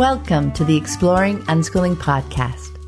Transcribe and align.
Welcome 0.00 0.50
to 0.52 0.64
the 0.64 0.78
Exploring 0.78 1.40
Unschooling 1.40 1.94
podcast. 1.94 2.78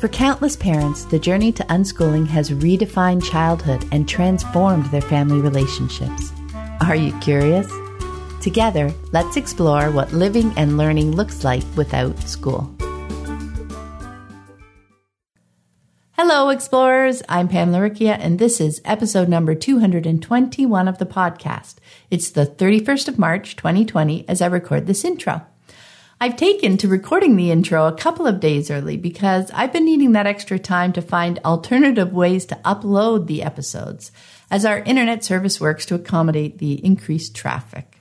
For 0.00 0.08
countless 0.08 0.56
parents, 0.56 1.04
the 1.04 1.18
journey 1.18 1.52
to 1.52 1.62
unschooling 1.64 2.26
has 2.28 2.52
redefined 2.52 3.22
childhood 3.22 3.86
and 3.92 4.08
transformed 4.08 4.86
their 4.86 5.02
family 5.02 5.42
relationships. 5.42 6.32
Are 6.80 6.96
you 6.96 7.12
curious? 7.20 7.70
Together, 8.40 8.94
let's 9.12 9.36
explore 9.36 9.90
what 9.90 10.14
living 10.14 10.54
and 10.56 10.78
learning 10.78 11.12
looks 11.12 11.44
like 11.44 11.64
without 11.76 12.18
school. 12.22 12.74
Hello, 16.12 16.48
explorers. 16.48 17.22
I'm 17.28 17.48
Pamela 17.48 17.90
Laricchia, 17.90 18.16
and 18.18 18.38
this 18.38 18.58
is 18.58 18.80
episode 18.86 19.28
number 19.28 19.54
221 19.54 20.88
of 20.88 20.96
the 20.96 21.04
podcast. 21.04 21.74
It's 22.10 22.30
the 22.30 22.46
31st 22.46 23.08
of 23.08 23.18
March, 23.18 23.54
2020, 23.54 24.26
as 24.26 24.40
I 24.40 24.46
record 24.46 24.86
this 24.86 25.04
intro. 25.04 25.42
I've 26.24 26.36
taken 26.36 26.78
to 26.78 26.88
recording 26.88 27.36
the 27.36 27.50
intro 27.50 27.86
a 27.86 27.92
couple 27.92 28.26
of 28.26 28.40
days 28.40 28.70
early 28.70 28.96
because 28.96 29.50
I've 29.52 29.74
been 29.74 29.84
needing 29.84 30.12
that 30.12 30.26
extra 30.26 30.58
time 30.58 30.94
to 30.94 31.02
find 31.02 31.38
alternative 31.44 32.14
ways 32.14 32.46
to 32.46 32.54
upload 32.64 33.26
the 33.26 33.42
episodes 33.42 34.10
as 34.50 34.64
our 34.64 34.78
internet 34.78 35.22
service 35.22 35.60
works 35.60 35.84
to 35.84 35.94
accommodate 35.94 36.56
the 36.56 36.82
increased 36.82 37.36
traffic. 37.36 38.00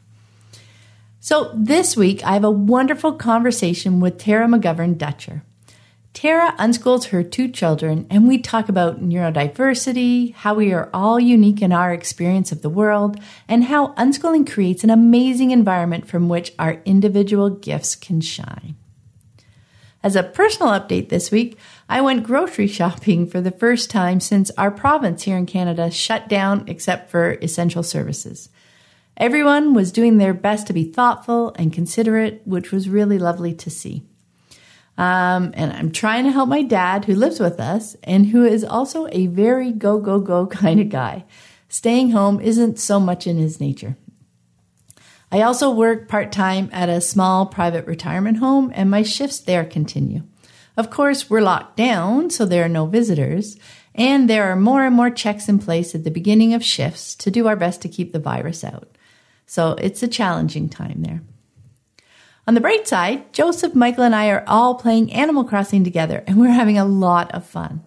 So 1.19 1.51
this 1.53 1.97
week 1.97 2.23
I 2.23 2.31
have 2.31 2.45
a 2.45 2.49
wonderful 2.49 3.11
conversation 3.11 3.99
with 3.99 4.19
Tara 4.19 4.47
McGovern 4.47 4.97
Dutcher. 4.97 5.43
Tara 6.13 6.53
unschools 6.59 7.09
her 7.09 7.23
two 7.23 7.47
children, 7.47 8.05
and 8.09 8.27
we 8.27 8.37
talk 8.37 8.69
about 8.69 9.01
neurodiversity, 9.01 10.33
how 10.35 10.53
we 10.53 10.71
are 10.71 10.89
all 10.93 11.19
unique 11.19 11.61
in 11.61 11.73
our 11.73 11.91
experience 11.91 12.51
of 12.51 12.61
the 12.61 12.69
world, 12.69 13.19
and 13.47 13.63
how 13.63 13.93
unschooling 13.95 14.49
creates 14.49 14.83
an 14.83 14.91
amazing 14.91 15.49
environment 15.49 16.07
from 16.07 16.29
which 16.29 16.53
our 16.59 16.81
individual 16.85 17.49
gifts 17.49 17.95
can 17.95 18.21
shine. 18.21 18.75
As 20.03 20.15
a 20.15 20.21
personal 20.21 20.71
update 20.71 21.09
this 21.09 21.31
week, 21.31 21.57
I 21.89 22.01
went 22.01 22.25
grocery 22.25 22.67
shopping 22.67 23.25
for 23.25 23.41
the 23.41 23.51
first 23.51 23.89
time 23.89 24.19
since 24.19 24.51
our 24.51 24.69
province 24.69 25.23
here 25.23 25.37
in 25.37 25.47
Canada 25.47 25.89
shut 25.89 26.29
down 26.29 26.65
except 26.67 27.09
for 27.09 27.39
essential 27.41 27.83
services. 27.83 28.49
Everyone 29.17 29.73
was 29.73 29.91
doing 29.91 30.17
their 30.17 30.33
best 30.33 30.67
to 30.67 30.73
be 30.73 30.83
thoughtful 30.83 31.55
and 31.57 31.73
considerate, 31.73 32.41
which 32.45 32.71
was 32.71 32.87
really 32.87 33.17
lovely 33.17 33.53
to 33.55 33.69
see. 33.69 34.03
Um, 34.97 35.51
and 35.55 35.73
I'm 35.73 35.91
trying 35.91 36.25
to 36.25 36.31
help 36.31 36.49
my 36.49 36.61
dad, 36.61 37.05
who 37.05 37.15
lives 37.15 37.39
with 37.39 37.59
us 37.59 37.95
and 38.03 38.27
who 38.27 38.45
is 38.45 38.63
also 38.63 39.07
a 39.11 39.27
very 39.27 39.71
go, 39.71 39.99
go, 39.99 40.19
go 40.19 40.45
kind 40.61 40.79
of 40.79 40.89
guy. 40.89 41.25
Staying 41.67 42.11
home 42.11 42.39
isn't 42.39 42.79
so 42.79 42.99
much 42.99 43.25
in 43.25 43.37
his 43.37 43.59
nature. 43.59 43.97
I 45.31 45.41
also 45.41 45.71
work 45.71 46.07
part 46.07 46.31
time 46.31 46.69
at 46.71 46.89
a 46.89 47.01
small 47.01 47.47
private 47.47 47.87
retirement 47.87 48.37
home, 48.37 48.71
and 48.75 48.91
my 48.91 49.01
shifts 49.01 49.39
there 49.39 49.65
continue. 49.65 50.21
Of 50.77 50.91
course, 50.91 51.27
we're 51.27 51.41
locked 51.41 51.75
down, 51.75 52.29
so 52.29 52.45
there 52.45 52.63
are 52.63 52.69
no 52.69 52.85
visitors, 52.85 53.57
and 53.95 54.29
there 54.29 54.51
are 54.51 54.55
more 54.55 54.83
and 54.83 54.95
more 54.95 55.09
checks 55.09 55.49
in 55.49 55.57
place 55.57 55.95
at 55.95 56.03
the 56.03 56.11
beginning 56.11 56.53
of 56.53 56.63
shifts 56.63 57.15
to 57.15 57.31
do 57.31 57.47
our 57.47 57.55
best 57.55 57.81
to 57.81 57.89
keep 57.89 58.13
the 58.13 58.19
virus 58.19 58.63
out. 58.63 58.95
So 59.47 59.71
it's 59.73 60.03
a 60.03 60.07
challenging 60.07 60.69
time 60.69 61.01
there. 61.01 61.21
On 62.45 62.55
the 62.55 62.61
bright 62.61 62.85
side, 62.89 63.31
Joseph, 63.31 63.73
Michael, 63.73 64.03
and 64.03 64.13
I 64.13 64.27
are 64.27 64.43
all 64.47 64.75
playing 64.75 65.13
Animal 65.13 65.45
Crossing 65.45 65.85
together, 65.85 66.25
and 66.27 66.37
we're 66.37 66.49
having 66.49 66.77
a 66.77 66.83
lot 66.83 67.31
of 67.31 67.45
fun. 67.45 67.81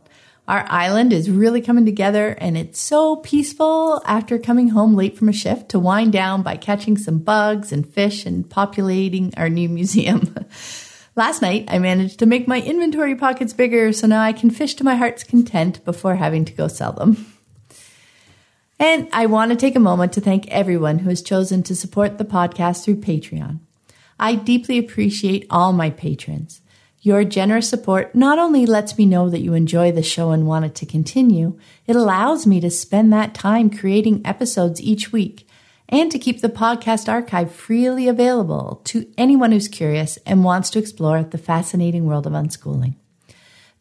Our 0.48 0.64
island 0.70 1.12
is 1.12 1.30
really 1.30 1.60
coming 1.60 1.84
together, 1.84 2.28
and 2.28 2.56
it's 2.56 2.80
so 2.80 3.16
peaceful 3.16 4.00
after 4.06 4.38
coming 4.38 4.70
home 4.70 4.94
late 4.94 5.18
from 5.18 5.28
a 5.28 5.32
shift 5.34 5.68
to 5.70 5.78
wind 5.78 6.12
down 6.12 6.42
by 6.42 6.56
catching 6.56 6.96
some 6.96 7.18
bugs 7.18 7.70
and 7.70 7.86
fish 7.86 8.24
and 8.24 8.48
populating 8.48 9.34
our 9.36 9.50
new 9.50 9.68
museum. 9.68 10.34
Last 11.16 11.42
night, 11.42 11.66
I 11.68 11.78
managed 11.78 12.18
to 12.20 12.26
make 12.26 12.48
my 12.48 12.62
inventory 12.62 13.14
pockets 13.14 13.52
bigger, 13.52 13.92
so 13.92 14.06
now 14.06 14.22
I 14.22 14.32
can 14.32 14.48
fish 14.48 14.72
to 14.76 14.84
my 14.84 14.94
heart's 14.94 15.22
content 15.22 15.84
before 15.84 16.16
having 16.16 16.46
to 16.46 16.54
go 16.54 16.66
sell 16.66 16.92
them. 16.92 17.26
And 18.78 19.08
I 19.12 19.26
want 19.26 19.50
to 19.50 19.56
take 19.56 19.76
a 19.76 19.80
moment 19.80 20.14
to 20.14 20.22
thank 20.22 20.48
everyone 20.48 21.00
who 21.00 21.10
has 21.10 21.20
chosen 21.20 21.62
to 21.64 21.76
support 21.76 22.16
the 22.16 22.24
podcast 22.24 22.84
through 22.84 22.96
Patreon. 22.96 23.60
I 24.18 24.34
deeply 24.34 24.78
appreciate 24.78 25.46
all 25.50 25.72
my 25.72 25.90
patrons. 25.90 26.60
Your 27.00 27.22
generous 27.22 27.68
support 27.68 28.14
not 28.14 28.38
only 28.38 28.66
lets 28.66 28.98
me 28.98 29.06
know 29.06 29.30
that 29.30 29.40
you 29.40 29.54
enjoy 29.54 29.92
the 29.92 30.02
show 30.02 30.30
and 30.30 30.46
want 30.46 30.64
it 30.64 30.74
to 30.76 30.86
continue, 30.86 31.58
it 31.86 31.94
allows 31.94 32.46
me 32.46 32.60
to 32.60 32.70
spend 32.70 33.12
that 33.12 33.34
time 33.34 33.70
creating 33.70 34.22
episodes 34.24 34.80
each 34.80 35.12
week 35.12 35.46
and 35.88 36.10
to 36.10 36.18
keep 36.18 36.40
the 36.40 36.48
podcast 36.48 37.08
archive 37.08 37.52
freely 37.52 38.08
available 38.08 38.80
to 38.84 39.06
anyone 39.16 39.52
who's 39.52 39.68
curious 39.68 40.16
and 40.26 40.42
wants 40.42 40.70
to 40.70 40.78
explore 40.78 41.22
the 41.22 41.38
fascinating 41.38 42.06
world 42.06 42.26
of 42.26 42.32
unschooling. 42.32 42.96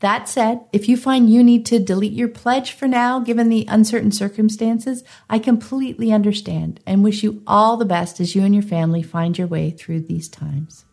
That 0.05 0.29
said, 0.29 0.59
if 0.71 0.87
you 0.87 0.97
find 0.97 1.31
you 1.31 1.43
need 1.43 1.65
to 1.65 1.79
delete 1.79 2.13
your 2.13 2.27
pledge 2.27 2.73
for 2.73 2.87
now, 2.87 3.19
given 3.19 3.49
the 3.49 3.65
uncertain 3.67 4.11
circumstances, 4.11 5.03
I 5.31 5.39
completely 5.39 6.11
understand 6.11 6.79
and 6.85 7.03
wish 7.03 7.23
you 7.23 7.41
all 7.47 7.75
the 7.75 7.85
best 7.85 8.19
as 8.19 8.35
you 8.35 8.43
and 8.43 8.53
your 8.53 8.61
family 8.61 9.01
find 9.01 9.35
your 9.35 9.47
way 9.47 9.71
through 9.71 10.01
these 10.01 10.29
times. 10.29 10.85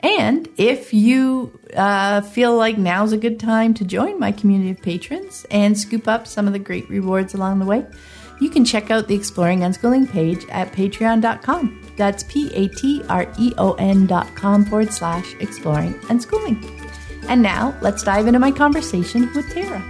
And 0.00 0.46
if 0.58 0.92
you 0.92 1.58
uh, 1.74 2.20
feel 2.20 2.54
like 2.54 2.76
now's 2.76 3.12
a 3.12 3.16
good 3.16 3.40
time 3.40 3.72
to 3.72 3.84
join 3.86 4.20
my 4.20 4.32
community 4.32 4.72
of 4.72 4.82
patrons 4.82 5.46
and 5.50 5.78
scoop 5.78 6.06
up 6.06 6.26
some 6.26 6.46
of 6.46 6.52
the 6.52 6.58
great 6.58 6.86
rewards 6.90 7.32
along 7.32 7.60
the 7.60 7.64
way, 7.64 7.86
you 8.42 8.50
can 8.50 8.66
check 8.66 8.90
out 8.90 9.08
the 9.08 9.14
Exploring 9.14 9.60
Unschooling 9.60 10.06
page 10.06 10.44
at 10.50 10.70
patreon.com. 10.72 11.94
That's 11.96 12.24
P 12.24 12.52
A 12.52 12.68
T 12.68 13.02
R 13.08 13.32
E 13.38 13.54
O 13.56 13.72
N 13.78 14.06
dot 14.06 14.34
com 14.34 14.66
forward 14.66 14.92
slash 14.92 15.34
exploring 15.40 15.94
unschooling. 16.10 16.77
And 17.28 17.42
now 17.42 17.76
let's 17.82 18.02
dive 18.02 18.26
into 18.26 18.38
my 18.38 18.50
conversation 18.50 19.30
with 19.34 19.52
Tara. 19.52 19.84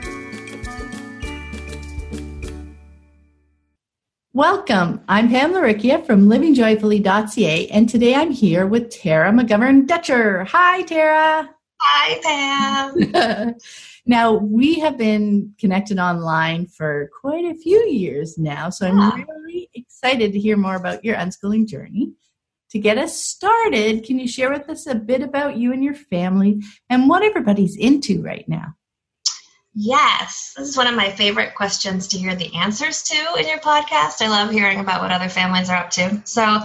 Welcome. 4.33 5.03
I'm 5.09 5.29
Pam 5.29 5.53
Laricchia 5.53 6.05
from 6.05 6.27
livingjoyfully.ca, 6.29 7.69
and 7.69 7.89
today 7.89 8.17
I'm 8.17 8.33
here 8.33 8.67
with 8.67 8.91
Tara 8.91 9.31
McGovern 9.31 9.87
Dutcher. 9.87 10.45
Hi, 10.45 10.83
Tara. 10.83 11.49
Hi, 11.81 12.95
Pam. 13.15 13.55
now, 14.07 14.33
we 14.33 14.81
have 14.81 14.99
been 14.99 15.55
connected 15.61 16.01
online 16.01 16.67
for 16.67 17.09
quite 17.21 17.45
a 17.45 17.55
few 17.55 17.79
years 17.87 18.37
now, 18.37 18.69
so 18.69 18.89
I'm 18.89 19.25
really 19.29 19.71
excited 19.75 20.33
to 20.33 20.41
hear 20.41 20.57
more 20.57 20.75
about 20.75 21.05
your 21.05 21.15
unschooling 21.15 21.69
journey. 21.69 22.15
To 22.71 22.79
get 22.79 22.99
us 22.99 23.19
started, 23.19 24.05
can 24.05 24.19
you 24.19 24.29
share 24.29 24.53
with 24.53 24.69
us 24.69 24.87
a 24.87 24.95
bit 24.95 25.23
about 25.23 25.57
you 25.57 25.73
and 25.73 25.83
your 25.83 25.95
family 25.95 26.63
and 26.91 27.09
what 27.09 27.23
everybody's 27.23 27.77
into 27.77 28.23
right 28.23 28.47
now? 28.49 28.75
Yes, 29.81 30.55
this 30.57 30.71
is 30.71 30.77
one 30.77 30.89
of 30.89 30.97
my 30.97 31.09
favorite 31.09 31.55
questions 31.55 32.09
to 32.09 32.19
hear 32.19 32.35
the 32.35 32.53
answers 32.53 33.01
to 33.05 33.35
in 33.39 33.47
your 33.47 33.61
podcast. 33.61 34.21
I 34.21 34.27
love 34.27 34.51
hearing 34.51 34.81
about 34.81 35.01
what 35.01 35.13
other 35.13 35.29
families 35.29 35.71
are 35.71 35.77
up 35.77 35.91
to. 35.91 36.21
So, 36.25 36.59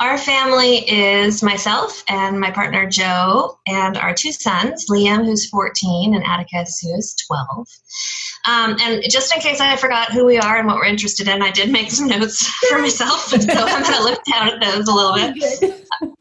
our 0.00 0.18
family 0.18 0.78
is 0.78 1.44
myself 1.44 2.02
and 2.08 2.40
my 2.40 2.50
partner 2.50 2.84
Joe, 2.90 3.56
and 3.68 3.96
our 3.96 4.12
two 4.12 4.32
sons, 4.32 4.86
Liam, 4.90 5.24
who's 5.24 5.48
14, 5.48 6.16
and 6.16 6.24
Atticus, 6.24 6.80
who's 6.82 7.14
12. 7.28 7.68
Um, 8.46 8.76
and 8.80 9.00
just 9.08 9.32
in 9.32 9.40
case 9.40 9.60
I 9.60 9.76
forgot 9.76 10.10
who 10.10 10.24
we 10.24 10.38
are 10.38 10.56
and 10.56 10.66
what 10.66 10.74
we're 10.74 10.86
interested 10.86 11.28
in, 11.28 11.42
I 11.42 11.52
did 11.52 11.70
make 11.70 11.92
some 11.92 12.08
notes 12.08 12.44
for 12.68 12.78
myself, 12.78 13.28
so 13.28 13.36
I'm 13.36 13.82
going 13.84 13.94
to 13.94 14.02
look 14.02 14.24
down 14.24 14.48
at 14.48 14.60
those 14.60 14.88
a 14.88 14.92
little 14.92 15.14
bit. 15.14 15.86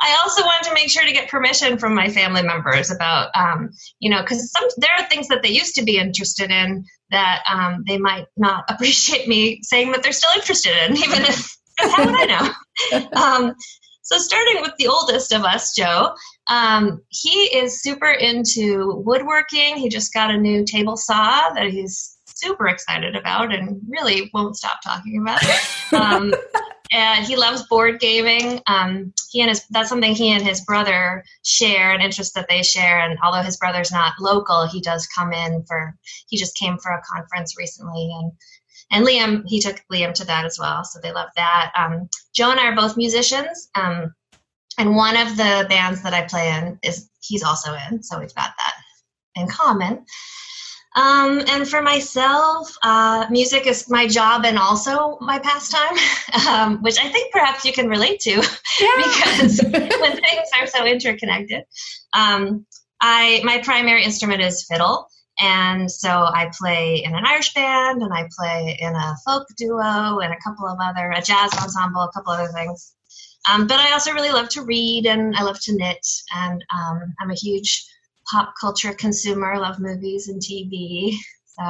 I 0.00 0.16
also 0.22 0.42
wanted 0.42 0.68
to 0.68 0.74
make 0.74 0.90
sure 0.90 1.04
to 1.04 1.12
get 1.12 1.28
permission 1.28 1.78
from 1.78 1.94
my 1.94 2.08
family 2.10 2.42
members 2.42 2.90
about, 2.90 3.30
um, 3.34 3.70
you 3.98 4.10
know, 4.10 4.20
because 4.20 4.50
some 4.50 4.68
there 4.76 4.90
are 4.98 5.06
things 5.06 5.28
that 5.28 5.42
they 5.42 5.48
used 5.48 5.74
to 5.76 5.84
be 5.84 5.98
interested 5.98 6.50
in 6.50 6.84
that 7.10 7.42
um, 7.50 7.82
they 7.86 7.98
might 7.98 8.26
not 8.36 8.64
appreciate 8.70 9.26
me 9.26 9.60
saying 9.62 9.92
that 9.92 10.02
they're 10.02 10.12
still 10.12 10.30
interested 10.34 10.72
in, 10.86 10.96
even 10.96 11.22
if 11.22 11.56
how 11.78 12.04
would 12.04 12.14
I 12.14 12.24
know? 12.24 13.08
um, 13.20 13.54
so 14.02 14.18
starting 14.18 14.62
with 14.62 14.72
the 14.78 14.88
oldest 14.88 15.32
of 15.32 15.44
us, 15.44 15.74
Joe, 15.74 16.14
um, 16.48 17.02
he 17.08 17.56
is 17.56 17.82
super 17.82 18.10
into 18.10 19.02
woodworking. 19.04 19.76
He 19.76 19.88
just 19.88 20.14
got 20.14 20.30
a 20.30 20.38
new 20.38 20.64
table 20.64 20.96
saw 20.96 21.50
that 21.54 21.70
he's 21.70 22.16
super 22.26 22.68
excited 22.68 23.16
about 23.16 23.52
and 23.52 23.80
really 23.88 24.30
won't 24.32 24.56
stop 24.56 24.80
talking 24.82 25.20
about. 25.20 25.42
And 26.92 27.24
he 27.24 27.36
loves 27.36 27.66
board 27.66 28.00
gaming. 28.00 28.60
Um, 28.66 29.12
he 29.30 29.40
and 29.40 29.50
his 29.50 29.66
that's 29.70 29.88
something 29.88 30.14
he 30.14 30.30
and 30.30 30.42
his 30.42 30.64
brother 30.64 31.24
share, 31.44 31.90
an 31.92 32.00
interest 32.00 32.34
that 32.34 32.48
they 32.48 32.62
share. 32.62 33.00
And 33.00 33.18
although 33.24 33.42
his 33.42 33.56
brother's 33.56 33.92
not 33.92 34.12
local, 34.20 34.66
he 34.66 34.80
does 34.80 35.06
come 35.06 35.32
in 35.32 35.64
for. 35.66 35.96
He 36.28 36.36
just 36.36 36.56
came 36.56 36.78
for 36.78 36.92
a 36.92 37.02
conference 37.02 37.56
recently, 37.58 38.10
and 38.20 38.32
and 38.90 39.06
Liam 39.06 39.42
he 39.46 39.60
took 39.60 39.82
Liam 39.92 40.14
to 40.14 40.26
that 40.26 40.44
as 40.44 40.58
well, 40.58 40.84
so 40.84 41.00
they 41.02 41.12
love 41.12 41.30
that. 41.36 41.72
Um, 41.76 42.08
Joe 42.34 42.50
and 42.50 42.60
I 42.60 42.68
are 42.68 42.76
both 42.76 42.96
musicians, 42.96 43.68
um, 43.74 44.14
and 44.78 44.94
one 44.94 45.16
of 45.16 45.36
the 45.36 45.66
bands 45.68 46.02
that 46.02 46.14
I 46.14 46.22
play 46.22 46.50
in 46.50 46.78
is 46.82 47.08
he's 47.20 47.42
also 47.42 47.74
in, 47.90 48.02
so 48.02 48.18
we've 48.18 48.34
got 48.34 48.52
that 48.56 48.74
in 49.34 49.48
common. 49.48 50.04
Um, 50.96 51.42
and 51.48 51.68
for 51.68 51.82
myself, 51.82 52.74
uh, 52.82 53.26
music 53.30 53.66
is 53.66 53.88
my 53.90 54.06
job 54.06 54.46
and 54.46 54.58
also 54.58 55.18
my 55.20 55.38
pastime, 55.38 55.94
um, 56.48 56.82
which 56.82 56.98
I 56.98 57.10
think 57.10 57.32
perhaps 57.32 57.66
you 57.66 57.72
can 57.74 57.88
relate 57.88 58.20
to 58.20 58.30
yeah. 58.80 58.96
because 58.96 59.60
when 59.70 60.12
things 60.12 60.48
are 60.58 60.66
so 60.66 60.86
interconnected. 60.86 61.64
Um, 62.14 62.66
I 63.02 63.42
my 63.44 63.58
primary 63.58 64.04
instrument 64.04 64.40
is 64.40 64.64
fiddle, 64.64 65.06
and 65.38 65.90
so 65.90 66.08
I 66.08 66.50
play 66.58 67.02
in 67.04 67.14
an 67.14 67.26
Irish 67.26 67.52
band, 67.52 68.02
and 68.02 68.14
I 68.14 68.26
play 68.34 68.78
in 68.80 68.94
a 68.94 69.16
folk 69.26 69.46
duo, 69.58 70.20
and 70.20 70.32
a 70.32 70.40
couple 70.42 70.66
of 70.66 70.78
other 70.80 71.10
a 71.10 71.20
jazz 71.20 71.52
ensemble, 71.62 72.00
a 72.00 72.12
couple 72.12 72.32
of 72.32 72.40
other 72.40 72.52
things. 72.52 72.94
Um, 73.50 73.66
but 73.66 73.78
I 73.78 73.92
also 73.92 74.12
really 74.12 74.30
love 74.30 74.48
to 74.50 74.62
read, 74.62 75.04
and 75.04 75.36
I 75.36 75.42
love 75.42 75.60
to 75.60 75.76
knit, 75.76 76.06
and 76.34 76.64
um, 76.74 77.14
I'm 77.20 77.30
a 77.30 77.34
huge 77.34 77.86
pop 78.30 78.54
culture 78.60 78.92
consumer, 78.92 79.58
love 79.58 79.78
movies 79.78 80.28
and 80.28 80.40
TV. 80.40 81.16
So, 81.46 81.62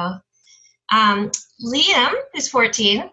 um, 0.91 1.31
Liam, 1.65 2.13
who's 2.33 2.49
14, 2.49 3.09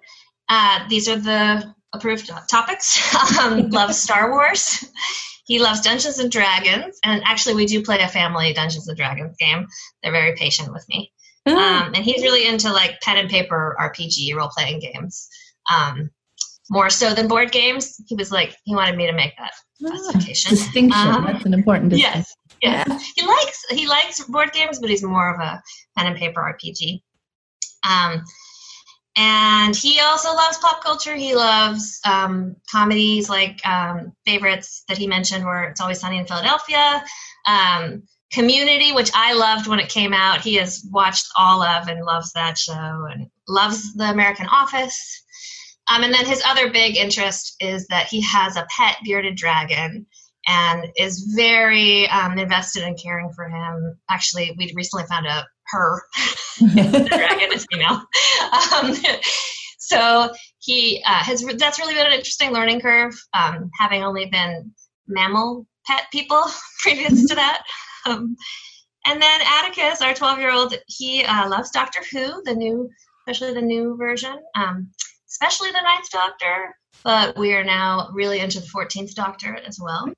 uh, 0.48 0.88
these 0.88 1.08
are 1.08 1.16
the 1.16 1.74
approved 1.92 2.30
topics. 2.50 3.14
um, 3.40 3.70
loves 3.70 4.00
Star 4.00 4.30
Wars. 4.30 4.84
He 5.46 5.58
loves 5.58 5.80
Dungeons 5.80 6.18
and 6.18 6.30
Dragons, 6.30 6.98
and 7.04 7.22
actually, 7.24 7.54
we 7.54 7.66
do 7.66 7.82
play 7.82 8.00
a 8.00 8.08
family 8.08 8.52
Dungeons 8.54 8.88
and 8.88 8.96
Dragons 8.96 9.36
game. 9.38 9.66
They're 10.02 10.12
very 10.12 10.34
patient 10.36 10.72
with 10.72 10.86
me, 10.88 11.12
mm. 11.46 11.52
um, 11.52 11.92
and 11.94 12.04
he's 12.04 12.22
really 12.22 12.46
into 12.46 12.72
like 12.72 13.00
pen 13.02 13.18
and 13.18 13.28
paper 13.28 13.76
RPG 13.78 14.34
role 14.34 14.48
playing 14.48 14.80
games, 14.80 15.28
um, 15.70 16.10
more 16.70 16.88
so 16.88 17.12
than 17.12 17.28
board 17.28 17.52
games. 17.52 18.00
He 18.06 18.14
was 18.14 18.32
like, 18.32 18.56
he 18.64 18.74
wanted 18.74 18.96
me 18.96 19.06
to 19.06 19.12
make 19.12 19.36
that 19.36 19.52
ah. 19.86 20.12
Distinction. 20.18 20.92
Um, 20.92 21.24
That's 21.26 21.44
an 21.44 21.52
important 21.52 21.90
distinction. 21.90 22.20
Yes, 22.20 22.34
yeah. 22.62 22.84
He 23.14 23.26
likes 23.26 23.64
he 23.70 23.86
likes 23.86 24.24
board 24.24 24.52
games, 24.52 24.78
but 24.78 24.90
he's 24.90 25.02
more 25.02 25.34
of 25.34 25.40
a 25.40 25.62
pen 25.96 26.06
and 26.06 26.16
paper 26.16 26.40
RPG. 26.40 27.02
Um, 27.88 28.24
and 29.16 29.76
he 29.76 30.00
also 30.00 30.34
loves 30.34 30.58
pop 30.58 30.82
culture. 30.82 31.14
He 31.14 31.34
loves 31.34 32.00
um, 32.04 32.56
comedies 32.70 33.28
like 33.28 33.64
um, 33.66 34.12
favorites 34.26 34.84
that 34.88 34.98
he 34.98 35.06
mentioned 35.06 35.44
were 35.44 35.64
It's 35.64 35.80
Always 35.80 36.00
Sunny 36.00 36.18
in 36.18 36.26
Philadelphia, 36.26 37.04
um, 37.46 38.02
Community, 38.32 38.90
which 38.92 39.12
I 39.14 39.34
loved 39.34 39.68
when 39.68 39.78
it 39.78 39.88
came 39.88 40.12
out. 40.12 40.40
He 40.40 40.54
has 40.54 40.84
watched 40.90 41.28
all 41.36 41.62
of 41.62 41.86
and 41.86 42.04
loves 42.04 42.32
that 42.32 42.58
show 42.58 43.06
and 43.08 43.30
loves 43.46 43.94
The 43.94 44.10
American 44.10 44.48
Office. 44.48 45.22
Um, 45.86 46.02
and 46.02 46.12
then 46.12 46.26
his 46.26 46.42
other 46.44 46.70
big 46.70 46.96
interest 46.96 47.54
is 47.60 47.86
that 47.88 48.06
he 48.08 48.20
has 48.22 48.56
a 48.56 48.66
pet 48.68 48.96
bearded 49.04 49.36
dragon 49.36 50.06
and 50.46 50.86
is 50.96 51.32
very 51.36 52.08
um, 52.08 52.38
invested 52.38 52.82
in 52.82 52.96
caring 52.96 53.30
for 53.34 53.48
him. 53.48 53.98
Actually, 54.10 54.54
we 54.58 54.72
recently 54.74 55.06
found 55.06 55.26
out 55.26 55.44
her 55.66 56.02
dragon 56.74 57.52
is 57.52 57.66
female. 57.70 58.02
Um, 58.72 58.94
so 59.78 60.32
he 60.58 61.02
uh, 61.06 61.22
has 61.22 61.44
that's 61.58 61.78
really 61.78 61.94
been 61.94 62.06
an 62.06 62.12
interesting 62.12 62.52
learning 62.52 62.80
curve, 62.80 63.14
um, 63.32 63.70
having 63.78 64.02
only 64.02 64.26
been 64.26 64.72
mammal 65.06 65.66
pet 65.86 66.04
people 66.12 66.42
previous 66.82 67.26
to 67.28 67.34
that. 67.34 67.62
Um, 68.06 68.36
and 69.06 69.20
then 69.20 69.40
Atticus, 69.42 70.00
our 70.00 70.14
12 70.14 70.38
year 70.38 70.50
old, 70.52 70.74
he 70.86 71.24
uh, 71.24 71.48
loves 71.48 71.70
Doctor 71.70 72.00
Who, 72.12 72.42
the 72.44 72.54
new, 72.54 72.88
especially 73.26 73.52
the 73.52 73.62
new 73.62 73.96
version, 73.96 74.36
um, 74.54 74.90
especially 75.28 75.70
the 75.70 75.82
Ninth 75.82 76.10
Doctor. 76.10 76.74
But 77.02 77.36
we 77.36 77.52
are 77.52 77.64
now 77.64 78.08
really 78.14 78.40
into 78.40 78.60
the 78.60 78.66
14th 78.66 79.14
Doctor 79.14 79.58
as 79.66 79.78
well. 79.82 80.10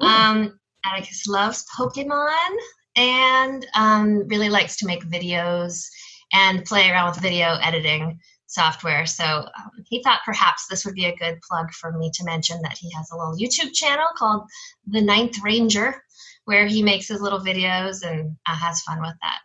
Um, 0.00 0.58
Atticus 0.84 1.26
loves 1.26 1.64
Pokemon 1.76 2.56
and 2.96 3.66
um, 3.74 4.26
really 4.28 4.48
likes 4.48 4.76
to 4.76 4.86
make 4.86 5.04
videos 5.04 5.84
and 6.32 6.64
play 6.64 6.90
around 6.90 7.10
with 7.10 7.22
video 7.22 7.58
editing 7.62 8.18
software. 8.46 9.06
So 9.06 9.24
um, 9.24 9.70
he 9.86 10.02
thought 10.02 10.20
perhaps 10.24 10.66
this 10.68 10.84
would 10.84 10.94
be 10.94 11.06
a 11.06 11.16
good 11.16 11.38
plug 11.48 11.70
for 11.72 11.92
me 11.92 12.10
to 12.14 12.24
mention 12.24 12.60
that 12.62 12.76
he 12.78 12.90
has 12.92 13.10
a 13.10 13.16
little 13.16 13.36
YouTube 13.36 13.72
channel 13.72 14.08
called 14.16 14.42
The 14.86 15.00
Ninth 15.00 15.36
Ranger, 15.42 16.02
where 16.44 16.66
he 16.66 16.82
makes 16.82 17.08
his 17.08 17.20
little 17.20 17.40
videos 17.40 18.04
and 18.04 18.36
uh, 18.46 18.56
has 18.56 18.80
fun 18.82 19.00
with 19.00 19.14
that. 19.22 19.38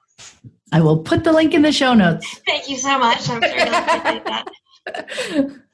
I 0.72 0.82
will 0.82 0.98
put 0.98 1.24
the 1.24 1.32
link 1.32 1.54
in 1.54 1.62
the 1.62 1.72
show 1.72 1.94
notes. 1.94 2.40
Thank 2.46 2.68
you 2.68 2.78
so 2.78 2.98
much. 2.98 3.30
I'm 3.30 3.42
sure 3.42 3.58
you'll 3.58 3.76
appreciate 3.76 4.26
that. 4.26 5.62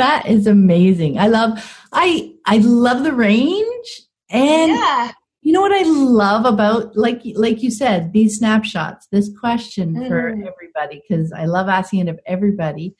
that 0.00 0.26
is 0.26 0.46
amazing. 0.46 1.18
I 1.18 1.28
love 1.28 1.78
I 1.92 2.34
I 2.46 2.58
love 2.58 3.04
the 3.04 3.12
range 3.12 4.02
and 4.30 4.72
yeah. 4.72 5.12
you 5.42 5.52
know 5.52 5.60
what 5.60 5.72
I 5.72 5.82
love 5.82 6.44
about 6.46 6.96
like 6.96 7.22
like 7.34 7.62
you 7.62 7.70
said 7.70 8.12
these 8.12 8.38
snapshots 8.38 9.06
this 9.12 9.30
question 9.38 9.94
mm. 9.94 10.08
for 10.08 10.28
everybody 10.28 11.02
cuz 11.08 11.32
I 11.32 11.44
love 11.44 11.68
asking 11.68 12.00
it 12.00 12.08
of 12.08 12.20
everybody 12.26 12.94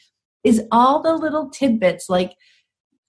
is 0.45 0.63
all 0.71 1.03
the 1.03 1.15
little 1.15 1.51
tidbits 1.51 2.09
like 2.09 2.35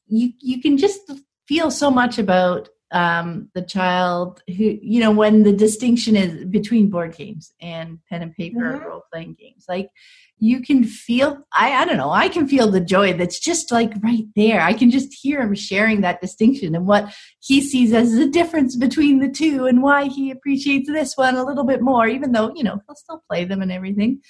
you 0.08 0.32
you 0.40 0.62
can 0.62 0.78
just 0.78 1.02
feel 1.48 1.72
so 1.72 1.92
much 1.92 2.18
about 2.18 2.70
um, 2.92 3.50
the 3.54 3.62
child 3.62 4.42
who 4.48 4.78
you 4.82 5.00
know 5.00 5.12
when 5.12 5.44
the 5.44 5.54
distinction 5.54 6.16
is 6.16 6.46
between 6.46 6.90
board 6.90 7.16
games 7.16 7.54
and 7.62 8.00
pen 8.10 8.22
and 8.22 8.34
paper 8.36 8.74
mm-hmm. 8.74 8.86
role 8.86 9.04
playing 9.12 9.36
games 9.40 9.66
like 9.70 9.90
you 10.38 10.62
can 10.62 10.84
feel 10.84 11.46
I, 11.54 11.72
I 11.74 11.86
don't 11.86 11.98
know 11.98 12.10
i 12.12 12.28
can 12.28 12.48
feel 12.48 12.70
the 12.70 12.82
joy 12.82 13.14
that's 13.14 13.40
just 13.40 13.72
like 13.72 13.94
right 14.04 14.26
there. 14.36 14.62
I 14.62 14.74
can 14.74 14.92
just 14.92 15.14
hear 15.14 15.42
him 15.42 15.56
sharing 15.56 16.02
that 16.02 16.22
distinction 16.22 16.76
and 16.76 16.86
what 16.86 17.14
he 17.40 17.62
sees 17.62 17.94
as 17.94 18.14
the 18.14 18.28
difference 18.28 18.76
between 18.76 19.20
the 19.20 19.30
two 19.30 19.66
and 19.66 19.82
why 19.82 20.06
he 20.06 20.32
appreciates 20.32 20.90
this 20.90 21.16
one 21.16 21.36
a 21.36 21.46
little 21.46 21.64
bit 21.64 21.82
more 21.82 22.08
even 22.08 22.32
though 22.32 22.54
you 22.56 22.64
know 22.64 22.82
he'll 22.86 22.96
still 22.96 23.24
play 23.30 23.46
them 23.46 23.62
and 23.62 23.72
everything. 23.72 24.22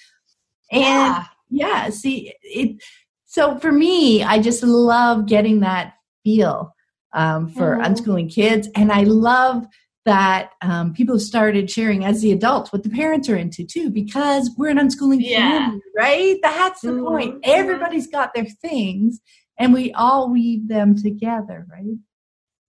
And 0.70 0.80
yeah, 0.80 1.24
yeah 1.50 1.90
see 1.90 2.32
it 2.42 2.82
so 3.26 3.58
for 3.58 3.72
me 3.72 4.22
i 4.22 4.38
just 4.40 4.62
love 4.62 5.26
getting 5.26 5.60
that 5.60 5.94
feel 6.24 6.74
um, 7.12 7.48
for 7.48 7.76
mm-hmm. 7.76 7.82
unschooling 7.82 8.32
kids. 8.32 8.68
And 8.74 8.92
i 8.92 9.02
love 9.02 9.66
that 10.04 10.50
um, 10.62 10.92
people 10.92 11.18
started 11.18 11.70
sharing 11.70 12.04
as 12.04 12.22
the 12.22 12.32
adults 12.32 12.72
what 12.72 12.82
the 12.82 12.90
parents 12.90 13.28
are 13.28 13.36
into 13.36 13.64
too 13.64 13.90
because 13.90 14.50
we're 14.56 14.70
an 14.70 14.78
unschooling 14.78 15.18
yeah. 15.20 15.66
family 15.66 15.80
right? 15.96 16.38
That's 16.42 16.80
the 16.80 16.88
mm-hmm. 16.88 17.06
point. 17.06 17.40
Everybody's 17.44 18.08
got 18.08 18.34
their 18.34 18.46
things 18.46 19.20
and 19.58 19.72
we 19.72 19.92
all 19.92 20.30
weave 20.30 20.68
them 20.68 20.96
together 20.96 21.66
right? 21.70 21.96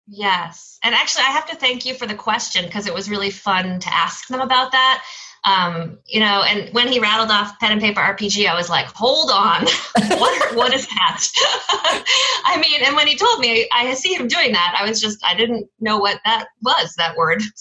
Yes. 0.06 0.78
And 0.82 0.94
actually 0.94 1.24
i 1.24 1.30
have 1.30 1.46
to 1.46 1.56
thank 1.56 1.86
you 1.86 1.94
for 1.94 2.06
the 2.06 2.14
question 2.14 2.64
because 2.64 2.86
it 2.86 2.94
was 2.94 3.08
really 3.08 3.30
fun 3.30 3.80
to 3.80 3.94
ask 3.94 4.28
them 4.28 4.40
about 4.40 4.72
that 4.72 5.02
um, 5.44 5.98
you 6.06 6.20
know, 6.20 6.42
and 6.42 6.72
when 6.72 6.88
he 6.88 6.98
rattled 6.98 7.30
off 7.30 7.58
pen 7.60 7.72
and 7.72 7.80
paper 7.80 8.00
RPG, 8.00 8.46
I 8.46 8.54
was 8.54 8.70
like, 8.70 8.86
hold 8.86 9.30
on, 9.30 9.64
what, 10.18 10.56
what 10.56 10.72
is 10.72 10.86
that? 10.86 11.24
I 12.46 12.56
mean, 12.56 12.82
and 12.84 12.96
when 12.96 13.06
he 13.06 13.16
told 13.16 13.40
me, 13.40 13.68
I 13.72 13.92
see 13.94 14.14
him 14.14 14.26
doing 14.26 14.52
that. 14.52 14.76
I 14.78 14.88
was 14.88 15.00
just, 15.00 15.24
I 15.24 15.34
didn't 15.34 15.68
know 15.80 15.98
what 15.98 16.20
that 16.24 16.46
was, 16.62 16.94
that 16.96 17.16
word. 17.16 17.42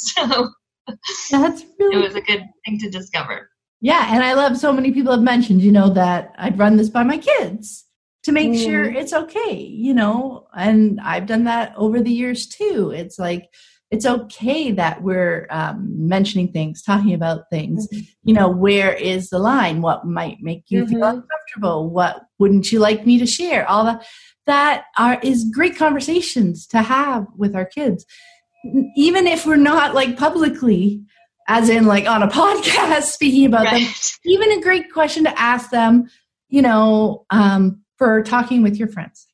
So 1.06 1.38
that's 1.38 1.64
really, 1.80 1.96
it 1.96 2.04
was 2.06 2.16
a 2.16 2.22
good 2.22 2.44
thing 2.66 2.78
to 2.80 2.90
discover. 2.90 3.50
Yeah. 3.80 4.14
And 4.14 4.22
I 4.22 4.34
love 4.34 4.58
so 4.58 4.74
many 4.74 4.92
people 4.92 5.14
have 5.14 5.22
mentioned, 5.22 5.62
you 5.62 5.72
know, 5.72 5.90
that 5.92 6.34
I'd 6.38 6.60
run 6.60 6.76
this 6.76 6.90
by 6.90 7.04
my 7.04 7.18
kids 7.18 7.86
to 8.24 8.34
make 8.34 8.52
mm. 8.52 8.64
sure 8.64 8.84
it's 8.84 9.14
okay, 9.14 9.56
you 9.56 9.94
know, 9.94 10.48
and 10.54 11.00
I've 11.00 11.26
done 11.26 11.46
that 11.46 11.74
over 11.78 12.02
the 12.02 12.12
years 12.12 12.48
too. 12.48 12.92
It's 12.94 13.18
like, 13.18 13.50
it's 13.94 14.08
okay 14.08 14.72
that 14.72 15.04
we're 15.04 15.46
um, 15.52 16.08
mentioning 16.08 16.52
things 16.52 16.82
talking 16.82 17.14
about 17.14 17.48
things 17.52 17.88
mm-hmm. 17.88 18.02
you 18.24 18.34
know 18.34 18.50
where 18.50 18.92
is 18.92 19.30
the 19.30 19.38
line 19.38 19.82
what 19.82 20.04
might 20.04 20.38
make 20.42 20.64
you 20.68 20.82
mm-hmm. 20.82 20.94
feel 20.94 21.04
uncomfortable 21.04 21.92
what 21.92 22.24
wouldn't 22.40 22.72
you 22.72 22.80
like 22.80 23.06
me 23.06 23.20
to 23.20 23.28
share 23.28 23.70
all 23.70 23.86
that 23.86 24.04
that 24.48 24.86
are 24.98 25.20
is 25.22 25.46
great 25.54 25.78
conversations 25.78 26.66
to 26.66 26.82
have 26.82 27.28
with 27.38 27.56
our 27.56 27.66
kids 27.66 28.04
even 28.96 29.28
if 29.28 29.46
we're 29.46 29.56
not 29.56 29.94
like 29.94 30.18
publicly 30.18 31.00
as 31.48 31.70
in 31.70 31.86
like 31.86 32.08
on 32.08 32.24
a 32.24 32.28
podcast 32.42 33.04
speaking 33.04 33.46
about 33.46 33.66
right. 33.66 33.86
them 33.86 33.94
even 34.26 34.52
a 34.54 34.62
great 34.62 34.92
question 34.92 35.24
to 35.24 35.40
ask 35.40 35.70
them 35.70 36.10
you 36.50 36.64
know 36.64 37.26
um, 37.30 37.80
for 38.00 38.24
talking 38.24 38.64
with 38.64 38.76
your 38.76 38.88
friends 38.88 39.28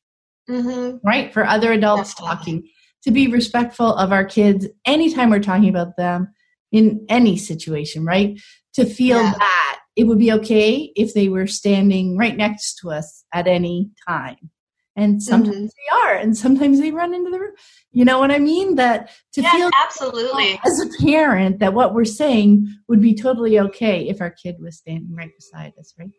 mm-hmm. 0.50 0.98
right 1.02 1.32
for 1.32 1.46
other 1.46 1.72
adults 1.72 2.14
Definitely. 2.14 2.36
talking 2.36 2.68
to 3.04 3.10
be 3.10 3.28
respectful 3.28 3.94
of 3.94 4.12
our 4.12 4.24
kids 4.24 4.66
anytime 4.84 5.30
we're 5.30 5.40
talking 5.40 5.68
about 5.68 5.96
them 5.96 6.32
in 6.72 7.04
any 7.08 7.36
situation, 7.36 8.04
right? 8.04 8.40
To 8.74 8.84
feel 8.84 9.22
yeah. 9.22 9.34
that 9.38 9.80
it 9.96 10.04
would 10.04 10.18
be 10.18 10.32
okay 10.32 10.92
if 10.96 11.14
they 11.14 11.28
were 11.28 11.46
standing 11.46 12.16
right 12.16 12.36
next 12.36 12.76
to 12.76 12.90
us 12.90 13.24
at 13.32 13.46
any 13.46 13.90
time. 14.06 14.50
And 14.96 15.22
sometimes 15.22 15.56
mm-hmm. 15.56 15.64
they 15.64 16.10
are, 16.10 16.14
and 16.14 16.36
sometimes 16.36 16.80
they 16.80 16.90
run 16.90 17.14
into 17.14 17.30
the 17.30 17.40
room. 17.40 17.52
You 17.92 18.04
know 18.04 18.18
what 18.18 18.30
I 18.30 18.38
mean? 18.38 18.74
That 18.74 19.10
to 19.32 19.40
yes, 19.40 19.56
feel 19.56 19.70
absolutely 19.82 20.60
as 20.64 20.80
a 20.80 21.02
parent 21.02 21.60
that 21.60 21.74
what 21.74 21.94
we're 21.94 22.04
saying 22.04 22.68
would 22.88 23.00
be 23.00 23.14
totally 23.14 23.58
okay 23.58 24.08
if 24.08 24.20
our 24.20 24.30
kid 24.30 24.56
was 24.60 24.76
standing 24.76 25.14
right 25.14 25.30
beside 25.34 25.72
us, 25.78 25.94
right? 25.98 26.10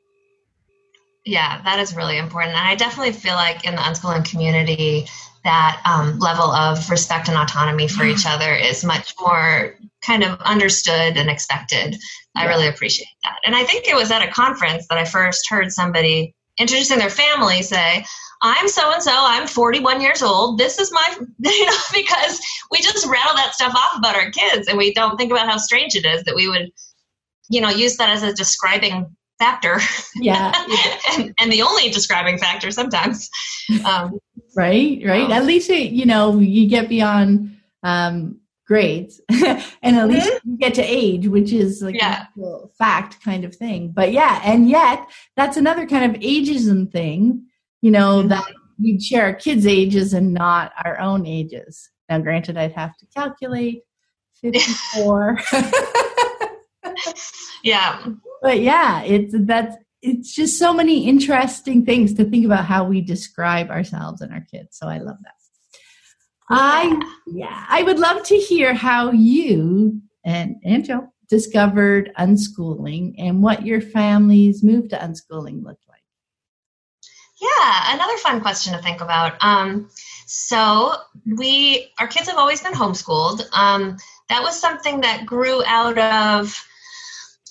Yeah, 1.25 1.61
that 1.63 1.79
is 1.79 1.95
really 1.95 2.17
important. 2.17 2.55
And 2.55 2.67
I 2.67 2.75
definitely 2.75 3.13
feel 3.13 3.35
like 3.35 3.65
in 3.65 3.75
the 3.75 3.81
unschooling 3.81 4.29
community, 4.29 5.07
that 5.43 5.81
um, 5.85 6.19
level 6.19 6.51
of 6.51 6.89
respect 6.89 7.27
and 7.27 7.37
autonomy 7.37 7.87
for 7.87 8.03
each 8.05 8.25
other 8.27 8.53
is 8.53 8.83
much 8.83 9.13
more 9.19 9.75
kind 10.05 10.23
of 10.23 10.39
understood 10.41 11.17
and 11.17 11.29
expected. 11.29 11.97
I 12.35 12.43
Yeah. 12.43 12.49
really 12.49 12.67
appreciate 12.67 13.07
that. 13.23 13.39
And 13.45 13.55
I 13.55 13.63
think 13.63 13.87
it 13.87 13.95
was 13.95 14.11
at 14.11 14.21
a 14.21 14.31
conference 14.31 14.87
that 14.87 14.97
I 14.97 15.05
first 15.05 15.49
heard 15.49 15.71
somebody 15.71 16.35
introducing 16.57 16.99
their 16.99 17.09
family 17.09 17.61
say, 17.63 18.05
I'm 18.43 18.67
so 18.67 18.91
and 18.91 19.01
so, 19.03 19.11
I'm 19.13 19.47
41 19.47 20.01
years 20.01 20.23
old. 20.23 20.57
This 20.57 20.79
is 20.79 20.91
my, 20.91 21.15
you 21.39 21.65
know, 21.65 21.77
because 21.93 22.39
we 22.71 22.79
just 22.79 23.05
rattle 23.05 23.35
that 23.35 23.53
stuff 23.53 23.73
off 23.75 23.97
about 23.97 24.15
our 24.15 24.31
kids 24.31 24.67
and 24.67 24.77
we 24.77 24.93
don't 24.93 25.17
think 25.17 25.31
about 25.31 25.49
how 25.49 25.57
strange 25.57 25.95
it 25.95 26.05
is 26.05 26.23
that 26.23 26.35
we 26.35 26.49
would, 26.49 26.71
you 27.49 27.61
know, 27.61 27.69
use 27.69 27.97
that 27.97 28.09
as 28.09 28.23
a 28.23 28.33
describing 28.33 29.15
factor 29.41 29.75
Yeah. 30.15 30.51
and, 31.17 31.33
and 31.39 31.51
the 31.51 31.63
only 31.63 31.89
describing 31.89 32.37
factor 32.37 32.69
sometimes. 32.71 33.29
Um, 33.91 34.19
right 34.55 35.01
right 35.05 35.27
Wow. 35.29 35.37
at 35.37 35.45
least 35.45 35.69
it, 35.69 35.91
you 35.99 36.05
know 36.05 36.37
you 36.39 36.67
get 36.67 36.89
beyond 36.89 37.55
um 37.83 38.37
grades 38.67 39.19
and 39.83 39.95
at 40.01 40.07
least 40.07 40.29
you 40.45 40.57
get 40.57 40.73
to 40.75 40.83
age 40.83 41.25
which 41.35 41.51
is 41.53 41.81
like 41.81 41.95
Mm-hmm. 41.95 42.05
Yeah. 42.05 42.19
actual 42.27 42.71
fact 42.77 43.11
kind 43.23 43.43
of 43.45 43.55
thing 43.55 43.91
but 43.99 44.11
yeah 44.19 44.41
and 44.43 44.69
yet 44.69 44.97
that's 45.37 45.57
another 45.57 45.85
kind 45.87 46.05
of 46.15 46.21
ageism 46.21 46.91
thing 46.91 47.45
you 47.81 47.91
know 47.91 48.11
Mhm. 48.23 48.29
that 48.29 48.45
we'd 48.81 49.01
share 49.01 49.25
our 49.25 49.33
kids 49.45 49.65
ages 49.65 50.13
and 50.13 50.33
not 50.33 50.71
our 50.85 50.99
own 50.99 51.25
ages 51.25 51.89
now 52.09 52.19
granted 52.19 52.57
i'd 52.57 52.73
have 52.83 52.95
to 52.97 53.05
calculate 53.15 53.81
54 54.41 55.39
yeah. 57.63 58.03
But 58.41 58.59
yeah 58.59 59.03
it's 59.03 59.33
that's 59.45 59.75
it's 60.01 60.33
just 60.33 60.57
so 60.57 60.73
many 60.73 61.07
interesting 61.07 61.85
things 61.85 62.13
to 62.15 62.25
think 62.25 62.45
about 62.45 62.65
how 62.65 62.83
we 62.83 63.01
describe 63.01 63.69
ourselves 63.69 64.21
and 64.21 64.33
our 64.33 64.45
kids 64.51 64.77
so 64.77 64.87
i 64.87 64.97
love 64.97 65.17
that 65.21 65.33
i 66.49 66.99
yeah 67.27 67.65
i 67.69 67.83
would 67.83 67.99
love 67.99 68.23
to 68.23 68.35
hear 68.35 68.73
how 68.73 69.11
you 69.11 70.01
and 70.25 70.55
and 70.65 70.83
joe 70.85 71.07
discovered 71.29 72.11
unschooling 72.19 73.15
and 73.17 73.41
what 73.41 73.65
your 73.65 73.79
family's 73.79 74.63
move 74.63 74.89
to 74.89 74.97
unschooling 74.97 75.63
looked 75.63 75.87
like 75.87 76.03
Yeah, 77.39 77.93
another 77.95 78.17
fun 78.17 78.41
question 78.41 78.73
to 78.73 78.81
think 78.83 79.01
about. 79.01 79.41
Um, 79.41 79.89
so 80.27 80.93
we, 81.37 81.91
our 81.99 82.07
kids 82.07 82.27
have 82.27 82.37
always 82.37 82.61
been 82.61 82.73
homeschooled. 82.73 83.43
Um, 83.53 83.97
that 84.29 84.41
was 84.41 84.59
something 84.59 85.01
that 85.01 85.25
grew 85.25 85.63
out 85.65 85.97
of 85.97 86.53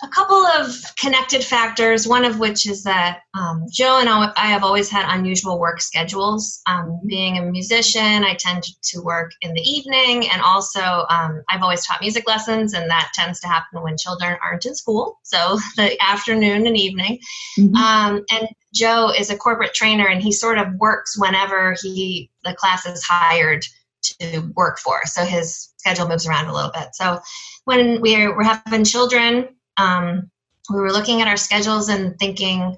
a 0.02 0.08
couple 0.08 0.36
of 0.36 0.74
connected 0.98 1.44
factors. 1.44 2.06
One 2.06 2.24
of 2.24 2.38
which 2.38 2.68
is 2.68 2.82
that 2.84 3.20
um, 3.34 3.66
Joe 3.70 3.98
and 4.00 4.08
I 4.08 4.32
I 4.36 4.46
have 4.46 4.64
always 4.64 4.90
had 4.90 5.12
unusual 5.14 5.58
work 5.58 5.80
schedules. 5.80 6.60
Um, 6.66 7.00
being 7.06 7.38
a 7.38 7.42
musician, 7.42 8.24
I 8.24 8.34
tend 8.38 8.64
to 8.64 9.00
work 9.00 9.32
in 9.40 9.52
the 9.52 9.60
evening, 9.60 10.28
and 10.30 10.42
also 10.42 10.80
um, 11.08 11.42
I've 11.48 11.62
always 11.62 11.84
taught 11.86 12.00
music 12.00 12.26
lessons, 12.26 12.74
and 12.74 12.90
that 12.90 13.10
tends 13.14 13.40
to 13.40 13.48
happen 13.48 13.82
when 13.82 13.96
children 13.96 14.36
aren't 14.42 14.66
in 14.66 14.74
school. 14.74 15.18
So 15.22 15.58
the 15.76 15.96
afternoon 16.02 16.66
and 16.66 16.76
evening. 16.76 17.18
Mhm. 17.58 17.74
Um, 17.74 18.24
and 18.30 18.48
Joe 18.74 19.10
is 19.16 19.30
a 19.30 19.36
corporate 19.36 19.74
trainer, 19.74 20.06
and 20.06 20.22
he 20.22 20.32
sort 20.32 20.58
of 20.58 20.74
works 20.74 21.18
whenever 21.18 21.74
he 21.82 22.30
the 22.44 22.54
class 22.54 22.86
is 22.86 23.02
hired 23.02 23.64
to 24.02 24.52
work 24.56 24.78
for. 24.78 25.04
So 25.06 25.24
his 25.24 25.72
schedule 25.76 26.08
moves 26.08 26.26
around 26.26 26.46
a 26.46 26.54
little 26.54 26.70
bit. 26.70 26.94
So 26.94 27.20
when 27.64 28.00
we're 28.00 28.36
we're 28.36 28.44
having 28.44 28.84
children, 28.84 29.48
um, 29.80 30.30
we 30.70 30.80
were 30.80 30.92
looking 30.92 31.22
at 31.22 31.28
our 31.28 31.36
schedules 31.36 31.88
and 31.88 32.18
thinking 32.18 32.76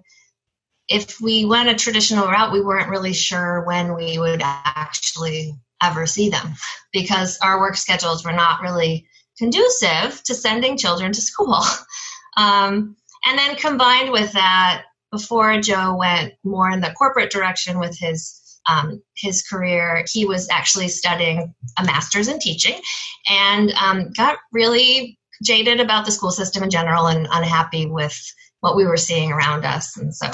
if 0.89 1.21
we 1.21 1.45
went 1.45 1.69
a 1.69 1.75
traditional 1.75 2.27
route, 2.27 2.53
we 2.53 2.61
weren't 2.61 2.91
really 2.91 3.13
sure 3.13 3.65
when 3.67 3.95
we 3.95 4.19
would 4.19 4.43
actually 4.45 5.55
ever 5.83 6.07
see 6.07 6.29
them 6.29 6.55
because 6.93 7.39
our 7.43 7.59
work 7.59 7.77
schedules 7.77 8.25
were 8.25 8.33
not 8.33 8.63
really 8.63 9.07
conducive 9.39 10.23
to 10.25 10.35
sending 10.35 10.79
children 10.79 11.13
to 11.13 11.21
school. 11.21 11.61
Um, 12.35 12.97
and 13.27 13.39
then 13.39 13.57
combined 13.57 14.11
with 14.11 14.33
that, 14.33 14.85
before 15.11 15.61
Joe 15.61 15.95
went 15.95 16.33
more 16.43 16.71
in 16.71 16.81
the 16.81 16.95
corporate 16.97 17.31
direction 17.31 17.79
with 17.79 17.95
his 17.99 18.59
um, 18.67 19.03
his 19.15 19.43
career, 19.43 20.05
he 20.11 20.25
was 20.25 20.49
actually 20.49 20.89
studying 20.89 21.55
a 21.79 21.85
master's 21.85 22.29
in 22.29 22.39
teaching, 22.39 22.81
and 23.29 23.71
um, 23.73 24.13
got 24.17 24.39
really 24.51 25.19
jaded 25.43 25.81
about 25.81 26.05
the 26.05 26.13
school 26.13 26.31
system 26.31 26.63
in 26.63 26.71
general 26.71 27.07
and 27.07 27.29
unhappy 27.31 27.87
with 27.87 28.19
what 28.61 28.77
we 28.77 28.85
were 28.85 28.97
seeing 28.97 29.33
around 29.33 29.65
us. 29.65 29.97
And 29.97 30.15
so 30.15 30.29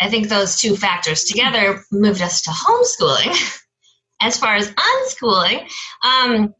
I 0.00 0.08
think 0.08 0.28
those 0.28 0.56
two 0.60 0.76
factors 0.76 1.24
together 1.24 1.82
moved 1.90 2.22
us 2.22 2.42
to 2.42 2.50
homeschooling. 2.50 3.60
as 4.20 4.38
far 4.38 4.54
as 4.54 4.70
unschooling, 4.70 5.66
um, 6.04 6.54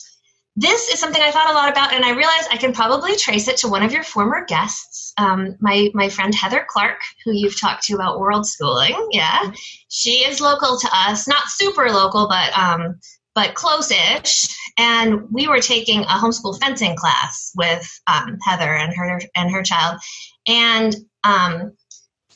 this 0.57 0.89
is 0.89 0.99
something 0.99 1.23
I 1.23 1.31
thought 1.31 1.51
a 1.51 1.55
lot 1.55 1.71
about, 1.71 1.95
and 1.95 2.05
I 2.05 2.11
realized 2.11 2.49
I 2.51 2.57
can 2.57 2.73
probably 2.73 3.17
trace 3.17 3.49
it 3.49 3.57
to 3.59 3.69
one 3.69 3.83
of 3.83 3.93
your 3.93 4.03
former 4.03 4.45
guests, 4.45 5.13
um, 5.17 5.57
my 5.61 5.91
my 5.95 6.09
friend 6.09 6.35
Heather 6.35 6.67
Clark, 6.69 7.01
who 7.25 7.33
you've 7.33 7.59
talked 7.59 7.85
to 7.85 7.95
about 7.95 8.19
world 8.19 8.47
schooling. 8.47 8.97
Yeah, 9.13 9.53
she 9.89 10.25
is 10.25 10.41
local 10.41 10.79
to 10.79 10.89
us, 10.93 11.29
not 11.29 11.49
super 11.49 11.89
local, 11.91 12.29
but 12.29 12.57
um, 12.59 12.99
but 13.35 13.55
close-ish. 13.55 14.49
And 14.79 15.31
we 15.31 15.49
were 15.49 15.61
taking 15.61 16.03
a 16.03 16.19
homeschool 16.19 16.59
fencing 16.59 16.97
class 16.97 17.53
with 17.57 17.89
um, 18.07 18.39
Heather 18.43 18.75
and 18.75 18.95
her 18.95 19.21
and 19.37 19.51
her 19.51 19.63
child, 19.63 20.01
and 20.47 20.95
um, 21.25 21.73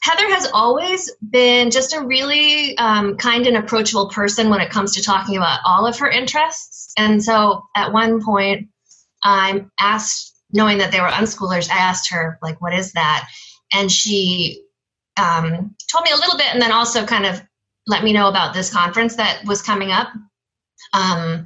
Heather 0.05 0.29
has 0.29 0.51
always 0.53 1.11
been 1.31 1.71
just 1.71 1.95
a 1.95 2.05
really 2.05 2.77
um, 2.77 3.17
kind 3.17 3.47
and 3.47 3.57
approachable 3.57 4.11
person 4.11 4.51
when 4.51 4.61
it 4.61 4.69
comes 4.69 4.95
to 4.95 5.03
talking 5.03 5.39
about 5.39 5.61
all 5.65 5.87
of 5.87 5.99
her 5.99 6.11
interests. 6.11 6.93
And 6.99 7.25
so 7.25 7.63
at 7.75 7.91
one 7.91 8.23
point, 8.23 8.69
I 9.23 9.65
asked, 9.81 10.39
knowing 10.53 10.77
that 10.79 10.93
they 10.93 11.01
were 11.01 11.09
unschoolers, 11.09 11.71
I 11.71 11.79
asked 11.79 12.11
her, 12.11 12.39
like, 12.43 12.61
what 12.61 12.75
is 12.75 12.93
that? 12.93 13.27
And 13.73 13.91
she 13.91 14.63
um, 15.17 15.75
told 15.91 16.05
me 16.05 16.11
a 16.13 16.17
little 16.17 16.37
bit 16.37 16.53
and 16.53 16.61
then 16.61 16.71
also 16.73 17.07
kind 17.07 17.25
of 17.25 17.41
let 17.87 18.05
me 18.05 18.13
know 18.13 18.29
about 18.29 18.53
this 18.53 18.71
conference 18.71 19.17
that 19.17 19.43
was 19.47 19.63
coming 19.63 19.91
up. 19.91 20.09
Um, 20.93 21.45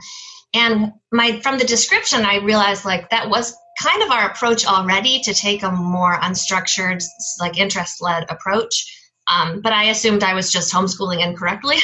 and 0.55 0.93
my 1.13 1.41
from 1.41 1.59
the 1.59 1.65
description, 1.65 2.25
I 2.25 2.37
realized 2.37 2.85
like 2.85 3.11
that 3.11 3.29
was 3.29 3.55
kind 3.81 4.03
of 4.03 4.11
our 4.11 4.31
approach 4.31 4.67
already 4.67 5.21
to 5.21 5.35
take 5.35 5.63
a 5.63 5.71
more 5.71 6.19
unstructured, 6.19 7.03
like 7.41 7.59
interest 7.59 8.03
led 8.03 8.27
approach. 8.29 8.95
Um, 9.31 9.61
but 9.61 9.73
I 9.73 9.85
assumed 9.85 10.23
I 10.23 10.35
was 10.35 10.51
just 10.51 10.73
homeschooling 10.73 11.25
incorrectly, 11.25 11.77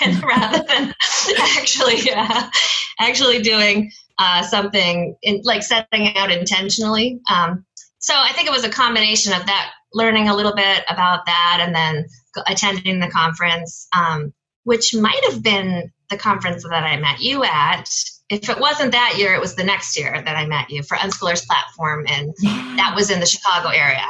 rather 0.22 0.64
than 0.66 0.94
actually 1.58 2.10
uh, 2.12 2.48
actually 2.98 3.42
doing 3.42 3.90
uh, 4.18 4.42
something 4.42 5.16
in, 5.22 5.40
like 5.42 5.62
setting 5.62 6.16
out 6.16 6.30
intentionally. 6.30 7.20
Um, 7.28 7.64
so 7.98 8.14
I 8.16 8.32
think 8.32 8.46
it 8.46 8.52
was 8.52 8.64
a 8.64 8.70
combination 8.70 9.32
of 9.32 9.46
that, 9.46 9.72
learning 9.92 10.28
a 10.28 10.36
little 10.36 10.54
bit 10.54 10.84
about 10.88 11.26
that, 11.26 11.58
and 11.60 11.74
then 11.74 12.06
attending 12.46 13.00
the 13.00 13.08
conference, 13.08 13.88
um, 13.92 14.32
which 14.64 14.94
might 14.94 15.24
have 15.24 15.42
been 15.42 15.92
the 16.12 16.18
conference 16.18 16.62
that 16.62 16.84
I 16.84 16.96
met 16.98 17.20
you 17.20 17.42
at. 17.42 17.88
If 18.28 18.48
it 18.48 18.60
wasn't 18.60 18.92
that 18.92 19.14
year, 19.18 19.34
it 19.34 19.40
was 19.40 19.56
the 19.56 19.64
next 19.64 19.98
year 19.98 20.22
that 20.24 20.36
I 20.36 20.46
met 20.46 20.70
you 20.70 20.82
for 20.82 20.96
Unschoolers 20.96 21.44
Platform, 21.46 22.06
and 22.08 22.32
that 22.78 22.92
was 22.94 23.10
in 23.10 23.18
the 23.18 23.26
Chicago 23.26 23.68
area. 23.68 24.06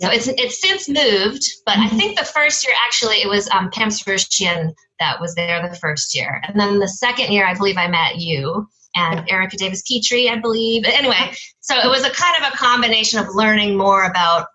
So 0.00 0.10
it's 0.10 0.26
it's 0.26 0.60
since 0.60 0.88
moved, 0.88 1.44
but 1.64 1.78
I 1.78 1.88
Mhm. 1.88 1.96
think 1.96 2.18
the 2.18 2.24
first 2.24 2.66
year 2.66 2.74
actually 2.84 3.22
it 3.22 3.28
was 3.28 3.48
um, 3.50 3.70
Pam 3.70 3.88
Sorooshian 3.90 4.74
that 4.98 5.20
was 5.20 5.34
there 5.34 5.66
the 5.66 5.76
first 5.76 6.14
year, 6.14 6.42
and 6.46 6.58
then 6.58 6.80
the 6.80 6.88
second 6.88 7.32
year 7.32 7.46
I 7.46 7.54
believe 7.54 7.76
I 7.76 7.86
met 7.86 8.16
you 8.16 8.66
and 8.94 9.24
Erika 9.30 9.56
Davis-Pitre, 9.56 10.28
I 10.28 10.36
believe. 10.36 10.84
Anyway, 10.84 11.32
so 11.60 11.74
it 11.76 11.88
was 11.88 12.04
a 12.04 12.10
kind 12.10 12.34
of 12.42 12.52
a 12.52 12.56
combination 12.56 13.18
of 13.20 13.34
learning 13.34 13.76
more 13.76 14.04
about 14.04 14.48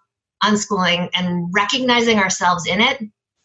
unschooling 0.44 1.10
and 1.16 1.52
recognizing 1.52 2.20
ourselves 2.20 2.68
in 2.68 2.80
it, 2.80 3.02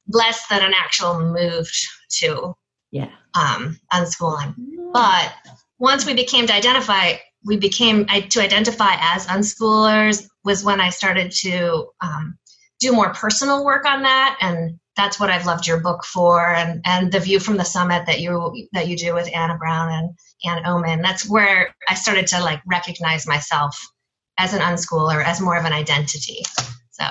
less 0.08 0.46
than 0.48 0.62
an 0.62 0.74
actual 0.74 1.18
move 1.32 1.70
to 2.18 2.54
yeah 2.90 3.10
um, 3.34 3.78
unschooling. 3.92 4.54
But 4.92 5.32
once 5.78 6.06
we 6.06 6.14
became 6.14 6.46
to 6.46 6.54
identify, 6.54 7.14
we 7.44 7.56
became 7.56 8.06
I, 8.08 8.20
to 8.20 8.40
identify 8.40 8.94
as 8.98 9.26
unschoolers 9.26 10.26
was 10.44 10.64
when 10.64 10.80
I 10.80 10.90
started 10.90 11.32
to 11.42 11.88
um, 12.00 12.38
do 12.80 12.92
more 12.92 13.12
personal 13.14 13.64
work 13.64 13.84
on 13.86 14.02
that, 14.02 14.38
and 14.40 14.78
that's 14.96 15.18
what 15.18 15.30
I've 15.30 15.46
loved 15.46 15.66
your 15.66 15.80
book 15.80 16.04
for, 16.04 16.54
and 16.54 16.82
and 16.84 17.10
the 17.10 17.20
view 17.20 17.40
from 17.40 17.56
the 17.56 17.64
summit 17.64 18.06
that 18.06 18.20
you 18.20 18.68
that 18.72 18.88
you 18.88 18.96
do 18.96 19.14
with 19.14 19.30
Anna 19.34 19.56
Brown 19.56 19.88
and 19.90 20.10
Ann 20.44 20.66
Oman. 20.66 21.02
That's 21.02 21.28
where 21.28 21.74
I 21.88 21.94
started 21.94 22.26
to 22.28 22.40
like 22.40 22.60
recognize 22.66 23.26
myself 23.26 23.78
as 24.38 24.54
an 24.54 24.60
unschooler, 24.60 25.24
as 25.24 25.40
more 25.40 25.56
of 25.56 25.64
an 25.64 25.72
identity. 25.72 26.42
So 26.90 27.04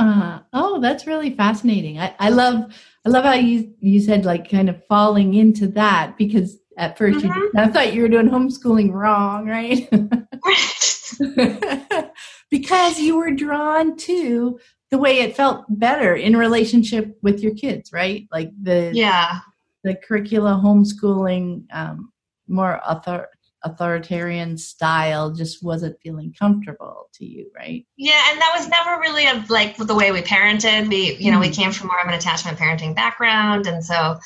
Ah, 0.00 0.44
oh, 0.52 0.80
that's 0.80 1.06
really 1.06 1.34
fascinating. 1.34 1.98
I, 1.98 2.14
I 2.18 2.30
love 2.30 2.72
I 3.04 3.08
love 3.08 3.24
how 3.24 3.34
you 3.34 3.74
you 3.80 4.00
said 4.00 4.24
like 4.24 4.50
kind 4.50 4.68
of 4.68 4.84
falling 4.86 5.34
into 5.34 5.66
that 5.68 6.16
because 6.16 6.58
at 6.76 6.98
1st 6.98 7.20
Mhm. 7.20 7.36
you 7.36 7.52
I 7.56 7.68
thought 7.68 7.92
you 7.92 8.02
were 8.02 8.08
doing 8.08 8.28
homeschooling 8.28 8.92
wrong, 8.92 9.46
right? 9.46 9.88
because 12.50 12.98
you 12.98 13.16
were 13.16 13.30
drawn 13.32 13.96
to 13.96 14.58
the 14.90 14.98
way 14.98 15.20
it 15.20 15.36
felt 15.36 15.64
better 15.68 16.14
in 16.14 16.36
relationship 16.36 17.16
with 17.22 17.40
your 17.40 17.54
kids, 17.54 17.92
right? 17.92 18.26
Like 18.32 18.50
the 18.62 18.90
yeah, 18.94 19.40
the 19.84 19.94
curricula 19.94 20.60
homeschooling 20.62 21.64
um, 21.72 22.12
more 22.48 22.80
author 22.88 23.28
authoritarian 23.64 24.56
style 24.56 25.30
just 25.30 25.62
wasn't 25.62 26.00
feeling 26.02 26.34
comfortable 26.38 27.08
to 27.14 27.24
you, 27.24 27.50
right? 27.54 27.86
Yeah, 27.96 28.20
and 28.30 28.40
that 28.40 28.54
was 28.56 28.68
never 28.68 29.00
really 29.00 29.26
a, 29.26 29.44
like 29.48 29.76
the 29.76 29.94
way 29.94 30.12
we 30.12 30.22
parented. 30.22 30.88
We, 30.88 31.16
you 31.16 31.30
know, 31.30 31.38
mm 31.38 31.40
we 31.40 31.48
came 31.50 31.72
from 31.72 31.86
more 31.86 32.00
of 32.00 32.06
an 32.06 32.14
attachment 32.14 32.58
parenting 32.58 32.94
background, 32.94 33.66
and 33.66 33.82
so 33.82 34.18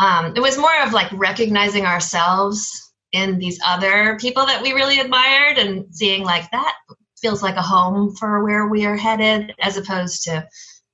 um, 0.00 0.32
it 0.34 0.40
was 0.40 0.58
more 0.58 0.82
of 0.82 0.92
like 0.92 1.10
recognizing 1.12 1.86
ourselves 1.86 2.92
in 3.12 3.38
these 3.38 3.60
other 3.64 4.18
people 4.18 4.46
that 4.46 4.62
we 4.62 4.72
really 4.72 4.98
admired 4.98 5.58
and 5.58 5.86
seeing 5.94 6.24
like 6.24 6.50
that 6.50 6.76
feels 7.20 7.42
like 7.42 7.56
a 7.56 7.62
home 7.62 8.14
for 8.16 8.42
where 8.42 8.66
we 8.66 8.84
are 8.86 8.96
headed, 8.96 9.54
as 9.60 9.76
opposed 9.76 10.24
to 10.24 10.46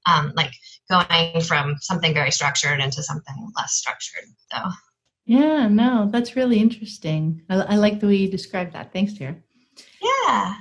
um, 0.06 0.33
like 0.37 0.52
going 0.90 1.40
from 1.40 1.76
something 1.80 2.12
very 2.12 2.30
structured 2.30 2.80
into 2.80 3.02
something 3.02 3.50
less 3.56 3.73
structured. 3.73 4.25
So. 4.52 4.59
Yeah, 5.26 5.66
no, 5.66 6.09
that's 6.11 6.37
really 6.37 6.61
interesting. 6.61 7.42
I, 7.50 7.56
I 7.56 7.76
like 7.76 7.99
the 7.99 8.06
way 8.06 8.14
you 8.14 8.30
described 8.30 8.73
that. 8.75 8.92
Thanks, 8.92 9.12
Tara. 9.12 9.37
Yeah. 10.00 10.54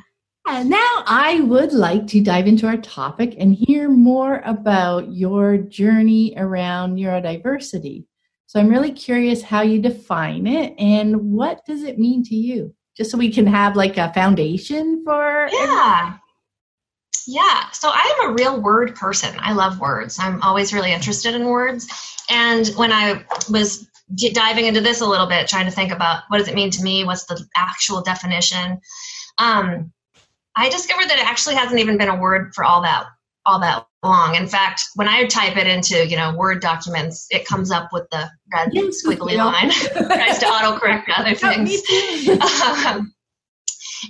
Uh, 0.47 0.63
now, 0.63 1.03
I 1.05 1.41
would 1.41 1.71
like 1.71 2.07
to 2.07 2.21
dive 2.21 2.47
into 2.47 2.67
our 2.67 2.77
topic 2.77 3.35
and 3.37 3.53
hear 3.53 3.89
more 3.89 4.41
about 4.43 5.11
your 5.11 5.57
journey 5.57 6.33
around 6.35 6.97
neurodiversity. 6.97 8.05
So, 8.47 8.59
I'm 8.59 8.69
really 8.69 8.91
curious 8.91 9.43
how 9.43 9.61
you 9.61 9.79
define 9.79 10.47
it 10.47 10.73
and 10.79 11.31
what 11.31 11.63
does 11.65 11.83
it 11.83 11.99
mean 11.99 12.23
to 12.23 12.35
you? 12.35 12.73
Just 12.97 13.11
so 13.11 13.17
we 13.17 13.31
can 13.31 13.45
have 13.45 13.75
like 13.75 13.97
a 13.97 14.13
foundation 14.13 15.03
for. 15.05 15.47
Yeah. 15.51 15.99
Everything. 15.99 16.19
Yeah. 17.27 17.69
So, 17.71 17.89
I 17.91 18.15
am 18.19 18.29
a 18.29 18.33
real 18.33 18.61
word 18.61 18.95
person. 18.95 19.35
I 19.39 19.53
love 19.53 19.79
words. 19.79 20.17
I'm 20.19 20.41
always 20.41 20.73
really 20.73 20.91
interested 20.91 21.35
in 21.35 21.45
words. 21.45 21.87
And 22.29 22.67
when 22.69 22.91
I 22.91 23.23
was 23.49 23.87
diving 24.13 24.65
into 24.65 24.81
this 24.81 25.01
a 25.01 25.05
little 25.05 25.27
bit, 25.27 25.47
trying 25.47 25.65
to 25.65 25.71
think 25.71 25.91
about 25.91 26.23
what 26.27 26.37
does 26.37 26.47
it 26.47 26.55
mean 26.55 26.71
to 26.71 26.83
me? 26.83 27.03
What's 27.05 27.25
the 27.25 27.43
actual 27.55 28.01
definition? 28.01 28.79
Um, 29.37 29.91
I 30.55 30.69
discovered 30.69 31.09
that 31.09 31.19
it 31.19 31.25
actually 31.25 31.55
hasn't 31.55 31.79
even 31.79 31.97
been 31.97 32.09
a 32.09 32.19
word 32.19 32.53
for 32.53 32.63
all 32.63 32.83
that 32.83 33.07
all 33.45 33.59
that 33.59 33.85
long. 34.03 34.35
In 34.35 34.47
fact, 34.47 34.83
when 34.95 35.07
I 35.07 35.25
type 35.25 35.57
it 35.57 35.67
into 35.67 36.07
you 36.07 36.17
know 36.17 36.35
Word 36.35 36.61
documents, 36.61 37.27
it 37.29 37.45
comes 37.45 37.71
up 37.71 37.89
with 37.91 38.07
the 38.11 38.29
red 38.53 38.69
yes, 38.71 39.03
squiggly 39.05 39.37
line, 39.37 39.71
tries 40.07 40.39
to 40.39 40.45
autocorrect 40.45 41.05
other 41.15 41.35
things. 41.35 41.81
um, 42.85 43.13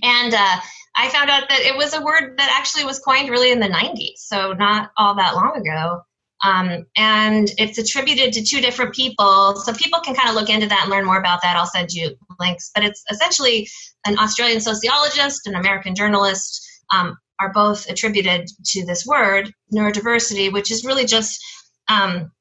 and 0.01 0.33
uh, 0.33 0.57
I 0.95 1.09
found 1.09 1.29
out 1.29 1.49
that 1.49 1.61
it 1.61 1.75
was 1.75 1.93
a 1.93 2.01
word 2.01 2.37
that 2.37 2.55
actually 2.57 2.85
was 2.85 2.99
coined 2.99 3.29
really 3.29 3.51
in 3.51 3.59
the 3.59 3.67
90s, 3.67 4.17
so 4.17 4.53
not 4.53 4.91
all 4.97 5.15
that 5.15 5.35
long 5.35 5.57
ago. 5.57 6.01
Um, 6.43 6.85
and 6.97 7.49
it's 7.57 7.77
attributed 7.77 8.33
to 8.33 8.43
two 8.43 8.61
different 8.61 8.93
people. 8.93 9.55
So 9.55 9.73
people 9.73 9.99
can 10.01 10.15
kind 10.15 10.29
of 10.29 10.35
look 10.35 10.49
into 10.49 10.67
that 10.67 10.81
and 10.83 10.91
learn 10.91 11.05
more 11.05 11.17
about 11.17 11.41
that. 11.41 11.55
I'll 11.55 11.65
send 11.65 11.91
you 11.91 12.15
links. 12.39 12.71
But 12.75 12.83
it's 12.83 13.03
essentially 13.09 13.67
an 14.05 14.19
Australian 14.19 14.61
sociologist, 14.61 15.47
an 15.47 15.55
American 15.55 15.95
journalist, 15.95 16.61
um, 16.93 17.17
are 17.39 17.51
both 17.51 17.89
attributed 17.89 18.47
to 18.65 18.85
this 18.85 19.05
word, 19.05 19.51
neurodiversity, 19.73 20.51
which 20.51 20.71
is 20.71 20.85
really 20.85 21.05
just 21.05 21.43
um, 21.87 22.31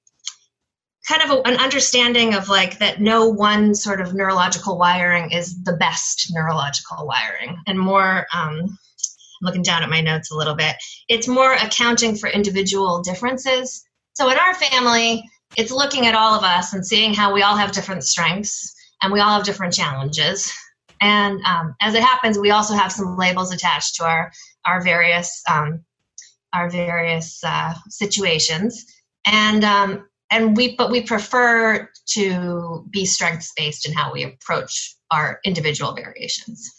kind 1.07 1.23
of 1.23 1.31
a, 1.31 1.49
an 1.49 1.57
understanding 1.57 2.35
of 2.35 2.49
like 2.49 2.79
that 2.79 3.01
no 3.01 3.29
one 3.29 3.75
sort 3.75 4.01
of 4.01 4.15
neurological 4.15 4.79
wiring 4.79 5.31
is 5.33 5.63
the 5.65 5.77
best 5.77 6.29
neurological 6.33 7.07
wiring, 7.07 7.57
and 7.67 7.79
more. 7.79 8.27
Um, 8.35 8.79
looking 9.45 9.63
down 9.63 9.83
at 9.83 9.91
my 9.91 10.01
notes 10.01 10.31
a 10.31 10.37
little 10.37 10.55
bit. 10.55 10.77
It's 11.09 11.29
more 11.29 11.53
accounting 11.53 12.17
for 12.17 12.29
individual 12.29 13.03
differences. 13.03 13.85
So 14.15 14.31
in 14.31 14.39
our 14.39 14.55
family, 14.55 15.23
it's 15.57 15.71
looking 15.71 16.07
at 16.07 16.15
all 16.15 16.35
of 16.35 16.43
us 16.43 16.73
and 16.73 16.87
seeing 16.87 17.15
how 17.15 17.33
we 17.33 17.43
all 17.43 17.57
have 17.57 17.73
different 17.73 18.05
strengths 18.05 18.75
and 19.03 19.13
we 19.13 19.21
all 19.21 19.37
have 19.37 19.45
different 19.45 19.75
challenges. 19.75 20.53
And 21.01 21.41
um, 21.45 21.75
as 21.81 21.95
it 21.95 22.03
happens, 22.03 22.39
we 22.39 22.51
also 22.51 22.75
have 22.75 22.91
some 22.91 23.17
labels 23.17 23.53
attached 23.53 23.97
to 23.97 24.05
our 24.05 24.33
our 24.65 24.81
various 24.83 25.43
um, 25.51 25.85
our 26.55 26.71
various 26.71 27.43
uh, 27.45 27.75
situations, 27.89 28.87
and 29.27 29.65
um, 29.65 30.09
and 30.31 30.57
we 30.57 30.77
but 30.77 30.91
we 30.91 31.03
prefer 31.03 31.91
to 32.11 32.87
be 32.91 33.05
strengths 33.05 33.53
based 33.57 33.87
in 33.87 33.93
how 33.93 34.13
we 34.13 34.23
approach 34.23 34.97
our 35.11 35.41
individual 35.45 35.95
variations. 35.95 36.73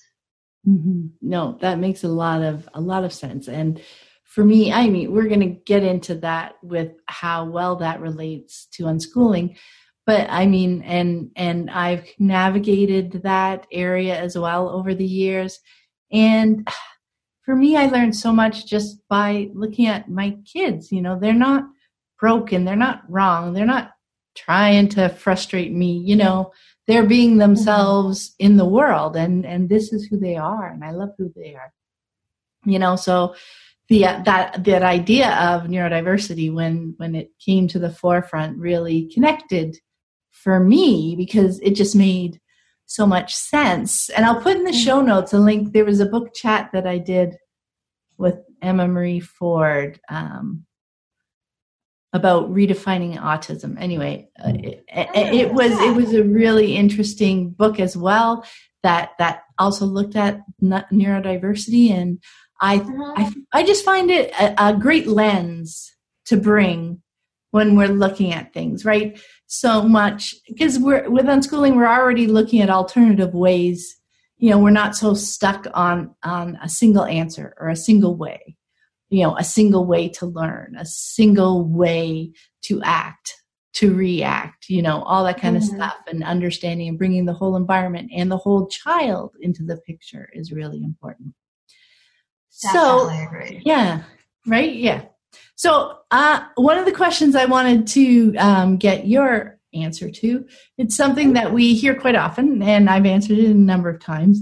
Mm-hmm. 0.67 1.07
No, 1.21 1.57
that 1.61 1.79
makes 1.79 2.03
a 2.03 2.07
lot 2.07 2.41
of 2.41 2.67
a 2.73 2.81
lot 2.81 3.03
of 3.03 3.13
sense. 3.13 3.47
And 3.47 3.81
for 4.23 4.43
me, 4.43 4.73
I 4.73 4.89
mean, 4.89 5.11
we're 5.11 5.27
going 5.27 5.39
to 5.41 5.61
get 5.65 5.83
into 5.83 6.15
that 6.15 6.55
with 6.63 6.93
how 7.05 7.45
well 7.45 7.77
that 7.77 8.01
relates 8.01 8.67
to 8.73 8.83
unschooling. 8.83 9.57
But 10.05 10.27
I 10.29 10.45
mean, 10.45 10.81
and 10.83 11.31
and 11.35 11.69
I've 11.69 12.05
navigated 12.19 13.23
that 13.23 13.65
area 13.71 14.19
as 14.19 14.37
well 14.37 14.69
over 14.69 14.93
the 14.93 15.05
years. 15.05 15.59
And 16.11 16.67
for 17.43 17.55
me, 17.55 17.77
I 17.77 17.87
learned 17.87 18.15
so 18.15 18.31
much 18.31 18.67
just 18.67 19.07
by 19.07 19.49
looking 19.53 19.87
at 19.87 20.09
my 20.09 20.37
kids. 20.51 20.91
You 20.91 21.01
know, 21.01 21.19
they're 21.19 21.33
not 21.33 21.65
broken, 22.19 22.65
they're 22.65 22.75
not 22.75 23.03
wrong, 23.09 23.53
they're 23.53 23.65
not 23.65 23.91
trying 24.35 24.89
to 24.89 25.09
frustrate 25.09 25.71
me. 25.71 25.97
You 25.97 26.15
know, 26.15 26.51
they're 26.87 27.05
being 27.05 27.31
mm-hmm. 27.31 27.39
themselves 27.39 28.29
mm-hmm. 28.29 28.45
in 28.45 28.57
the 28.57 28.65
world 28.65 29.15
and 29.15 29.45
and 29.45 29.69
this 29.69 29.91
is 29.93 30.05
who 30.05 30.17
they 30.17 30.35
are 30.35 30.69
and 30.69 30.83
i 30.83 30.91
love 30.91 31.09
who 31.17 31.31
they 31.35 31.55
are 31.55 31.73
you 32.65 32.79
know 32.79 32.95
so 32.95 33.35
the 33.89 34.01
that 34.01 34.63
that 34.63 34.83
idea 34.83 35.29
of 35.35 35.63
neurodiversity 35.63 36.53
when 36.53 36.93
when 36.97 37.15
it 37.15 37.31
came 37.43 37.67
to 37.67 37.79
the 37.79 37.91
forefront 37.91 38.57
really 38.57 39.09
connected 39.13 39.77
for 40.31 40.59
me 40.59 41.15
because 41.15 41.59
it 41.59 41.75
just 41.75 41.95
made 41.95 42.39
so 42.87 43.05
much 43.05 43.35
sense 43.35 44.09
and 44.09 44.25
i'll 44.25 44.41
put 44.41 44.57
in 44.57 44.63
the 44.63 44.71
mm-hmm. 44.71 44.79
show 44.79 45.01
notes 45.01 45.33
a 45.33 45.39
link 45.39 45.73
there 45.73 45.85
was 45.85 45.99
a 45.99 46.05
book 46.05 46.33
chat 46.33 46.69
that 46.73 46.87
i 46.87 46.97
did 46.97 47.35
with 48.17 48.37
emma 48.61 48.87
marie 48.87 49.19
ford 49.19 49.99
um, 50.09 50.65
about 52.15 52.49
redefining 52.49 53.17
autism. 53.17 53.75
Anyway, 53.77 54.29
uh, 54.41 54.53
it, 54.55 54.85
it, 55.33 55.53
was 55.53 55.73
it 55.81 55.93
was 55.93 56.13
a 56.13 56.23
really 56.23 56.77
interesting 56.77 57.49
book 57.49 57.77
as 57.77 57.97
well 57.97 58.45
that 58.83 59.11
that 59.19 59.41
also 59.59 59.85
looked 59.85 60.15
at 60.15 60.39
neurodiversity, 60.63 61.91
and 61.91 62.23
I. 62.61 62.75
I, 63.17 63.33
I 63.51 63.63
just 63.63 63.83
find 63.83 64.09
it 64.09 64.31
a, 64.39 64.69
a 64.69 64.73
great 64.73 65.07
lens 65.07 65.91
to 66.27 66.37
bring 66.37 67.01
when 67.51 67.75
we're 67.75 67.89
looking 67.89 68.31
at 68.31 68.53
things, 68.53 68.85
right? 68.85 69.19
So 69.47 69.83
much 69.83 70.35
because 70.47 70.79
we're 70.79 71.09
with 71.09 71.25
unschooling, 71.25 71.75
we're 71.75 71.85
already 71.85 72.27
looking 72.27 72.61
at 72.61 72.69
alternative 72.69 73.33
ways. 73.33 73.97
You 74.37 74.51
know, 74.51 74.59
we're 74.59 74.69
not 74.69 74.95
so 74.95 75.13
stuck 75.15 75.67
on 75.73 76.15
on 76.23 76.57
a 76.63 76.69
single 76.69 77.03
answer 77.03 77.53
or 77.59 77.67
a 77.67 77.75
single 77.75 78.15
way 78.15 78.55
you 79.15 79.23
know 79.23 79.35
a 79.37 79.43
single 79.43 79.85
way 79.85 80.09
to 80.09 80.25
learn 80.25 80.75
a 80.77 80.85
single 80.85 81.63
way 81.63 82.31
to 82.61 82.81
act 82.83 83.33
to 83.73 83.93
react 83.93 84.69
you 84.69 84.81
know 84.81 85.01
all 85.03 85.23
that 85.23 85.39
kind 85.39 85.55
mm-hmm. 85.55 85.73
of 85.73 85.77
stuff. 85.77 85.97
And 86.07 86.23
understanding 86.23 86.87
and 86.89 86.97
bringing 86.97 87.25
the 87.25 87.33
whole 87.33 87.55
environment 87.55 88.11
and 88.13 88.29
the 88.29 88.37
whole 88.37 88.67
child 88.67 89.35
into 89.39 89.63
the 89.63 89.77
picture 89.77 90.29
is 90.33 90.51
really 90.51 90.83
important. 90.83 91.33
Definitely 92.61 93.57
so 93.57 93.61
yeah 93.65 94.03
right? 94.47 94.73
Yeah. 94.73 95.05
So 95.55 95.97
uh, 96.11 96.45
one 96.55 96.77
of 96.77 96.85
the 96.85 96.91
questions 96.91 97.35
i 97.35 97.45
wanted 97.45 97.87
to 97.87 98.35
um, 98.37 98.77
get 98.77 99.07
your 99.07 99.59
answer 99.73 100.09
to 100.09 100.45
it's 100.77 100.95
something 100.95 101.33
that 101.33 101.51
we 101.51 101.75
hear 101.75 101.93
quite 101.93 102.15
often 102.15 102.61
and 102.63 102.89
i've 102.89 103.05
answered 103.05 103.37
it 103.37 103.51
a 103.51 103.53
number 103.53 103.89
of 103.89 103.99
times 103.99 104.39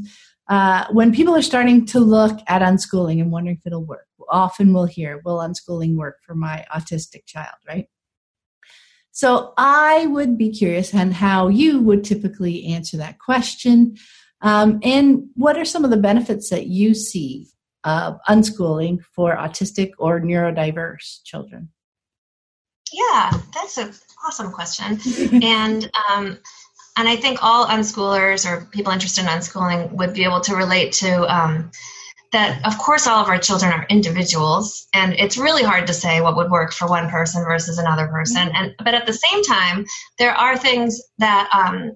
uh, 0.49 0.85
when 0.91 1.13
people 1.13 1.35
are 1.35 1.41
starting 1.41 1.85
to 1.85 1.99
look 1.99 2.39
at 2.47 2.61
unschooling 2.61 3.21
and 3.21 3.31
wondering 3.31 3.57
if 3.57 3.65
it'll 3.65 3.85
work 3.85 4.07
often 4.29 4.73
we'll 4.73 4.85
hear, 4.85 5.21
will 5.23 5.37
unschooling 5.37 5.95
work 5.95 6.19
for 6.25 6.35
my 6.35 6.65
autistic 6.75 7.25
child, 7.25 7.55
right? 7.67 7.87
So 9.11 9.53
I 9.57 10.07
would 10.07 10.37
be 10.37 10.51
curious 10.51 10.93
on 10.93 11.11
how 11.11 11.47
you 11.47 11.79
would 11.81 12.03
typically 12.03 12.65
answer 12.65 12.97
that 12.97 13.19
question. 13.19 13.95
Um, 14.41 14.79
and 14.83 15.25
what 15.35 15.57
are 15.57 15.65
some 15.65 15.85
of 15.85 15.91
the 15.91 15.97
benefits 15.97 16.49
that 16.49 16.67
you 16.67 16.93
see 16.95 17.47
of 17.83 18.17
unschooling 18.27 19.03
for 19.15 19.35
autistic 19.35 19.91
or 19.99 20.19
neurodiverse 20.19 21.23
children? 21.23 21.69
Yeah, 22.91 23.31
that's 23.53 23.77
an 23.77 23.93
awesome 24.25 24.51
question. 24.51 24.99
and 25.43 25.91
um, 26.11 26.39
and 26.95 27.07
I 27.07 27.15
think 27.15 27.39
all 27.41 27.65
unschoolers 27.65 28.49
or 28.49 28.65
people 28.71 28.93
interested 28.93 29.21
in 29.21 29.27
unschooling 29.27 29.91
would 29.93 30.13
be 30.13 30.23
able 30.23 30.41
to 30.41 30.55
relate 30.55 30.93
to 30.93 31.33
um, 31.33 31.71
that 32.31 32.65
of 32.65 32.77
course 32.77 33.07
all 33.07 33.21
of 33.21 33.29
our 33.29 33.37
children 33.37 33.71
are 33.71 33.85
individuals 33.89 34.87
and 34.93 35.13
it's 35.13 35.37
really 35.37 35.63
hard 35.63 35.87
to 35.87 35.93
say 35.93 36.21
what 36.21 36.35
would 36.35 36.51
work 36.51 36.73
for 36.73 36.87
one 36.87 37.09
person 37.09 37.43
versus 37.43 37.77
another 37.77 38.07
person. 38.07 38.49
And 38.53 38.75
but 38.83 38.93
at 38.93 39.05
the 39.05 39.13
same 39.13 39.43
time 39.43 39.85
there 40.19 40.33
are 40.33 40.57
things 40.57 41.01
that 41.19 41.49
um, 41.53 41.93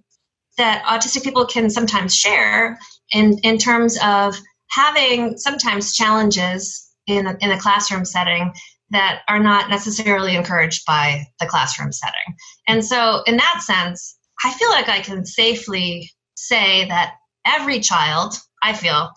that 0.58 0.84
autistic 0.86 1.24
people 1.24 1.46
can 1.46 1.70
sometimes 1.70 2.16
share 2.16 2.80
in 3.12 3.38
in 3.44 3.58
terms 3.58 4.00
of 4.04 4.36
having 4.70 5.38
sometimes 5.38 5.94
challenges 5.94 6.92
in 7.08 7.26
a, 7.26 7.38
in 7.40 7.52
a 7.52 7.60
classroom 7.60 8.06
setting 8.06 8.54
that 8.90 9.22
are 9.28 9.40
not 9.40 9.70
necessarily 9.70 10.36
encouraged 10.36 10.86
by 10.86 11.26
the 11.40 11.46
classroom 11.46 11.92
setting. 11.92 12.36
And 12.68 12.84
so 12.84 13.22
in 13.26 13.38
that 13.38 13.62
sense 13.62 14.18
i 14.44 14.54
feel 14.54 14.70
like 14.70 14.90
i 14.90 15.00
can 15.00 15.26
safely 15.26 16.10
say 16.38 16.88
that 16.88 17.16
every 17.48 17.80
child, 17.80 18.36
I 18.62 18.74
feel, 18.74 19.12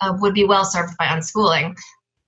uh, 0.00 0.16
would 0.20 0.34
be 0.34 0.44
well 0.44 0.64
served 0.64 0.96
by 0.98 1.06
unschooling. 1.06 1.76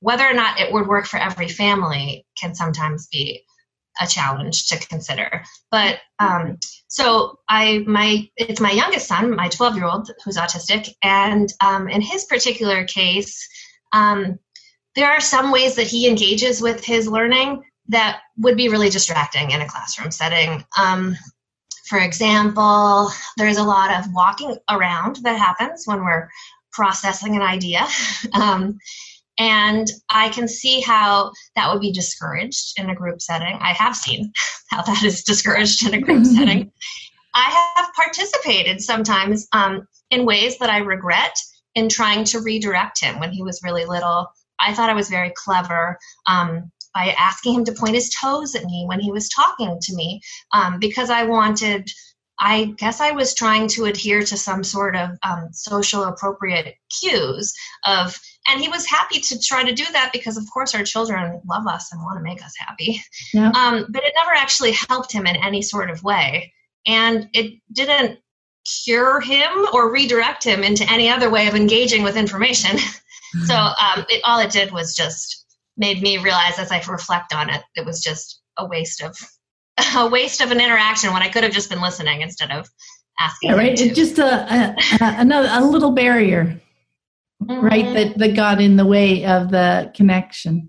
Whether 0.00 0.26
or 0.26 0.34
not 0.34 0.58
it 0.58 0.72
would 0.72 0.88
work 0.88 1.06
for 1.06 1.18
every 1.18 1.48
family 1.48 2.26
can 2.40 2.54
sometimes 2.54 3.06
be 3.06 3.44
a 4.00 4.06
challenge 4.06 4.66
to 4.68 4.78
consider. 4.88 5.42
But 5.70 6.00
um, 6.18 6.58
so 6.88 7.38
I, 7.48 7.84
my, 7.86 8.28
it's 8.36 8.60
my 8.60 8.72
youngest 8.72 9.06
son, 9.06 9.36
my 9.36 9.48
12 9.48 9.76
year 9.76 9.84
old, 9.84 10.10
who's 10.24 10.38
autistic, 10.38 10.90
and 11.02 11.52
um, 11.60 11.88
in 11.88 12.00
his 12.00 12.24
particular 12.24 12.84
case, 12.84 13.46
um, 13.92 14.38
there 14.94 15.10
are 15.10 15.20
some 15.20 15.52
ways 15.52 15.76
that 15.76 15.86
he 15.86 16.08
engages 16.08 16.60
with 16.60 16.84
his 16.84 17.06
learning 17.06 17.62
that 17.88 18.20
would 18.38 18.56
be 18.56 18.68
really 18.68 18.90
distracting 18.90 19.50
in 19.50 19.60
a 19.60 19.68
classroom 19.68 20.10
setting. 20.10 20.64
For 21.92 21.98
example, 21.98 23.10
there's 23.36 23.58
a 23.58 23.62
lot 23.62 23.94
of 23.94 24.10
walking 24.14 24.56
around 24.70 25.16
that 25.24 25.38
happens 25.38 25.82
when 25.84 26.02
we're 26.02 26.30
processing 26.72 27.36
an 27.36 27.42
idea. 27.42 27.86
Um, 28.32 28.78
and 29.38 29.86
I 30.08 30.30
can 30.30 30.48
see 30.48 30.80
how 30.80 31.32
that 31.54 31.70
would 31.70 31.82
be 31.82 31.92
discouraged 31.92 32.78
in 32.78 32.88
a 32.88 32.94
group 32.94 33.20
setting. 33.20 33.58
I 33.60 33.74
have 33.74 33.94
seen 33.94 34.32
how 34.70 34.80
that 34.82 35.02
is 35.02 35.22
discouraged 35.22 35.86
in 35.86 35.92
a 35.92 36.00
group 36.00 36.24
setting. 36.36 36.72
I 37.34 37.72
have 37.76 37.92
participated 37.94 38.80
sometimes 38.80 39.46
um, 39.52 39.86
in 40.10 40.24
ways 40.24 40.56
that 40.60 40.70
I 40.70 40.78
regret 40.78 41.36
in 41.74 41.90
trying 41.90 42.24
to 42.24 42.40
redirect 42.40 43.02
him 43.02 43.20
when 43.20 43.32
he 43.32 43.42
was 43.42 43.60
really 43.62 43.84
little. 43.84 44.28
I 44.58 44.72
thought 44.72 44.88
I 44.88 44.94
was 44.94 45.10
very 45.10 45.32
clever 45.36 45.98
um, 46.26 46.71
by 46.94 47.14
asking 47.18 47.54
him 47.54 47.64
to 47.64 47.72
point 47.72 47.94
his 47.94 48.10
toes 48.10 48.54
at 48.54 48.64
me 48.64 48.84
when 48.86 49.00
he 49.00 49.10
was 49.10 49.28
talking 49.28 49.78
to 49.80 49.94
me 49.94 50.20
um, 50.52 50.78
because 50.78 51.10
I 51.10 51.24
wanted 51.24 51.90
I 52.42 52.74
guess 52.76 53.00
I 53.00 53.12
was 53.12 53.34
trying 53.34 53.68
to 53.68 53.84
adhere 53.84 54.22
to 54.24 54.36
some 54.36 54.64
sort 54.64 54.96
of 54.96 55.10
um, 55.22 55.50
social 55.52 56.02
appropriate 56.04 56.74
cues 57.00 57.54
of, 57.86 58.18
and 58.48 58.60
he 58.60 58.68
was 58.68 58.84
happy 58.84 59.20
to 59.20 59.38
try 59.38 59.62
to 59.62 59.72
do 59.72 59.84
that 59.92 60.10
because, 60.12 60.36
of 60.36 60.44
course, 60.52 60.74
our 60.74 60.82
children 60.82 61.40
love 61.48 61.68
us 61.68 61.92
and 61.92 62.02
want 62.02 62.18
to 62.18 62.24
make 62.24 62.44
us 62.44 62.52
happy. 62.58 63.00
Yeah. 63.32 63.50
Um, 63.50 63.86
but 63.90 64.02
it 64.02 64.12
never 64.16 64.32
actually 64.32 64.72
helped 64.72 65.12
him 65.12 65.26
in 65.26 65.36
any 65.36 65.62
sort 65.62 65.88
of 65.88 66.02
way, 66.02 66.52
and 66.84 67.28
it 67.32 67.60
didn't 67.72 68.18
cure 68.84 69.20
him 69.20 69.66
or 69.72 69.92
redirect 69.92 70.44
him 70.44 70.64
into 70.64 70.90
any 70.90 71.08
other 71.08 71.30
way 71.30 71.46
of 71.46 71.54
engaging 71.54 72.02
with 72.02 72.16
information. 72.16 72.76
so 73.46 73.54
um, 73.54 74.04
it, 74.08 74.20
all 74.24 74.40
it 74.40 74.50
did 74.50 74.72
was 74.72 74.96
just 74.96 75.41
made 75.76 76.02
me 76.02 76.18
realize, 76.18 76.58
as 76.58 76.70
I 76.70 76.82
reflect 76.88 77.34
on 77.34 77.50
it, 77.50 77.62
it 77.74 77.86
was 77.86 78.00
just 78.00 78.40
a 78.58 78.66
waste 78.66 79.02
of 79.02 79.16
a 79.96 80.08
waste 80.08 80.40
of 80.40 80.50
an 80.50 80.60
interaction 80.60 81.12
when 81.12 81.22
I 81.22 81.28
could 81.28 81.44
have 81.44 81.52
just 81.52 81.70
been 81.70 81.80
listening 81.80 82.22
instead 82.22 82.50
of 82.50 82.68
asking. 83.18 83.50
Yeah, 83.50 83.56
right. 83.56 83.80
It's 83.80 83.96
just 83.96 84.18
a, 84.18 84.24
a, 84.24 84.76
another 85.00 85.48
a 85.50 85.64
little 85.64 85.92
barrier, 85.92 86.60
mm-hmm. 87.42 87.64
right? 87.64 87.94
That 87.94 88.18
that 88.18 88.36
got 88.36 88.60
in 88.60 88.76
the 88.76 88.86
way 88.86 89.24
of 89.24 89.50
the 89.50 89.92
connection. 89.94 90.68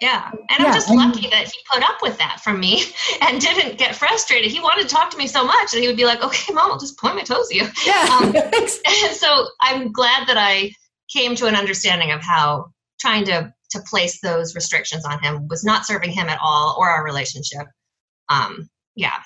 Yeah, 0.00 0.30
and 0.32 0.40
yeah, 0.58 0.66
I'm 0.66 0.74
just 0.74 0.88
and 0.88 0.98
lucky 0.98 1.28
that 1.28 1.44
he 1.44 1.52
put 1.72 1.84
up 1.84 2.02
with 2.02 2.18
that 2.18 2.40
from 2.42 2.58
me 2.58 2.82
and 3.20 3.40
didn't 3.40 3.78
get 3.78 3.94
frustrated. 3.94 4.50
He 4.50 4.58
wanted 4.58 4.88
to 4.88 4.94
talk 4.94 5.10
to 5.10 5.16
me 5.16 5.28
so 5.28 5.44
much 5.44 5.70
that 5.70 5.80
he 5.80 5.86
would 5.86 5.96
be 5.96 6.06
like, 6.06 6.22
"Okay, 6.24 6.52
mom, 6.52 6.72
I'll 6.72 6.78
just 6.78 6.98
point 6.98 7.14
my 7.14 7.22
toes 7.22 7.48
at 7.50 7.56
you." 7.56 7.66
Yeah. 7.86 8.18
Um, 8.20 8.34
so 9.12 9.46
I'm 9.60 9.92
glad 9.92 10.26
that 10.26 10.36
I 10.36 10.72
came 11.12 11.36
to 11.36 11.46
an 11.46 11.54
understanding 11.54 12.10
of 12.10 12.20
how 12.20 12.72
trying 13.02 13.24
to 13.24 13.52
to 13.70 13.80
place 13.80 14.20
those 14.20 14.54
restrictions 14.54 15.04
on 15.04 15.18
him 15.22 15.48
was 15.48 15.64
not 15.64 15.84
serving 15.84 16.12
him 16.12 16.28
at 16.28 16.38
all 16.40 16.76
or 16.78 16.88
our 16.88 17.04
relationship 17.04 17.66
um, 18.28 18.68
yeah 18.94 19.18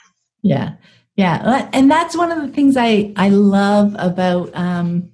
yeah 0.43 0.75
yeah 1.17 1.69
and 1.73 1.91
that's 1.91 2.17
one 2.17 2.33
of 2.33 2.41
the 2.41 2.49
things 2.49 2.77
i 2.77 3.13
i 3.17 3.29
love 3.29 3.95
about 3.99 4.51
um 4.55 5.11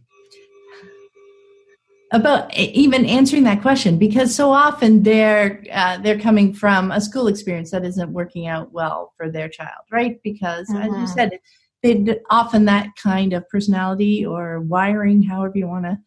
about 2.13 2.55
even 2.55 3.07
answering 3.07 3.45
that 3.45 3.63
question 3.63 3.99
because 3.99 4.35
so 4.35 4.51
often 4.51 5.03
they're 5.03 5.65
uh, 5.73 5.97
they're 5.99 6.21
coming 6.21 6.53
from 6.53 6.93
a 6.93 7.01
school 7.01 7.27
experience 7.27 7.71
that 7.71 7.85
isn't 7.85 8.13
working 8.13 8.47
out 8.47 8.71
well 8.73 9.13
for 9.17 9.31
their 9.31 9.49
child 9.49 9.85
right 9.91 10.21
because 10.23 10.69
mm-hmm. 10.69 10.83
as 10.83 10.89
you 10.89 10.93
mm-hmm. 10.93 11.07
said 11.07 11.39
they 11.83 12.21
often 12.31 12.67
that 12.67 12.89
kind 13.03 13.33
of 13.33 13.49
personality 13.49 14.25
or 14.25 14.61
wiring 14.61 15.23
however 15.23 15.57
you 15.57 15.67
want 15.67 15.85
to 15.85 15.99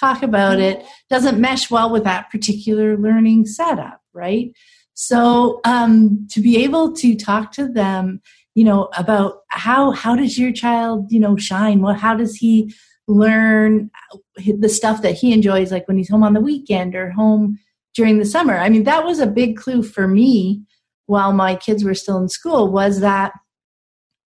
talk 0.00 0.22
about 0.22 0.58
it 0.58 0.84
doesn't 1.10 1.38
mesh 1.38 1.70
well 1.70 1.90
with 1.90 2.04
that 2.04 2.30
particular 2.30 2.96
learning 2.96 3.44
setup 3.44 4.00
right 4.14 4.52
so 5.00 5.62
um, 5.64 6.26
to 6.30 6.42
be 6.42 6.62
able 6.62 6.92
to 6.96 7.16
talk 7.16 7.52
to 7.52 7.66
them, 7.66 8.20
you 8.54 8.64
know, 8.64 8.90
about 8.98 9.38
how 9.48 9.92
how 9.92 10.14
does 10.14 10.38
your 10.38 10.52
child, 10.52 11.10
you 11.10 11.18
know, 11.18 11.38
shine? 11.38 11.80
What 11.80 11.98
how 11.98 12.14
does 12.14 12.36
he 12.36 12.74
learn 13.08 13.90
the 14.36 14.68
stuff 14.68 15.00
that 15.00 15.14
he 15.14 15.32
enjoys, 15.32 15.72
like 15.72 15.88
when 15.88 15.96
he's 15.96 16.10
home 16.10 16.22
on 16.22 16.34
the 16.34 16.40
weekend 16.42 16.94
or 16.94 17.12
home 17.12 17.58
during 17.94 18.18
the 18.18 18.26
summer? 18.26 18.58
I 18.58 18.68
mean, 18.68 18.84
that 18.84 19.06
was 19.06 19.20
a 19.20 19.26
big 19.26 19.56
clue 19.56 19.82
for 19.82 20.06
me 20.06 20.64
while 21.06 21.32
my 21.32 21.56
kids 21.56 21.82
were 21.82 21.94
still 21.94 22.18
in 22.18 22.28
school. 22.28 22.70
Was 22.70 23.00
that 23.00 23.32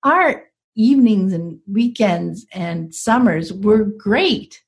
our 0.03 0.43
evenings 0.75 1.33
and 1.33 1.61
weekends 1.71 2.47
and 2.53 2.93
summers 2.93 3.53
were 3.53 3.85
great. 3.85 4.64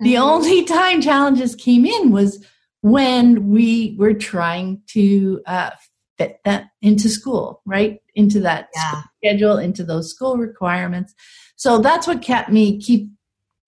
The 0.00 0.14
mm-hmm. 0.14 0.22
only 0.22 0.64
time 0.78 1.00
challenges 1.00 1.54
came 1.54 1.86
in 1.86 2.10
was 2.10 2.44
when 2.82 3.48
we 3.48 3.96
were 3.98 4.14
trying 4.14 4.82
to 4.88 5.42
uh, 5.46 5.70
fit 6.18 6.38
that 6.44 6.68
into 6.82 7.08
school, 7.08 7.62
right? 7.66 8.00
Into 8.14 8.40
that 8.40 8.68
yeah. 8.74 9.02
schedule, 9.18 9.58
into 9.58 9.84
those 9.84 10.10
school 10.10 10.36
requirements. 10.36 11.14
So 11.56 11.78
that's 11.78 12.06
what 12.06 12.22
kept 12.22 12.50
me 12.50 12.80
keep 12.80 13.10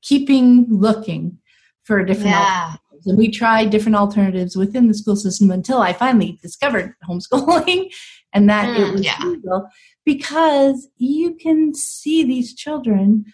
keeping 0.03 0.67
looking 0.69 1.39
for 1.85 2.05
different 2.05 2.31
yeah. 2.31 2.75
alternatives. 2.75 3.07
And 3.07 3.19
we 3.19 3.31
tried 3.31 3.71
different 3.71 3.97
alternatives 3.97 4.57
within 4.57 4.89
the 4.89 4.95
school 4.95 5.17
system 5.17 5.51
until 5.51 5.79
I 5.79 5.93
finally 5.93 6.39
discovered 6.43 6.95
homeschooling 7.09 7.91
and 8.33 8.49
that 8.49 8.69
mm, 8.69 8.89
it 8.89 8.93
was 8.93 9.05
yeah. 9.05 9.19
legal 9.25 9.69
because 10.05 10.89
you 10.97 11.35
can 11.35 11.75
see 11.75 12.25
these 12.25 12.55
children 12.55 13.25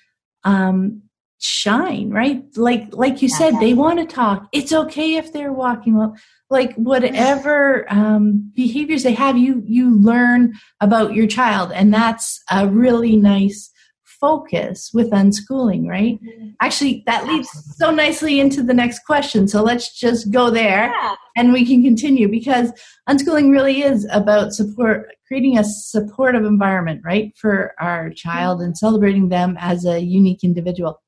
um, 0.45 1.03
shine 1.45 2.11
right? 2.11 2.43
Like 2.57 2.89
like 2.93 3.21
you 3.23 3.29
said 3.29 3.61
they 3.61 3.75
want 3.75 3.99
to 3.99 4.07
talk. 4.07 4.49
It's 4.53 4.73
okay 4.73 5.17
if 5.17 5.33
they're 5.33 5.53
walking 5.53 5.97
well 5.97 6.17
like 6.51 6.75
whatever 6.77 7.85
um, 7.93 8.51
behaviors 8.55 9.03
they 9.03 9.13
have 9.13 9.37
you 9.37 9.63
you 9.67 9.95
learn 10.01 10.55
about 10.81 11.15
your 11.15 11.27
child 11.27 11.73
and 11.73 11.93
that's 11.93 12.41
a 12.51 12.69
really 12.69 13.17
nice 13.17 13.71
focus 14.05 14.91
with 14.95 15.11
unschooling 15.11 15.87
right? 15.89 16.19
Mm-hmm. 16.23 16.51
actually 16.61 17.03
that 17.07 17.27
leads 17.27 17.49
so 17.77 17.91
nicely 17.91 18.41
into 18.41 18.63
the 18.63 18.73
next 18.73 19.01
question 19.01 19.49
so 19.49 19.63
let's 19.63 19.99
just 19.99 20.31
go 20.31 20.49
there 20.49 20.87
yeah. 20.87 21.15
and 21.37 21.53
we 21.53 21.67
can 21.67 21.83
continue 21.83 22.29
because 22.29 22.73
unschooling 23.09 23.51
really 23.51 23.83
is 23.83 24.07
about 24.13 24.53
support 24.53 25.09
creating 25.27 25.59
a 25.59 25.65
supportive 25.65 26.45
environment 26.45 27.03
right 27.05 27.33
for 27.37 27.75
our 27.81 28.11
child 28.11 28.63
and 28.63 28.79
celebrating 28.79 29.29
them 29.29 29.57
as 29.59 29.85
a 29.85 30.01
unique 30.01 30.45
individual 30.45 31.01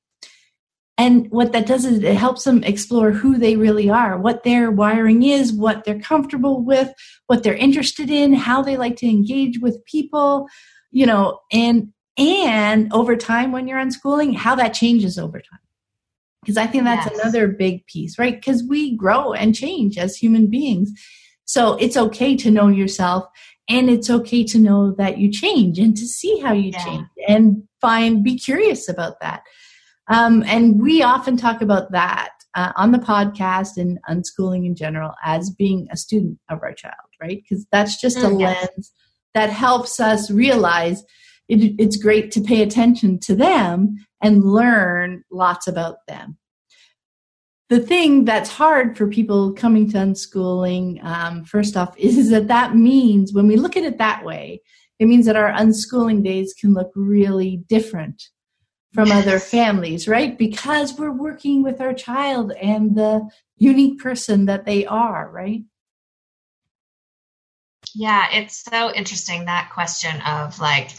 and 0.99 1.31
what 1.31 1.53
that 1.53 1.67
does 1.67 1.85
is 1.85 2.03
it 2.03 2.17
helps 2.17 2.45
them 2.45 2.65
explore 2.65 3.11
who 3.11 3.37
they 3.37 3.57
really 3.57 3.91
are, 3.91 4.19
what 4.19 4.45
their 4.45 4.71
wiring 4.71 5.23
is, 5.23 5.53
what 5.53 5.85
they're 5.85 6.01
comfortable 6.01 6.63
with, 6.63 6.93
what 7.27 7.43
they're 7.43 7.55
interested 7.55 8.09
in, 8.11 8.33
how 8.33 8.63
they 8.63 8.79
like 8.79 8.97
to 8.97 9.07
engage 9.07 9.59
with 9.59 9.85
people, 9.85 10.49
you 10.91 11.05
know, 11.05 11.41
and 11.53 11.93
and 12.19 12.91
over 12.95 13.15
time 13.15 13.53
when 13.53 13.69
you're 13.69 13.79
unschooling, 13.79 14.35
how 14.35 14.55
that 14.55 14.73
changes 14.73 15.19
over 15.19 15.39
time. 15.39 15.61
Because 16.41 16.57
I 16.57 16.67
think 16.67 16.85
that's 16.85 17.11
yes. 17.11 17.19
another 17.21 17.49
big 17.49 17.87
piece, 17.87 18.19
right? 18.19 18.35
Because 18.35 18.65
we 18.65 18.97
grow 18.97 19.35
and 19.35 19.55
change 19.55 19.99
as 19.99 20.17
human 20.17 20.49
beings. 20.49 20.93
So 21.45 21.75
it's 21.75 21.97
okay 21.97 22.37
to 22.37 22.51
know 22.51 22.69
yourself 22.69 23.27
and 23.69 23.91
it's 23.91 24.09
okay 24.09 24.45
to 24.45 24.59
know 24.59 24.93
that 24.93 25.19
you 25.19 25.31
change 25.31 25.79
and 25.79 25.95
to 25.97 26.07
see 26.07 26.39
how 26.39 26.55
you 26.55 26.71
yeah. 26.71 26.85
change 26.85 27.07
and 27.29 27.63
find 27.81 28.25
be 28.25 28.39
curious 28.39 28.89
about 28.89 29.21
that 29.21 29.43
um, 30.09 30.43
and 30.47 30.81
we 30.81 31.03
often 31.03 31.37
talk 31.37 31.63
about 31.63 31.93
that 31.93 32.31
uh, 32.55 32.73
on 32.77 32.93
the 32.93 32.99
podcast 32.99 33.77
and 33.77 33.99
unschooling 34.09 34.65
in 34.65 34.75
general 34.75 35.13
as 35.23 35.51
being 35.51 35.89
a 35.91 35.97
student 35.97 36.39
of 36.49 36.61
our 36.63 36.73
child, 36.73 36.95
right? 37.21 37.43
Because 37.43 37.67
that's 37.71 38.01
just 38.01 38.19
a 38.19 38.23
mm, 38.23 38.41
lens 38.41 38.93
that 39.35 39.51
helps 39.51 40.01
us 40.01 40.31
realize 40.31 41.05
it, 41.49 41.75
it's 41.79 41.97
great 41.97 42.31
to 42.33 42.41
pay 42.41 42.63
attention 42.63 43.19
to 43.21 43.35
them 43.35 43.97
and 44.23 44.45
learn 44.45 45.23
lots 45.31 45.67
about 45.67 46.07
them. 46.09 46.39
The 47.69 47.81
thing 47.81 48.25
that's 48.25 48.49
hard 48.49 48.97
for 48.97 49.09
people 49.09 49.53
coming 49.53 49.91
to 49.91 49.99
unschooling, 49.99 51.05
um, 51.05 51.45
first 51.45 51.77
off, 51.77 51.95
is 51.99 52.31
that 52.31 52.49
that 52.49 52.77
means 52.77 53.33
when 53.33 53.49
we 53.49 53.57
look 53.57 53.77
at 53.77 53.85
it 53.85 53.99
that 53.99 54.25
way, 54.25 54.63
it 54.99 55.07
means 55.07 55.27
that 55.27 55.37
our 55.37 55.53
unschooling 55.53 56.25
days 56.25 56.55
can 56.59 56.73
look 56.73 56.91
really 56.95 57.63
different 57.69 58.23
from 58.97 59.13
other 59.13 59.39
families, 59.39 60.09
right? 60.09 60.39
Because 60.39 60.99
we're 60.99 61.13
working 61.13 61.63
with 61.63 61.83
our 61.83 61.93
child 61.93 62.51
and 62.53 62.97
the 62.97 63.29
unique 63.59 64.01
person 64.01 64.47
that 64.47 64.65
they 64.65 64.87
are, 64.87 65.31
right? 65.31 65.63
Yeah, 67.95 68.27
it's 68.33 68.65
so 68.65 68.91
interesting 68.95 69.45
that 69.45 69.71
question 69.75 70.19
of 70.23 70.59
like, 70.59 70.93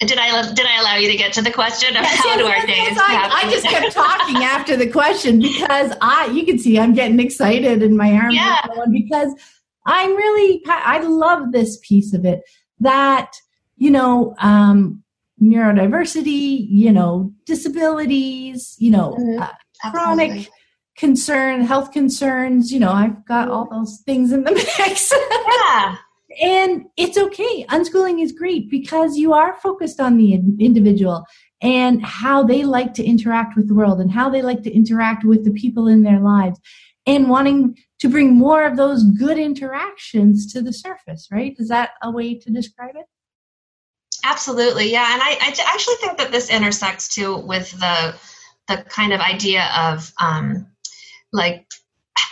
did 0.00 0.18
I 0.18 0.52
did 0.52 0.66
I 0.66 0.80
allow 0.80 0.96
you 0.96 1.08
to 1.10 1.16
get 1.16 1.32
to 1.34 1.42
the 1.42 1.52
question 1.52 1.96
of 1.96 2.02
yes, 2.02 2.18
how 2.18 2.26
yes, 2.26 2.38
do 2.38 2.46
our 2.46 2.66
days? 2.66 2.76
Yes, 2.76 2.98
I, 3.00 3.42
I, 3.42 3.50
just 3.50 3.66
kept 3.66 3.92
talking 3.92 4.36
after 4.42 4.76
the 4.76 4.88
question 4.88 5.38
because 5.40 5.96
I 6.00 6.26
you 6.26 6.44
can 6.44 6.58
see 6.58 6.78
I'm 6.78 6.92
getting 6.92 7.20
excited 7.20 7.84
and 7.84 7.96
my 7.96 8.12
arms 8.12 8.34
yeah. 8.34 8.60
are 8.64 8.74
going 8.74 8.92
because 8.92 9.32
I'm 9.86 10.14
really 10.14 10.62
I 10.66 11.00
love 11.02 11.52
this 11.52 11.78
piece 11.82 12.14
of 12.14 12.24
it 12.24 12.42
that 12.80 13.32
you 13.76 13.90
know 13.90 14.34
um, 14.40 15.02
neurodiversity, 15.42 16.66
you 16.68 16.92
know 16.92 17.32
disabilities, 17.46 18.76
you 18.78 18.90
know 18.90 19.16
mm-hmm. 19.18 19.42
uh, 19.42 19.90
chronic 19.90 20.48
concern, 20.96 21.62
health 21.62 21.92
concerns. 21.92 22.72
You 22.72 22.80
know 22.80 22.92
I've 22.92 23.24
got 23.26 23.48
all 23.48 23.68
those 23.70 24.00
things 24.04 24.32
in 24.32 24.44
the 24.44 24.52
mix. 24.78 25.12
yeah 25.12 25.96
and 26.40 26.84
it's 26.96 27.18
okay. 27.18 27.64
Unschooling 27.68 28.22
is 28.22 28.32
great 28.32 28.70
because 28.70 29.16
you 29.16 29.32
are 29.32 29.54
focused 29.54 30.00
on 30.00 30.16
the 30.16 30.34
individual 30.34 31.24
and 31.60 32.04
how 32.04 32.42
they 32.42 32.64
like 32.64 32.94
to 32.94 33.04
interact 33.04 33.56
with 33.56 33.68
the 33.68 33.74
world 33.74 34.00
and 34.00 34.12
how 34.12 34.28
they 34.28 34.42
like 34.42 34.62
to 34.62 34.72
interact 34.72 35.24
with 35.24 35.44
the 35.44 35.50
people 35.50 35.88
in 35.88 36.02
their 36.02 36.20
lives 36.20 36.60
and 37.06 37.28
wanting 37.28 37.76
to 38.00 38.08
bring 38.08 38.36
more 38.36 38.64
of 38.64 38.76
those 38.76 39.02
good 39.02 39.38
interactions 39.38 40.52
to 40.52 40.62
the 40.62 40.72
surface, 40.72 41.28
right? 41.32 41.56
Is 41.58 41.68
that 41.68 41.90
a 42.02 42.10
way 42.10 42.38
to 42.38 42.50
describe 42.50 42.94
it? 42.94 43.06
Absolutely, 44.24 44.90
yeah. 44.90 45.12
And 45.12 45.22
I, 45.22 45.38
I 45.40 45.54
actually 45.66 45.96
think 45.96 46.18
that 46.18 46.32
this 46.32 46.50
intersects 46.50 47.08
too 47.14 47.36
with 47.36 47.70
the 47.72 48.14
the 48.68 48.84
kind 48.88 49.12
of 49.12 49.20
idea 49.20 49.70
of 49.76 50.12
um, 50.20 50.66
like 51.32 51.66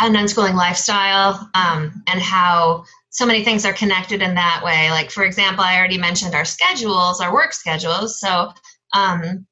an 0.00 0.14
unschooling 0.14 0.54
lifestyle 0.54 1.48
um, 1.54 2.02
and 2.06 2.20
how 2.20 2.84
so 3.08 3.24
many 3.24 3.42
things 3.42 3.64
are 3.64 3.72
connected 3.72 4.20
in 4.20 4.34
that 4.34 4.60
way. 4.62 4.90
Like, 4.90 5.10
for 5.10 5.24
example, 5.24 5.64
I 5.64 5.78
already 5.78 5.96
mentioned 5.96 6.34
our 6.34 6.44
schedules, 6.44 7.20
our 7.20 7.32
work 7.32 7.54
schedules. 7.54 8.20
So, 8.20 8.52
um, 8.92 9.46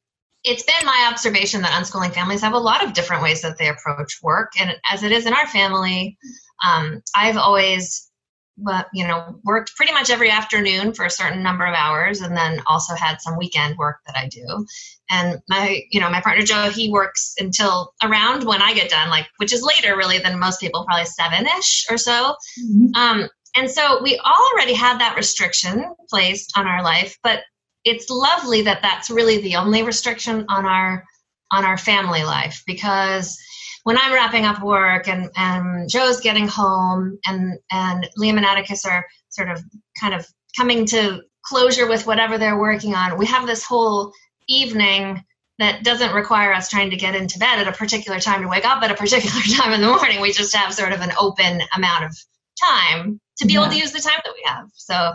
it's 0.44 0.64
been 0.64 0.84
my 0.84 1.08
observation 1.10 1.62
that 1.62 1.72
unschooling 1.72 2.12
families 2.12 2.42
have 2.42 2.52
a 2.52 2.58
lot 2.58 2.84
of 2.84 2.92
different 2.92 3.22
ways 3.22 3.40
that 3.40 3.56
they 3.56 3.68
approach 3.68 4.18
work. 4.22 4.52
And 4.60 4.76
as 4.92 5.02
it 5.02 5.10
is 5.10 5.24
in 5.24 5.32
our 5.32 5.46
family, 5.46 6.18
um, 6.62 7.02
I've 7.16 7.38
always, 7.38 8.10
well, 8.56 8.84
you 8.92 9.06
know, 9.06 9.40
worked 9.44 9.74
pretty 9.76 9.92
much 9.92 10.10
every 10.10 10.30
afternoon 10.30 10.92
for 10.92 11.04
a 11.04 11.10
certain 11.10 11.42
number 11.42 11.66
of 11.66 11.74
hours 11.74 12.20
and 12.20 12.36
then 12.36 12.62
also 12.66 12.94
had 12.94 13.20
some 13.20 13.36
weekend 13.36 13.76
work 13.76 13.96
that 14.06 14.16
I 14.16 14.28
do. 14.28 14.66
And 15.10 15.40
my, 15.48 15.82
you 15.90 16.00
know, 16.00 16.10
my 16.10 16.20
partner 16.20 16.44
Joe, 16.44 16.70
he 16.70 16.90
works 16.90 17.34
until 17.38 17.92
around 18.02 18.44
when 18.44 18.62
I 18.62 18.74
get 18.74 18.90
done, 18.90 19.10
like, 19.10 19.26
which 19.38 19.52
is 19.52 19.62
later 19.62 19.96
really 19.96 20.18
than 20.18 20.38
most 20.38 20.60
people, 20.60 20.84
probably 20.84 21.06
seven 21.06 21.46
ish 21.58 21.86
or 21.90 21.98
so. 21.98 22.36
Mm-hmm. 22.60 22.94
Um, 22.94 23.28
and 23.56 23.70
so 23.70 24.02
we 24.02 24.18
already 24.18 24.74
had 24.74 25.00
that 25.00 25.16
restriction 25.16 25.84
placed 26.08 26.56
on 26.56 26.66
our 26.66 26.82
life, 26.82 27.18
but 27.22 27.42
it's 27.84 28.08
lovely 28.08 28.62
that 28.62 28.82
that's 28.82 29.10
really 29.10 29.40
the 29.40 29.56
only 29.56 29.82
restriction 29.82 30.44
on 30.48 30.64
our 30.64 31.04
on 31.50 31.64
our 31.64 31.76
family 31.76 32.24
life 32.24 32.62
because 32.66 33.38
when 33.84 33.98
I'm 33.98 34.12
wrapping 34.12 34.44
up 34.44 34.62
work 34.62 35.08
and, 35.08 35.30
and 35.36 35.88
Joe's 35.88 36.20
getting 36.20 36.48
home 36.48 37.18
and, 37.26 37.58
and 37.70 38.08
Liam 38.18 38.36
and 38.36 38.44
Atticus 38.44 38.84
are 38.84 39.06
sort 39.28 39.50
of 39.50 39.62
kind 39.98 40.14
of 40.14 40.26
coming 40.56 40.86
to 40.86 41.22
closure 41.44 41.86
with 41.88 42.06
whatever 42.06 42.38
they're 42.38 42.58
working 42.58 42.94
on, 42.94 43.18
we 43.18 43.26
have 43.26 43.46
this 43.46 43.64
whole 43.64 44.12
evening 44.48 45.22
that 45.58 45.84
doesn't 45.84 46.14
require 46.14 46.52
us 46.52 46.68
trying 46.68 46.90
to 46.90 46.96
get 46.96 47.14
into 47.14 47.38
bed 47.38 47.60
at 47.60 47.68
a 47.68 47.72
particular 47.72 48.18
time 48.18 48.42
to 48.42 48.48
wake 48.48 48.66
up 48.66 48.82
at 48.82 48.90
a 48.90 48.94
particular 48.94 49.40
time 49.56 49.72
in 49.72 49.80
the 49.80 49.86
morning. 49.86 50.20
We 50.20 50.32
just 50.32 50.54
have 50.56 50.74
sort 50.74 50.92
of 50.92 51.00
an 51.00 51.12
open 51.18 51.60
amount 51.76 52.04
of 52.04 52.16
time 52.60 53.20
to 53.38 53.46
be 53.46 53.52
yeah. 53.52 53.60
able 53.60 53.70
to 53.70 53.78
use 53.78 53.92
the 53.92 54.00
time 54.00 54.20
that 54.24 54.32
we 54.34 54.42
have. 54.46 54.68
So, 54.74 55.12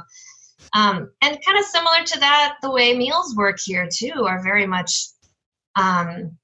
um, 0.73 1.11
and 1.21 1.39
kind 1.45 1.57
of 1.57 1.65
similar 1.65 2.03
to 2.05 2.19
that, 2.19 2.57
the 2.61 2.71
way 2.71 2.95
meals 2.95 3.35
work 3.35 3.57
here 3.63 3.89
too 3.91 4.25
are 4.27 4.43
very 4.43 4.67
much 4.67 5.07
um, 5.75 6.37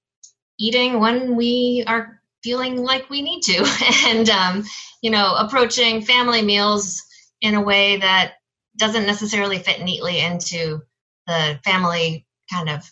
eating 0.57 0.99
when 0.99 1.35
we 1.35 1.83
are 1.87 2.21
feeling 2.43 2.83
like 2.83 3.09
we 3.09 3.21
need 3.21 3.41
to, 3.41 3.65
and 4.07 4.29
um, 4.29 4.63
you 5.01 5.11
know, 5.11 5.35
approaching 5.35 6.01
family 6.01 6.41
meals 6.41 7.01
in 7.41 7.55
a 7.55 7.61
way 7.61 7.97
that 7.97 8.33
doesn't 8.77 9.05
necessarily 9.05 9.59
fit 9.59 9.81
neatly 9.81 10.19
into 10.19 10.81
the 11.27 11.59
family 11.63 12.25
kind 12.51 12.69
of 12.69 12.83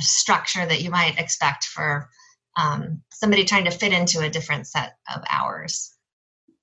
structure 0.00 0.64
that 0.64 0.80
you 0.80 0.90
might 0.90 1.18
expect 1.18 1.64
for 1.64 2.08
um, 2.56 3.02
somebody 3.12 3.44
trying 3.44 3.64
to 3.64 3.70
fit 3.70 3.92
into 3.92 4.20
a 4.20 4.30
different 4.30 4.66
set 4.66 4.96
of 5.14 5.22
hours. 5.30 5.94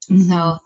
Mm-hmm. 0.09 0.29
So 0.29 0.59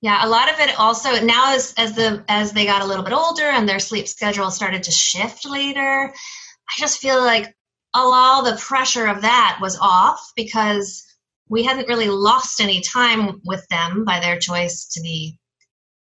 yeah, 0.00 0.26
a 0.26 0.28
lot 0.28 0.52
of 0.52 0.60
it 0.60 0.78
also 0.78 1.24
now 1.24 1.54
as 1.54 1.72
as 1.76 1.94
the 1.94 2.22
as 2.28 2.52
they 2.52 2.66
got 2.66 2.82
a 2.82 2.86
little 2.86 3.04
bit 3.04 3.14
older 3.14 3.44
and 3.44 3.68
their 3.68 3.78
sleep 3.78 4.06
schedule 4.06 4.50
started 4.50 4.82
to 4.84 4.90
shift 4.90 5.48
later, 5.48 6.12
I 6.12 6.72
just 6.76 7.00
feel 7.00 7.18
like 7.18 7.56
all 7.94 8.42
the 8.42 8.56
pressure 8.56 9.06
of 9.06 9.22
that 9.22 9.58
was 9.60 9.78
off 9.80 10.32
because 10.36 11.04
we 11.48 11.62
hadn't 11.62 11.88
really 11.88 12.08
lost 12.08 12.60
any 12.60 12.80
time 12.80 13.40
with 13.44 13.66
them 13.68 14.04
by 14.04 14.20
their 14.20 14.38
choice 14.38 14.86
to 14.86 15.00
be 15.00 15.38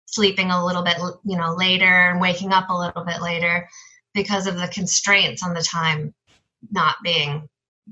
sleeping 0.06 0.50
a 0.50 0.64
little 0.64 0.82
bit 0.82 0.96
you 1.24 1.36
know 1.36 1.54
later 1.54 2.10
and 2.10 2.20
waking 2.20 2.52
up 2.52 2.68
a 2.68 2.78
little 2.78 3.04
bit 3.04 3.22
later 3.22 3.68
because 4.14 4.46
of 4.46 4.56
the 4.56 4.68
constraints 4.68 5.42
on 5.42 5.54
the 5.54 5.62
time 5.62 6.14
not 6.70 6.96
being 7.02 7.48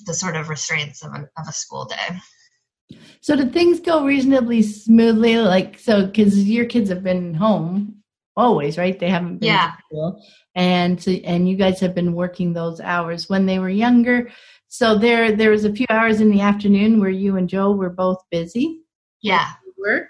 the 0.06 0.14
sort 0.14 0.36
of 0.36 0.48
restraints 0.48 1.02
of 1.02 1.12
a, 1.12 1.28
of 1.38 1.48
a 1.48 1.52
school 1.52 1.86
day. 1.86 2.98
So 3.20 3.36
did 3.36 3.52
things 3.52 3.80
go 3.80 4.04
reasonably 4.04 4.62
smoothly? 4.62 5.36
Like 5.38 5.78
so, 5.78 6.06
because 6.06 6.48
your 6.48 6.64
kids 6.64 6.88
have 6.90 7.02
been 7.02 7.34
home 7.34 7.99
always, 8.40 8.78
right? 8.78 8.98
They 8.98 9.10
haven't 9.10 9.38
been 9.38 9.48
yeah. 9.48 9.70
to 9.70 9.82
school, 9.86 10.22
and 10.54 11.00
so, 11.00 11.12
and 11.12 11.48
you 11.48 11.56
guys 11.56 11.80
have 11.80 11.94
been 11.94 12.14
working 12.14 12.52
those 12.52 12.80
hours 12.80 13.28
when 13.28 13.46
they 13.46 13.58
were 13.58 13.70
younger. 13.70 14.30
So 14.68 14.96
there, 14.96 15.32
there 15.32 15.50
was 15.50 15.64
a 15.64 15.72
few 15.72 15.86
hours 15.90 16.20
in 16.20 16.30
the 16.30 16.40
afternoon 16.40 17.00
where 17.00 17.10
you 17.10 17.36
and 17.36 17.48
Joe 17.48 17.72
were 17.72 17.90
both 17.90 18.18
busy. 18.30 18.80
Yeah, 19.20 19.50
work. 19.76 20.08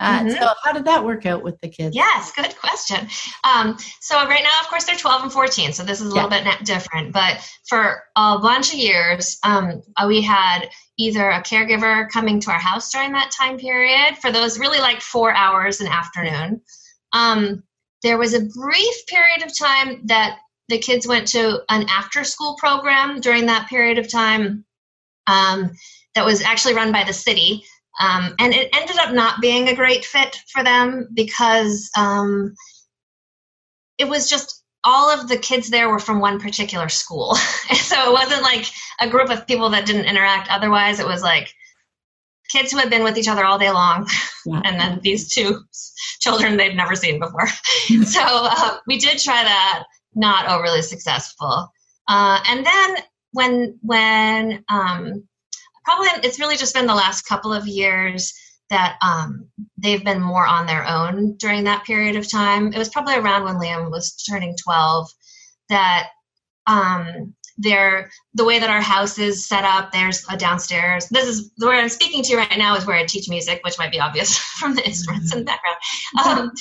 Uh, 0.00 0.20
mm-hmm. 0.20 0.30
So, 0.30 0.48
how 0.64 0.72
did 0.72 0.86
that 0.86 1.04
work 1.04 1.26
out 1.26 1.42
with 1.42 1.60
the 1.60 1.68
kids? 1.68 1.94
Yes, 1.94 2.32
good 2.32 2.56
question. 2.58 3.06
Um, 3.44 3.76
so, 4.00 4.16
right 4.16 4.42
now, 4.42 4.60
of 4.62 4.68
course, 4.68 4.84
they're 4.84 4.96
12 4.96 5.24
and 5.24 5.32
14, 5.32 5.74
so 5.74 5.84
this 5.84 6.00
is 6.00 6.06
a 6.06 6.14
little 6.14 6.30
yeah. 6.30 6.56
bit 6.56 6.64
different. 6.64 7.12
But 7.12 7.46
for 7.68 8.02
a 8.16 8.38
bunch 8.38 8.72
of 8.72 8.78
years, 8.78 9.38
um, 9.44 9.82
uh, 9.98 10.06
we 10.08 10.22
had 10.22 10.70
either 10.98 11.28
a 11.28 11.42
caregiver 11.42 12.08
coming 12.08 12.40
to 12.40 12.50
our 12.50 12.58
house 12.58 12.90
during 12.90 13.12
that 13.12 13.30
time 13.30 13.58
period 13.58 14.16
for 14.22 14.32
those 14.32 14.58
really 14.58 14.78
like 14.78 15.02
four 15.02 15.34
hours 15.34 15.82
an 15.82 15.86
afternoon. 15.86 16.62
Um, 17.12 17.62
there 18.02 18.18
was 18.18 18.34
a 18.34 18.40
brief 18.40 19.06
period 19.06 19.42
of 19.44 19.56
time 19.58 20.06
that 20.06 20.38
the 20.68 20.78
kids 20.78 21.06
went 21.06 21.28
to 21.28 21.62
an 21.68 21.86
after 21.88 22.24
school 22.24 22.56
program 22.58 23.20
during 23.20 23.46
that 23.46 23.68
period 23.68 23.98
of 23.98 24.10
time 24.10 24.64
um, 25.26 25.70
that 26.14 26.24
was 26.24 26.42
actually 26.42 26.74
run 26.74 26.92
by 26.92 27.04
the 27.04 27.12
city. 27.12 27.64
Um, 28.00 28.34
and 28.38 28.54
it 28.54 28.74
ended 28.74 28.96
up 28.98 29.12
not 29.12 29.40
being 29.40 29.68
a 29.68 29.74
great 29.74 30.04
fit 30.04 30.40
for 30.50 30.64
them 30.64 31.08
because 31.12 31.90
um, 31.98 32.54
it 33.98 34.08
was 34.08 34.28
just 34.28 34.62
all 34.82 35.10
of 35.10 35.28
the 35.28 35.36
kids 35.36 35.68
there 35.68 35.90
were 35.90 35.98
from 35.98 36.20
one 36.20 36.40
particular 36.40 36.88
school. 36.88 37.34
so 37.74 38.08
it 38.08 38.12
wasn't 38.12 38.42
like 38.42 38.64
a 39.00 39.08
group 39.08 39.28
of 39.28 39.46
people 39.46 39.70
that 39.70 39.84
didn't 39.84 40.06
interact 40.06 40.48
otherwise. 40.50 41.00
It 41.00 41.06
was 41.06 41.22
like 41.22 41.52
kids 42.50 42.72
who 42.72 42.78
had 42.78 42.90
been 42.90 43.04
with 43.04 43.16
each 43.16 43.28
other 43.28 43.44
all 43.44 43.58
day 43.58 43.70
long, 43.70 44.08
yeah. 44.46 44.60
and 44.64 44.78
then 44.78 45.00
these 45.02 45.32
two 45.32 45.60
children 46.20 46.56
they've 46.56 46.74
never 46.74 46.94
seen 46.94 47.18
before. 47.18 47.46
so 48.04 48.22
uh, 48.22 48.78
we 48.86 48.98
did 48.98 49.18
try 49.18 49.42
that, 49.42 49.84
not 50.14 50.48
overly 50.48 50.82
successful. 50.82 51.68
Uh, 52.08 52.40
and 52.48 52.66
then 52.66 52.96
when 53.32 53.78
when 53.82 54.64
um, 54.68 55.24
probably 55.84 56.08
it's 56.22 56.40
really 56.40 56.56
just 56.56 56.74
been 56.74 56.86
the 56.86 56.94
last 56.94 57.22
couple 57.22 57.52
of 57.52 57.66
years 57.66 58.32
that 58.70 58.96
um, 59.02 59.48
they've 59.78 60.04
been 60.04 60.20
more 60.20 60.46
on 60.46 60.66
their 60.66 60.86
own 60.86 61.36
during 61.36 61.64
that 61.64 61.84
period 61.84 62.16
of 62.16 62.30
time. 62.30 62.72
It 62.72 62.78
was 62.78 62.88
probably 62.88 63.16
around 63.16 63.44
when 63.44 63.56
Liam 63.56 63.90
was 63.90 64.14
turning 64.28 64.56
12 64.62 65.08
that 65.70 66.08
um, 66.66 67.34
the 67.62 68.44
way 68.44 68.58
that 68.58 68.70
our 68.70 68.80
house 68.80 69.18
is 69.18 69.46
set 69.46 69.64
up, 69.64 69.92
there's 69.92 70.24
a 70.30 70.36
downstairs. 70.36 71.08
This 71.08 71.26
is 71.26 71.50
where 71.58 71.80
I'm 71.80 71.88
speaking 71.88 72.22
to 72.22 72.30
you 72.30 72.38
right 72.38 72.58
now 72.58 72.76
is 72.76 72.86
where 72.86 72.96
I 72.96 73.04
teach 73.04 73.28
music, 73.28 73.60
which 73.64 73.78
might 73.78 73.90
be 73.90 74.00
obvious 74.00 74.36
from 74.58 74.74
the 74.74 74.86
instruments 74.86 75.32
in 75.32 75.40
the 75.40 75.44
background. 75.44 75.78
Um, 76.24 76.52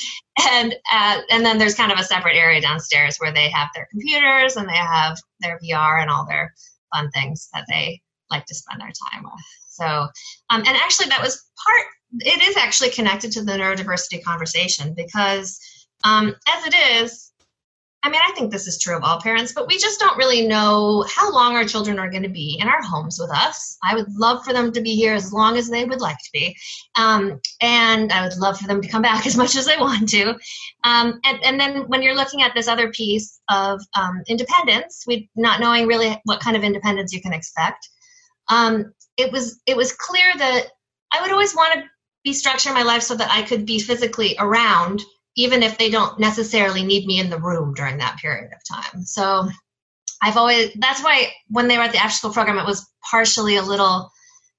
and 0.51 0.75
uh, 0.91 1.21
and 1.29 1.45
then 1.45 1.57
there's 1.57 1.75
kind 1.75 1.91
of 1.91 1.99
a 1.99 2.03
separate 2.03 2.35
area 2.35 2.61
downstairs 2.61 3.17
where 3.17 3.33
they 3.33 3.49
have 3.49 3.69
their 3.73 3.87
computers 3.91 4.55
and 4.55 4.67
they 4.67 4.77
have 4.77 5.17
their 5.41 5.59
VR 5.59 6.01
and 6.01 6.09
all 6.09 6.25
their 6.25 6.53
fun 6.93 7.09
things 7.11 7.49
that 7.53 7.65
they 7.69 8.01
like 8.29 8.45
to 8.45 8.55
spend 8.55 8.81
their 8.81 8.91
time 9.11 9.23
with. 9.23 9.43
So, 9.67 9.85
um, 9.85 10.63
and 10.65 10.67
actually, 10.67 11.07
that 11.07 11.21
was 11.21 11.45
part. 11.65 11.85
It 12.19 12.47
is 12.47 12.57
actually 12.57 12.89
connected 12.89 13.31
to 13.33 13.43
the 13.43 13.53
neurodiversity 13.53 14.23
conversation 14.23 14.93
because, 14.95 15.59
um, 16.03 16.35
as 16.47 16.65
it 16.65 16.75
is, 17.03 17.28
I 18.01 18.09
mean, 18.09 18.21
I 18.23 18.31
think 18.31 18.49
this 18.49 18.65
is 18.65 18.79
true 18.79 18.95
of 18.95 19.03
all 19.03 19.19
parents, 19.19 19.51
but 19.51 19.67
we 19.67 19.77
just 19.77 19.99
don't 19.99 20.17
really 20.17 20.47
know 20.47 21.05
how 21.13 21.33
long 21.33 21.55
our 21.55 21.65
children 21.65 21.99
are 21.99 22.09
going 22.09 22.23
to 22.23 22.29
be 22.29 22.57
in 22.61 22.69
our 22.69 22.81
homes 22.81 23.19
with 23.19 23.29
us. 23.29 23.77
I 23.83 23.93
would 23.93 24.09
love 24.13 24.45
for 24.45 24.53
them 24.53 24.71
to 24.71 24.79
be 24.79 24.95
here 24.95 25.13
as 25.13 25.33
long 25.33 25.57
as 25.57 25.69
they 25.69 25.83
would 25.83 25.99
like 25.99 26.17
to 26.17 26.29
be. 26.31 26.55
Um, 26.95 27.41
and 27.61 28.13
I 28.13 28.23
would 28.23 28.37
love 28.37 28.57
for 28.57 28.67
them 28.67 28.81
to 28.81 28.87
come 28.87 29.01
back 29.01 29.25
as 29.27 29.35
much 29.35 29.57
as 29.57 29.65
they 29.65 29.75
want 29.75 30.07
to. 30.09 30.29
Um, 30.85 31.19
and, 31.25 31.43
and, 31.43 31.59
then 31.59 31.89
when 31.89 32.01
you're 32.01 32.15
looking 32.15 32.41
at 32.41 32.53
this 32.55 32.69
other 32.69 32.89
piece 32.91 33.41
of 33.49 33.81
um, 33.95 34.21
independence, 34.29 35.03
we 35.05 35.29
not 35.35 35.59
knowing 35.59 35.85
really 35.85 36.17
what 36.23 36.39
kind 36.39 36.55
of 36.55 36.63
independence 36.63 37.11
you 37.11 37.21
can 37.21 37.33
expect, 37.33 37.85
um, 38.49 38.93
it 39.17 39.31
was 39.31 39.59
it 39.65 39.75
was 39.75 39.91
clear 39.91 40.31
that 40.37 40.67
I 41.11 41.21
would 41.21 41.31
always 41.31 41.53
want 41.53 41.73
to 41.73 41.83
be 42.23 42.31
structuring 42.31 42.73
my 42.73 42.83
life 42.83 43.01
so 43.01 43.15
that 43.15 43.29
I 43.29 43.41
could 43.41 43.65
be 43.65 43.79
physically 43.79 44.35
around 44.39 45.03
even 45.39 45.63
if 45.63 45.77
they 45.77 45.89
don't 45.89 46.19
necessarily 46.19 46.83
need 46.83 47.07
me 47.07 47.17
in 47.17 47.29
the 47.29 47.39
room 47.39 47.73
during 47.73 47.97
that 47.97 48.17
period 48.17 48.51
of 48.51 48.75
time. 48.75 49.03
So 49.03 49.47
I've 50.21 50.35
always, 50.35 50.73
that's 50.77 51.01
why 51.01 51.31
when 51.47 51.69
they 51.69 51.77
were 51.77 51.85
at 51.85 51.93
the 51.93 51.97
after 51.97 52.17
school 52.17 52.33
program, 52.33 52.57
it 52.57 52.65
was 52.65 52.85
partially 53.09 53.55
a 53.55 53.61
little 53.61 54.11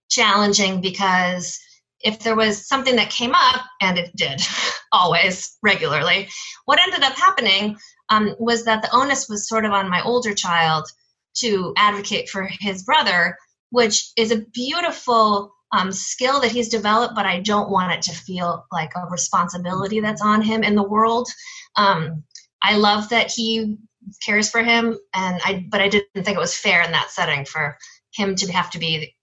challenging 0.08 0.80
because 0.80 1.58
if 2.00 2.20
there 2.20 2.34
was 2.34 2.66
something 2.66 2.96
that 2.96 3.10
came 3.10 3.34
up, 3.34 3.60
and 3.82 3.98
it 3.98 4.10
did 4.16 4.40
always 4.92 5.58
regularly, 5.62 6.30
what 6.64 6.80
ended 6.80 7.02
up 7.02 7.12
happening 7.12 7.76
um, 8.08 8.34
was 8.38 8.64
that 8.64 8.80
the 8.80 8.96
onus 8.96 9.28
was 9.28 9.46
sort 9.46 9.66
of 9.66 9.72
on 9.72 9.90
my 9.90 10.02
older 10.02 10.34
child 10.34 10.86
to 11.34 11.74
advocate 11.76 12.30
for 12.30 12.48
his 12.58 12.84
brother, 12.84 13.36
which 13.68 14.12
is 14.16 14.32
a 14.32 14.46
beautiful 14.54 15.52
um, 15.72 15.92
skill 15.92 16.40
that 16.40 16.50
he's 16.50 16.68
developed, 16.68 17.14
but 17.14 17.26
I 17.26 17.40
don't 17.40 17.70
want 17.70 17.92
it 17.92 18.02
to 18.02 18.16
feel 18.16 18.66
like 18.72 18.92
a 18.96 19.06
responsibility 19.09 20.00
that's 20.00 20.22
on 20.22 20.42
him 20.42 20.62
in 20.62 20.74
the 20.74 20.83
world. 20.83 21.28
Um, 21.76 22.24
I 22.62 22.76
love 22.76 23.09
that 23.11 23.30
he 23.30 23.78
cares 24.24 24.50
for 24.50 24.62
him, 24.62 24.98
and 25.14 25.40
I 25.44 25.66
but 25.70 25.80
I 25.80 25.88
didn't 25.88 26.24
think 26.24 26.37
it 26.37 26.38
was 26.38 26.56
fair 26.56 26.83
in 26.83 26.92
that 26.92 27.11
setting 27.11 27.44
for 27.44 27.76
him 28.12 28.35
to 28.37 28.52
have 28.52 28.70
to 28.70 28.78
be, 28.78 29.14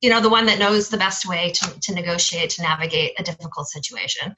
you 0.00 0.10
know, 0.10 0.20
the 0.20 0.30
one 0.30 0.46
that 0.46 0.58
knows 0.58 0.88
the 0.88 0.96
best 0.96 1.28
way 1.28 1.52
to, 1.52 1.80
to 1.80 1.94
negotiate 1.94 2.50
to 2.50 2.62
navigate 2.62 3.12
a 3.18 3.24
difficult 3.24 3.66
situation. 3.66 4.34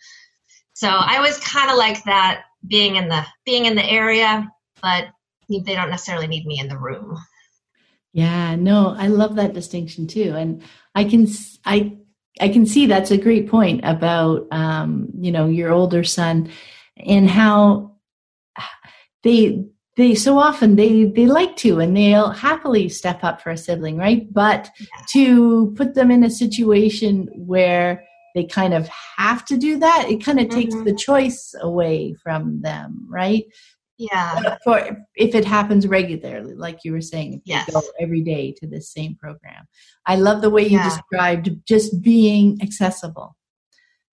So 0.72 0.88
I 0.88 1.20
was 1.20 1.38
kind 1.40 1.70
of 1.70 1.76
like 1.76 2.02
that, 2.04 2.44
being 2.66 2.96
in 2.96 3.08
the 3.08 3.26
being 3.44 3.66
in 3.66 3.74
the 3.74 3.84
area, 3.84 4.50
but 4.82 5.08
they 5.48 5.74
don't 5.74 5.90
necessarily 5.90 6.26
need 6.26 6.46
me 6.46 6.58
in 6.58 6.68
the 6.68 6.78
room. 6.78 7.18
Yeah, 8.12 8.56
no, 8.56 8.94
I 8.98 9.06
love 9.06 9.36
that 9.36 9.54
distinction 9.54 10.06
too, 10.06 10.34
and 10.36 10.62
I 10.94 11.04
can 11.04 11.28
I 11.64 11.96
I 12.40 12.48
can 12.48 12.66
see 12.66 12.86
that's 12.86 13.10
a 13.10 13.18
great 13.18 13.48
point 13.48 13.82
about 13.84 14.46
um, 14.50 15.08
you 15.18 15.30
know 15.30 15.46
your 15.46 15.70
older 15.70 16.02
son 16.02 16.50
and 16.96 17.30
how 17.30 17.96
they 19.22 19.64
they 19.96 20.14
so 20.14 20.38
often 20.38 20.76
they 20.76 21.04
they 21.04 21.26
like 21.26 21.56
to 21.56 21.78
and 21.78 21.96
they'll 21.96 22.30
happily 22.30 22.88
step 22.88 23.22
up 23.22 23.40
for 23.40 23.50
a 23.50 23.56
sibling, 23.56 23.96
right? 23.96 24.32
But 24.32 24.70
to 25.12 25.72
put 25.76 25.94
them 25.94 26.10
in 26.10 26.24
a 26.24 26.30
situation 26.30 27.28
where 27.34 28.04
they 28.34 28.44
kind 28.44 28.74
of 28.74 28.88
have 29.16 29.44
to 29.46 29.56
do 29.56 29.78
that, 29.78 30.06
it 30.08 30.24
kind 30.24 30.40
of 30.40 30.46
mm-hmm. 30.46 30.58
takes 30.58 30.74
the 30.82 30.94
choice 30.94 31.54
away 31.60 32.14
from 32.22 32.62
them, 32.62 33.06
right? 33.08 33.44
Yeah. 34.00 34.56
For 34.64 35.06
if 35.14 35.34
it 35.34 35.44
happens 35.44 35.86
regularly, 35.86 36.54
like 36.54 36.78
you 36.84 36.92
were 36.92 37.02
saying, 37.02 37.34
if 37.34 37.40
yes. 37.44 37.68
you 37.68 37.74
go 37.74 37.82
every 38.00 38.22
day 38.22 38.54
to 38.58 38.66
this 38.66 38.90
same 38.90 39.14
program. 39.14 39.68
I 40.06 40.16
love 40.16 40.40
the 40.40 40.48
way 40.48 40.62
you 40.62 40.78
yeah. 40.78 40.88
described 40.88 41.50
just 41.66 42.00
being 42.02 42.58
accessible. 42.62 43.36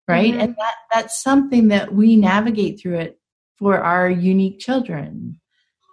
Right. 0.07 0.33
Mm-hmm. 0.33 0.41
And 0.41 0.55
that 0.57 0.75
that's 0.91 1.23
something 1.23 1.69
that 1.69 1.93
we 1.93 2.17
navigate 2.17 2.81
through 2.81 2.99
it 2.99 3.19
for 3.57 3.79
our 3.79 4.09
unique 4.09 4.59
children, 4.59 5.39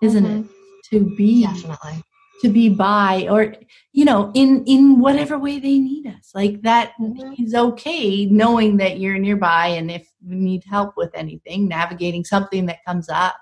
isn't 0.02 0.24
mm-hmm. 0.24 0.40
it? 0.40 0.90
To 0.90 1.14
be 1.16 1.44
definitely 1.44 2.02
to 2.42 2.50
be 2.50 2.68
by 2.68 3.26
or 3.30 3.54
you 3.92 4.04
know 4.04 4.30
in 4.34 4.64
in 4.66 5.00
whatever 5.00 5.38
way 5.38 5.58
they 5.58 5.78
need 5.78 6.06
us 6.06 6.30
like 6.34 6.60
that 6.60 6.92
mm-hmm. 7.00 7.42
is 7.42 7.54
okay 7.54 8.26
knowing 8.26 8.76
that 8.76 8.98
you're 9.00 9.18
nearby 9.18 9.68
and 9.68 9.90
if 9.90 10.06
you 10.20 10.34
need 10.34 10.62
help 10.68 10.92
with 10.94 11.10
anything 11.14 11.66
navigating 11.66 12.22
something 12.22 12.66
that 12.66 12.84
comes 12.84 13.08
up 13.08 13.36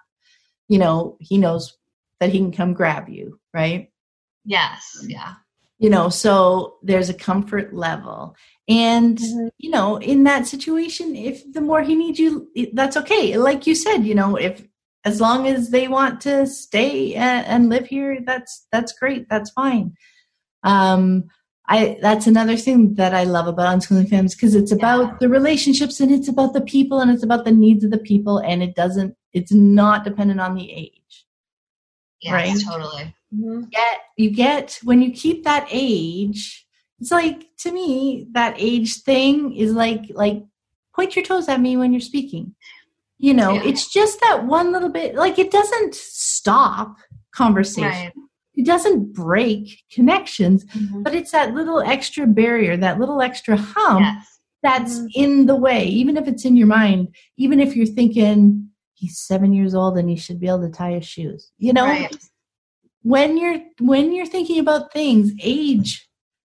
you 0.68 0.78
know, 0.78 1.16
he 1.20 1.38
knows 1.38 1.76
that 2.20 2.30
he 2.30 2.38
can 2.38 2.52
come 2.52 2.72
grab 2.72 3.08
you, 3.08 3.38
right? 3.52 3.90
Yes, 4.44 5.04
yeah. 5.06 5.34
You 5.78 5.90
know, 5.90 6.08
so 6.08 6.76
there's 6.82 7.08
a 7.08 7.14
comfort 7.14 7.74
level. 7.74 8.36
And, 8.68 9.18
mm-hmm. 9.18 9.48
you 9.58 9.70
know, 9.70 9.96
in 9.96 10.22
that 10.24 10.46
situation, 10.46 11.16
if 11.16 11.42
the 11.52 11.60
more 11.60 11.82
he 11.82 11.96
needs 11.96 12.18
you, 12.18 12.48
that's 12.72 12.96
okay. 12.96 13.36
Like 13.36 13.66
you 13.66 13.74
said, 13.74 13.98
you 14.04 14.14
know, 14.14 14.36
if 14.36 14.62
as 15.04 15.20
long 15.20 15.48
as 15.48 15.70
they 15.70 15.88
want 15.88 16.20
to 16.20 16.46
stay 16.46 17.14
and, 17.14 17.46
and 17.46 17.68
live 17.68 17.86
here, 17.86 18.20
that's 18.24 18.66
that's 18.70 18.92
great. 18.92 19.28
That's 19.28 19.50
fine. 19.50 19.94
Um, 20.62 21.24
I 21.68 21.96
that's 22.00 22.26
another 22.26 22.56
thing 22.56 22.94
that 22.94 23.14
I 23.14 23.24
love 23.24 23.46
about 23.46 23.78
unschooling 23.78 24.08
families 24.08 24.34
because 24.34 24.54
it's 24.54 24.72
about 24.72 25.02
yeah. 25.02 25.16
the 25.20 25.28
relationships 25.28 26.00
and 26.00 26.10
it's 26.10 26.28
about 26.28 26.54
the 26.54 26.60
people 26.60 27.00
and 27.00 27.10
it's 27.10 27.22
about 27.22 27.44
the 27.44 27.52
needs 27.52 27.84
of 27.84 27.90
the 27.90 27.98
people 27.98 28.38
and 28.38 28.62
it 28.62 28.74
doesn't 28.74 29.16
it's 29.32 29.52
not 29.52 30.04
dependent 30.04 30.40
on 30.40 30.54
the 30.54 30.70
age. 30.70 31.26
Yes, 32.20 32.32
right? 32.32 32.64
Totally. 32.64 33.14
Mm-hmm. 33.34 33.60
You 33.60 33.66
get 33.70 34.00
you 34.16 34.30
get 34.30 34.78
when 34.82 35.02
you 35.02 35.12
keep 35.12 35.44
that 35.44 35.68
age, 35.70 36.66
it's 37.00 37.12
like 37.12 37.46
to 37.58 37.72
me, 37.72 38.26
that 38.32 38.56
age 38.58 39.02
thing 39.02 39.54
is 39.54 39.72
like 39.72 40.02
like 40.10 40.42
point 40.94 41.14
your 41.14 41.24
toes 41.24 41.48
at 41.48 41.60
me 41.60 41.76
when 41.76 41.92
you're 41.92 42.00
speaking. 42.00 42.54
You 43.18 43.34
know, 43.34 43.52
yeah. 43.52 43.62
it's 43.64 43.90
just 43.90 44.20
that 44.20 44.46
one 44.46 44.72
little 44.72 44.88
bit 44.88 45.14
like 45.14 45.38
it 45.38 45.52
doesn't 45.52 45.94
stop 45.94 46.96
conversation. 47.32 47.88
Right 47.88 48.12
it 48.62 48.66
doesn't 48.66 49.12
break 49.12 49.82
connections, 49.90 50.64
mm-hmm. 50.66 51.02
but 51.02 51.16
it's 51.16 51.32
that 51.32 51.52
little 51.52 51.80
extra 51.80 52.28
barrier, 52.28 52.76
that 52.76 53.00
little 53.00 53.20
extra 53.20 53.56
hump 53.56 54.02
yes. 54.02 54.38
that's 54.62 54.98
mm-hmm. 55.00 55.06
in 55.16 55.46
the 55.46 55.56
way, 55.56 55.84
even 55.86 56.16
if 56.16 56.28
it's 56.28 56.44
in 56.44 56.54
your 56.54 56.68
mind, 56.68 57.08
even 57.36 57.58
if 57.58 57.74
you're 57.74 57.86
thinking 57.86 58.68
he's 58.94 59.18
seven 59.18 59.52
years 59.52 59.74
old 59.74 59.98
and 59.98 60.08
he 60.08 60.14
should 60.14 60.38
be 60.38 60.46
able 60.46 60.60
to 60.60 60.70
tie 60.70 60.92
his 60.92 61.04
shoes. 61.04 61.50
You 61.58 61.72
know, 61.72 61.86
right. 61.86 62.16
when 63.02 63.36
you're 63.36 63.60
when 63.80 64.12
you're 64.12 64.26
thinking 64.26 64.60
about 64.60 64.92
things, 64.92 65.32
age 65.42 66.08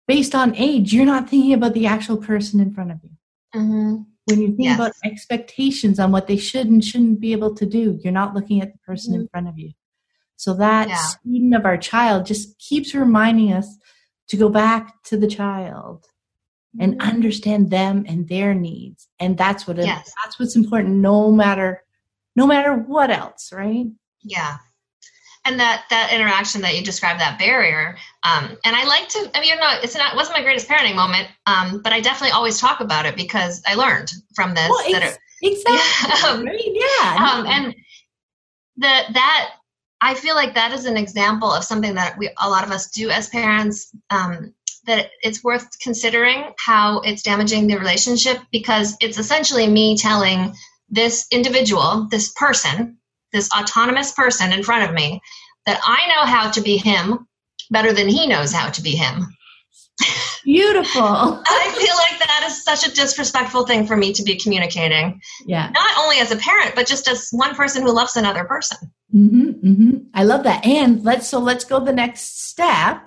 based 0.08 0.34
on 0.34 0.56
age, 0.56 0.94
you're 0.94 1.06
not 1.06 1.30
thinking 1.30 1.52
about 1.52 1.74
the 1.74 1.88
actual 1.88 2.16
person 2.16 2.62
in 2.62 2.74
front 2.74 2.92
of 2.92 3.00
you. 3.04 3.12
Mm-hmm. 3.54 3.96
When 4.28 4.42
you 4.42 4.48
think 4.48 4.64
yes. 4.64 4.80
about 4.80 4.94
expectations 5.04 6.00
on 6.00 6.14
what 6.14 6.28
they 6.28 6.38
should 6.38 6.68
and 6.68 6.82
shouldn't 6.82 7.20
be 7.20 7.34
able 7.34 7.54
to 7.56 7.66
do, 7.66 8.00
you're 8.02 8.14
not 8.14 8.34
looking 8.34 8.62
at 8.62 8.72
the 8.72 8.80
person 8.80 9.14
in 9.14 9.22
mm-hmm. 9.22 9.32
front 9.32 9.50
of 9.50 9.60
you. 9.60 9.72
So 10.38 10.54
that 10.56 10.88
yeah. 10.88 10.96
student 10.96 11.56
of 11.56 11.66
our 11.66 11.78
child 11.78 12.26
just 12.26 12.58
keeps 12.60 12.96
reminding 12.96 13.52
us 13.52 13.78
to 14.30 14.38
go 14.38 14.50
back 14.50 15.04
to 15.04 15.18
the 15.18 15.28
child 15.28 16.06
and 16.80 16.94
mm-hmm. 16.94 17.10
understand 17.10 17.70
them 17.70 18.06
and 18.08 18.28
their 18.28 18.54
needs. 18.54 19.08
And 19.20 19.38
that's 19.38 19.68
what 19.68 19.80
it, 19.80 19.86
yes. 19.86 20.12
that's 20.24 20.40
what's 20.40 20.56
important 20.56 20.96
no 20.96 21.32
matter 21.32 21.84
no 22.36 22.46
matter 22.46 22.76
what 22.76 23.10
else, 23.10 23.52
right? 23.52 23.88
Yeah. 24.22 24.58
And 25.44 25.60
that 25.60 25.86
that 25.90 26.14
interaction 26.14 26.62
that 26.62 26.78
you 26.78 26.84
described, 26.84 27.20
that 27.20 27.40
barrier, 27.40 27.98
um, 28.24 28.58
and 28.66 28.76
I 28.76 28.84
like 28.84 29.08
to. 29.10 29.32
I 29.34 29.40
mean, 29.40 29.50
you 29.50 29.56
know, 29.56 29.80
it's 29.82 29.96
not 29.96 30.14
it 30.14 30.16
wasn't 30.16 30.38
my 30.38 30.44
greatest 30.44 30.68
parenting 30.68 30.96
moment, 30.96 31.30
um, 31.46 31.82
but 31.82 31.94
I 31.94 32.02
definitely 32.02 32.32
always 32.32 32.60
talk 32.60 32.82
about 32.82 33.06
it 33.06 33.16
because 33.16 33.64
I 33.66 33.76
learned 33.76 34.12
from 34.36 34.54
this. 34.54 34.70
Well, 34.70 34.92
that 34.92 35.04
it, 35.04 35.20
exactly. 35.42 36.18
Yeah. 36.20 36.30
Um, 36.30 36.46
yeah. 36.46 37.32
Um, 37.32 37.48
and 37.48 37.76
the 38.76 39.14
that 39.14 39.52
I 40.02 40.14
feel 40.14 40.36
like 40.36 40.54
that 40.56 40.74
is 40.74 40.86
an 40.86 40.98
example 40.98 41.52
of 41.52 41.64
something 41.64 41.96
that 41.96 42.18
we 42.18 42.30
a 42.38 42.50
lot 42.50 42.64
of 42.64 42.72
us 42.72 42.90
do 42.92 43.10
as 43.10 43.30
parents. 43.30 43.94
Um, 44.10 44.54
that 44.88 45.12
it's 45.22 45.44
worth 45.44 45.68
considering 45.80 46.46
how 46.58 47.02
it's 47.02 47.22
damaging 47.22 47.68
the 47.68 47.78
relationship 47.78 48.38
because 48.52 48.96
it's 49.02 49.20
essentially 49.20 49.68
me 49.68 49.98
telling 49.98 50.56
this 50.90 51.28
individual, 51.30 52.08
this 52.10 52.32
person, 52.32 52.98
this 53.34 53.50
autonomous 53.52 54.14
person 54.14 54.54
in 54.54 54.64
front 54.64 54.90
of 54.90 54.96
me, 54.96 55.22
that 55.66 55.82
I 55.84 56.08
know 56.08 56.26
how 56.26 56.50
to 56.52 56.62
be 56.62 56.78
him 56.78 57.28
better 57.70 57.92
than 57.94 58.08
he 58.08 58.28
knows 58.28 58.54
how 58.54 58.70
to 58.70 58.82
be 58.82 58.92
him. 58.92 59.28
Beautiful. 60.48 61.04
I 61.46 61.76
feel 61.78 61.94
like 61.98 62.20
that 62.20 62.46
is 62.48 62.64
such 62.64 62.88
a 62.88 62.96
disrespectful 62.96 63.66
thing 63.66 63.86
for 63.86 63.98
me 63.98 64.14
to 64.14 64.24
be 64.24 64.38
communicating. 64.38 65.20
Yeah. 65.46 65.70
Not 65.72 65.98
only 65.98 66.20
as 66.20 66.32
a 66.32 66.38
parent, 66.38 66.74
but 66.74 66.88
just 66.88 67.10
as 67.10 67.28
one 67.32 67.54
person 67.54 67.84
who 67.84 67.92
loves 67.94 68.16
another 68.16 68.46
person. 68.46 68.78
Mm-hmm, 69.14 69.50
mm-hmm. 69.68 69.98
I 70.14 70.24
love 70.24 70.44
that. 70.46 70.66
And 70.66 71.04
let's 71.04 71.28
so 71.28 71.40
let's 71.40 71.66
go 71.66 71.84
the 71.84 71.92
next 71.92 72.48
step 72.48 73.06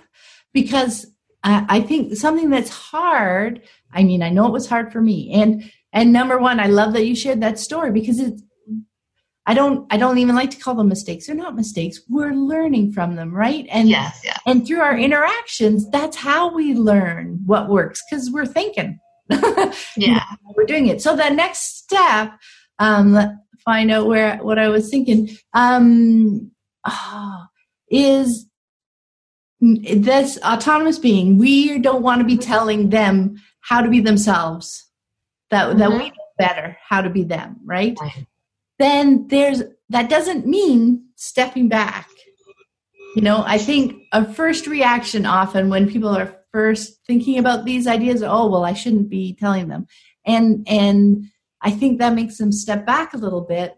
because 0.52 1.06
uh, 1.42 1.64
I 1.66 1.80
think 1.80 2.14
something 2.16 2.50
that's 2.50 2.68
hard. 2.68 3.62
I 3.90 4.04
mean, 4.04 4.22
I 4.22 4.28
know 4.28 4.46
it 4.46 4.52
was 4.52 4.68
hard 4.68 4.92
for 4.92 5.00
me, 5.00 5.32
and 5.32 5.64
and 5.94 6.12
number 6.12 6.38
one, 6.38 6.60
I 6.60 6.66
love 6.66 6.92
that 6.92 7.06
you 7.06 7.16
shared 7.16 7.40
that 7.40 7.58
story 7.58 7.90
because 7.90 8.20
it's 8.20 8.42
I 9.50 9.54
don't 9.54 9.84
I 9.90 9.96
don't 9.96 10.18
even 10.18 10.36
like 10.36 10.52
to 10.52 10.58
call 10.58 10.76
them 10.76 10.88
mistakes. 10.88 11.26
They're 11.26 11.34
not 11.34 11.56
mistakes. 11.56 11.98
We're 12.08 12.34
learning 12.34 12.92
from 12.92 13.16
them, 13.16 13.34
right? 13.34 13.66
And 13.68 13.88
yes, 13.88 14.20
yeah. 14.24 14.36
and 14.46 14.64
through 14.64 14.78
our 14.78 14.96
interactions, 14.96 15.90
that's 15.90 16.16
how 16.16 16.54
we 16.54 16.72
learn 16.72 17.40
what 17.46 17.68
works 17.68 18.00
because 18.08 18.30
we're 18.30 18.46
thinking. 18.46 19.00
yeah. 19.96 20.22
we're 20.56 20.66
doing 20.66 20.86
it. 20.86 21.02
So 21.02 21.16
the 21.16 21.30
next 21.30 21.78
step 21.78 22.38
um, 22.78 23.40
find 23.64 23.90
out 23.90 24.06
where 24.06 24.36
what 24.36 24.60
I 24.60 24.68
was 24.68 24.88
thinking. 24.88 25.36
Um, 25.52 26.52
oh, 26.86 27.46
is 27.90 28.46
this 29.60 30.38
autonomous 30.44 31.00
being? 31.00 31.38
We 31.38 31.80
don't 31.80 32.04
want 32.04 32.20
to 32.20 32.24
be 32.24 32.38
telling 32.38 32.90
them 32.90 33.34
how 33.62 33.80
to 33.80 33.90
be 33.90 33.98
themselves. 33.98 34.86
That 35.50 35.70
mm-hmm. 35.70 35.78
that 35.80 35.90
we 35.90 36.10
know 36.10 36.14
better 36.38 36.78
how 36.88 37.02
to 37.02 37.10
be 37.10 37.24
them, 37.24 37.56
right? 37.64 37.98
right? 38.00 38.26
Then 38.80 39.28
there's 39.28 39.62
that 39.90 40.08
doesn't 40.08 40.46
mean 40.46 41.04
stepping 41.16 41.68
back. 41.68 42.08
You 43.14 43.20
know, 43.20 43.44
I 43.46 43.58
think 43.58 44.02
a 44.10 44.24
first 44.32 44.66
reaction 44.66 45.26
often 45.26 45.68
when 45.68 45.90
people 45.90 46.08
are 46.08 46.34
first 46.50 46.98
thinking 47.06 47.38
about 47.38 47.66
these 47.66 47.86
ideas, 47.86 48.22
oh 48.22 48.48
well, 48.48 48.64
I 48.64 48.72
shouldn't 48.72 49.10
be 49.10 49.36
telling 49.38 49.68
them, 49.68 49.86
and 50.24 50.66
and 50.66 51.26
I 51.60 51.72
think 51.72 51.98
that 51.98 52.14
makes 52.14 52.38
them 52.38 52.52
step 52.52 52.86
back 52.86 53.12
a 53.12 53.18
little 53.18 53.42
bit 53.42 53.76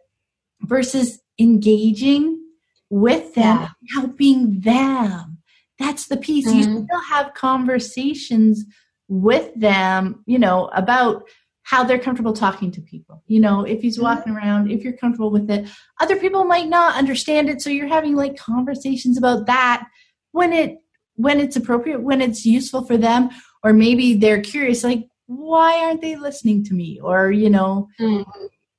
versus 0.60 1.18
engaging 1.36 2.40
with 2.88 3.34
them, 3.34 3.58
yeah. 3.62 3.68
helping 3.94 4.60
them. 4.60 5.38
That's 5.80 6.06
the 6.06 6.16
piece. 6.16 6.46
Mm-hmm. 6.46 6.58
You 6.58 6.84
still 6.84 7.02
have 7.10 7.34
conversations 7.34 8.64
with 9.08 9.50
them, 9.56 10.22
you 10.26 10.38
know, 10.38 10.66
about 10.68 11.24
how 11.64 11.84
they're 11.84 11.98
comfortable 11.98 12.32
talking 12.32 12.70
to 12.72 12.80
people. 12.80 13.22
You 13.26 13.40
know, 13.40 13.64
if 13.64 13.82
he's 13.82 14.00
walking 14.00 14.34
around, 14.34 14.70
if 14.70 14.82
you're 14.82 14.96
comfortable 14.96 15.30
with 15.30 15.50
it, 15.50 15.68
other 16.00 16.16
people 16.16 16.44
might 16.44 16.68
not 16.68 16.96
understand 16.96 17.48
it. 17.48 17.62
So 17.62 17.70
you're 17.70 17.86
having 17.86 18.16
like 18.16 18.36
conversations 18.36 19.16
about 19.16 19.46
that 19.46 19.86
when 20.32 20.52
it 20.52 20.78
when 21.14 21.40
it's 21.40 21.56
appropriate, 21.56 22.02
when 22.02 22.20
it's 22.20 22.44
useful 22.44 22.84
for 22.84 22.96
them, 22.96 23.30
or 23.62 23.72
maybe 23.72 24.14
they're 24.14 24.40
curious, 24.40 24.82
like, 24.82 25.06
why 25.26 25.78
aren't 25.84 26.00
they 26.00 26.16
listening 26.16 26.64
to 26.64 26.74
me? 26.74 26.98
Or, 27.00 27.30
you 27.30 27.50
know, 27.50 27.88
mm-hmm. 28.00 28.28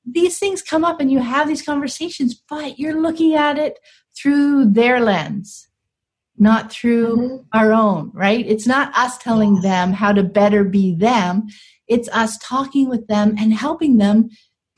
these 0.05 0.39
things 0.39 0.61
come 0.61 0.83
up 0.83 0.99
and 0.99 1.11
you 1.11 1.19
have 1.19 1.47
these 1.47 1.61
conversations, 1.61 2.35
but 2.49 2.79
you're 2.79 2.99
looking 2.99 3.35
at 3.35 3.57
it 3.57 3.79
through 4.15 4.71
their 4.71 4.99
lens, 4.99 5.69
not 6.37 6.71
through 6.71 7.17
mm-hmm. 7.17 7.57
our 7.57 7.71
own, 7.71 8.11
right? 8.13 8.45
It's 8.45 8.67
not 8.67 8.95
us 8.95 9.17
telling 9.17 9.61
them 9.61 9.93
how 9.93 10.11
to 10.11 10.23
better 10.23 10.63
be 10.63 10.95
them. 10.95 11.47
It's 11.93 12.09
us 12.09 12.37
talking 12.39 12.89
with 12.89 13.07
them 13.07 13.35
and 13.37 13.53
helping 13.53 13.97
them 13.97 14.29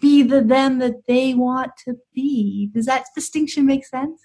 be 0.02 0.24
the 0.24 0.42
them 0.42 0.80
that 0.80 1.08
they 1.08 1.34
want 1.34 1.72
to 1.86 1.96
be. 2.14 2.70
Does 2.74 2.86
that 2.86 3.06
distinction 3.16 3.66
make 3.66 3.86
sense? 3.86 4.22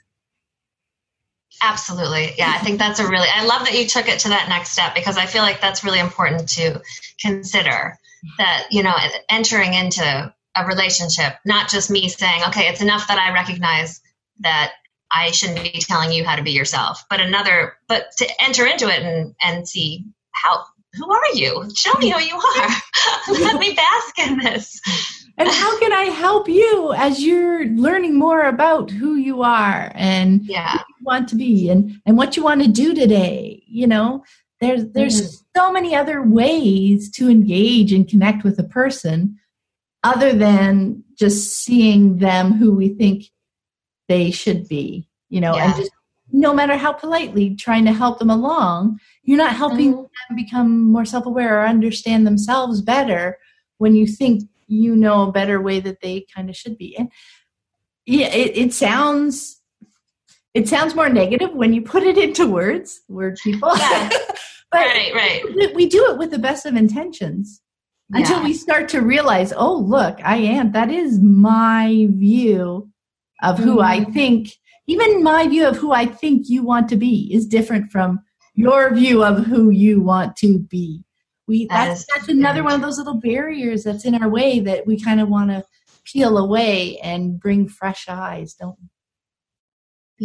Absolutely. 1.62 2.32
Yeah, 2.38 2.52
I 2.54 2.58
think 2.58 2.78
that's 2.78 3.00
a 3.00 3.08
really, 3.08 3.28
I 3.32 3.44
love 3.44 3.64
that 3.66 3.78
you 3.78 3.86
took 3.86 4.08
it 4.08 4.20
to 4.20 4.30
that 4.30 4.48
next 4.48 4.70
step 4.70 4.94
because 4.94 5.16
I 5.16 5.26
feel 5.26 5.42
like 5.42 5.60
that's 5.60 5.84
really 5.84 5.98
important 5.98 6.48
to 6.50 6.80
consider 7.20 7.98
that, 8.38 8.66
you 8.70 8.82
know, 8.82 8.94
entering 9.28 9.74
into 9.74 10.34
a 10.56 10.66
relationship, 10.66 11.34
not 11.44 11.68
just 11.68 11.90
me 11.90 12.08
saying, 12.08 12.42
okay, 12.48 12.68
it's 12.68 12.80
enough 12.80 13.08
that 13.08 13.18
I 13.18 13.32
recognize 13.32 14.00
that 14.40 14.72
I 15.10 15.32
shouldn't 15.32 15.62
be 15.62 15.80
telling 15.80 16.12
you 16.12 16.24
how 16.24 16.36
to 16.36 16.42
be 16.42 16.52
yourself, 16.52 17.04
but 17.10 17.20
another, 17.20 17.74
but 17.88 18.06
to 18.18 18.28
enter 18.42 18.64
into 18.66 18.88
it 18.88 19.02
and, 19.02 19.34
and 19.42 19.68
see 19.68 20.06
how, 20.32 20.64
who 20.94 21.12
are 21.12 21.34
you? 21.34 21.68
Show 21.74 21.92
me 21.98 22.10
who 22.10 22.20
you 22.20 22.36
are. 22.36 22.68
Let 23.40 23.60
me 23.60 23.74
bask 23.74 24.18
in 24.18 24.38
this. 24.38 24.80
And 25.38 25.48
how 25.48 25.78
can 25.78 25.92
I 25.92 26.04
help 26.04 26.48
you 26.48 26.92
as 26.92 27.24
you're 27.24 27.66
learning 27.66 28.18
more 28.18 28.42
about 28.42 28.90
who 28.90 29.14
you 29.14 29.42
are 29.42 29.90
and 29.94 30.44
yeah. 30.44 30.72
who 30.72 30.78
you 30.78 31.04
want 31.04 31.28
to 31.30 31.36
be 31.36 31.70
and, 31.70 32.00
and 32.04 32.16
what 32.18 32.36
you 32.36 32.42
want 32.42 32.62
to 32.62 32.68
do 32.68 32.92
today? 32.94 33.62
You 33.66 33.86
know, 33.86 34.24
there's 34.60 34.84
there's 34.92 35.22
mm-hmm. 35.22 35.58
so 35.58 35.72
many 35.72 35.94
other 35.94 36.22
ways 36.22 37.10
to 37.12 37.30
engage 37.30 37.92
and 37.92 38.08
connect 38.08 38.44
with 38.44 38.58
a 38.58 38.64
person 38.64 39.38
other 40.02 40.32
than 40.32 41.04
just 41.18 41.50
seeing 41.52 42.18
them 42.18 42.52
who 42.52 42.74
we 42.74 42.90
think 42.90 43.24
they 44.08 44.30
should 44.30 44.68
be, 44.68 45.08
you 45.28 45.40
know, 45.40 45.54
yeah. 45.54 45.66
and 45.66 45.76
just 45.76 45.92
no 46.32 46.54
matter 46.54 46.76
how 46.76 46.92
politely 46.92 47.54
trying 47.54 47.84
to 47.84 47.92
help 47.92 48.18
them 48.18 48.30
along, 48.30 49.00
you're 49.22 49.38
not 49.38 49.56
helping 49.56 49.92
mm-hmm. 49.92 50.02
them 50.02 50.36
become 50.36 50.82
more 50.82 51.04
self 51.04 51.26
aware 51.26 51.60
or 51.60 51.66
understand 51.66 52.26
themselves 52.26 52.82
better 52.82 53.38
when 53.78 53.94
you 53.94 54.06
think 54.06 54.42
you 54.66 54.94
know 54.94 55.22
a 55.22 55.32
better 55.32 55.60
way 55.60 55.80
that 55.80 56.00
they 56.00 56.26
kind 56.34 56.48
of 56.48 56.56
should 56.56 56.78
be. 56.78 56.96
And 56.96 57.10
yeah, 58.06 58.28
it, 58.28 58.56
it 58.56 58.72
sounds 58.72 59.60
it 60.54 60.68
sounds 60.68 60.94
more 60.94 61.08
negative 61.08 61.52
when 61.54 61.72
you 61.72 61.82
put 61.82 62.02
it 62.02 62.18
into 62.18 62.46
words, 62.46 63.02
word 63.08 63.38
people. 63.42 63.70
Yeah. 63.76 64.08
but 64.70 64.78
right, 64.78 65.12
right. 65.14 65.74
We 65.74 65.88
do 65.88 66.10
it 66.10 66.18
with 66.18 66.30
the 66.30 66.38
best 66.38 66.66
of 66.66 66.74
intentions 66.74 67.60
yeah. 68.12 68.20
until 68.20 68.42
we 68.42 68.52
start 68.52 68.88
to 68.90 69.00
realize, 69.00 69.52
oh, 69.56 69.76
look, 69.76 70.18
I 70.24 70.36
am. 70.38 70.72
That 70.72 70.90
is 70.90 71.20
my 71.20 72.08
view 72.10 72.90
of 73.42 73.58
who 73.58 73.76
mm-hmm. 73.76 73.80
I 73.80 74.04
think, 74.12 74.50
even 74.90 75.22
my 75.22 75.46
view 75.46 75.68
of 75.68 75.76
who 75.76 75.92
I 75.92 76.04
think 76.04 76.48
you 76.48 76.64
want 76.64 76.88
to 76.88 76.96
be 76.96 77.32
is 77.32 77.46
different 77.46 77.92
from 77.92 78.20
your 78.54 78.92
view 78.92 79.22
of 79.22 79.46
who 79.46 79.70
you 79.70 80.00
want 80.00 80.34
to 80.38 80.58
be. 80.58 81.04
We 81.46 81.66
that 81.66 81.86
that's 81.86 82.06
that's 82.12 82.28
another 82.28 82.64
one 82.64 82.72
of 82.72 82.80
those 82.80 82.98
little 82.98 83.20
barriers 83.20 83.84
that's 83.84 84.04
in 84.04 84.20
our 84.20 84.28
way 84.28 84.58
that 84.58 84.88
we 84.88 85.00
kind 85.00 85.20
of 85.20 85.28
want 85.28 85.50
to 85.50 85.64
peel 86.04 86.38
away 86.38 86.98
and 86.98 87.38
bring 87.38 87.68
fresh 87.68 88.08
eyes, 88.08 88.54
don't 88.54 88.76
we? 88.80 88.88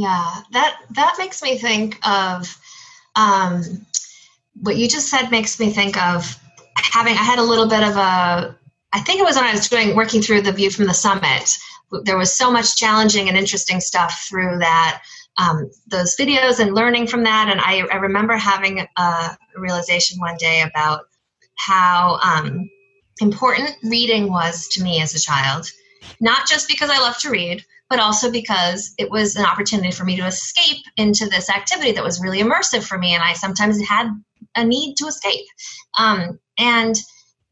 Yeah, 0.02 0.42
that 0.52 0.78
that 0.96 1.16
makes 1.20 1.44
me 1.44 1.60
think 1.60 2.00
of 2.08 2.58
um, 3.16 3.86
what 4.56 4.78
you 4.78 4.88
just 4.88 5.10
said. 5.10 5.30
Makes 5.30 5.60
me 5.60 5.70
think 5.70 5.96
of 5.96 6.40
having. 6.92 7.14
I 7.14 7.24
had 7.24 7.38
a 7.38 7.44
little 7.44 7.68
bit 7.68 7.84
of 7.84 7.98
a. 7.98 8.58
I 8.94 9.00
think 9.02 9.20
it 9.20 9.26
was 9.26 9.36
when 9.36 9.46
I 9.46 9.52
was 9.52 9.70
doing 9.70 9.96
working 9.96 10.24
through 10.24 10.42
the 10.42 10.52
view 10.52 10.72
from 10.72 10.86
the 10.88 10.94
summit 10.94 11.56
there 12.04 12.18
was 12.18 12.36
so 12.36 12.52
much 12.52 12.76
challenging 12.76 13.28
and 13.28 13.38
interesting 13.38 13.80
stuff 13.80 14.26
through 14.30 14.60
that 14.60 15.02
um, 15.38 15.70
those 15.88 16.16
videos 16.16 16.60
and 16.60 16.74
learning 16.74 17.08
from 17.08 17.24
that. 17.24 17.50
And 17.50 17.60
i, 17.62 17.86
I 17.92 17.98
remember 17.98 18.36
having 18.38 18.86
a 18.98 19.38
realization 19.56 20.20
one 20.20 20.38
day 20.38 20.62
about 20.62 21.02
how 21.56 22.20
um, 22.24 22.70
important 23.22 23.72
reading 23.84 24.32
was 24.32 24.68
to 24.70 24.84
me 24.84 25.02
as 25.02 25.14
a 25.16 25.20
child. 25.20 25.70
Not 26.20 26.48
just 26.48 26.68
because 26.68 26.90
i 26.90 27.00
love 27.00 27.18
to 27.20 27.30
read 27.30 27.64
but 27.90 28.00
also 28.00 28.32
because 28.32 28.94
it 28.98 29.10
was 29.12 29.36
an 29.36 29.46
opportunity 29.46 29.92
for 29.92 30.06
me 30.06 30.16
to 30.16 30.26
escape 30.26 30.84
into 30.98 31.28
this 31.28 31.50
activity 31.50 31.92
that 31.92 32.04
was 32.04 32.20
really 32.20 32.42
immersive 32.42 32.84
for 32.84 32.98
me. 32.98 33.14
And 33.14 33.24
i 33.24 33.34
sometimes 33.34 33.80
had 33.82 34.10
a 34.56 34.64
need 34.64 34.96
to 34.96 35.06
escape. 35.06 35.46
Um, 35.98 36.40
and 36.58 36.96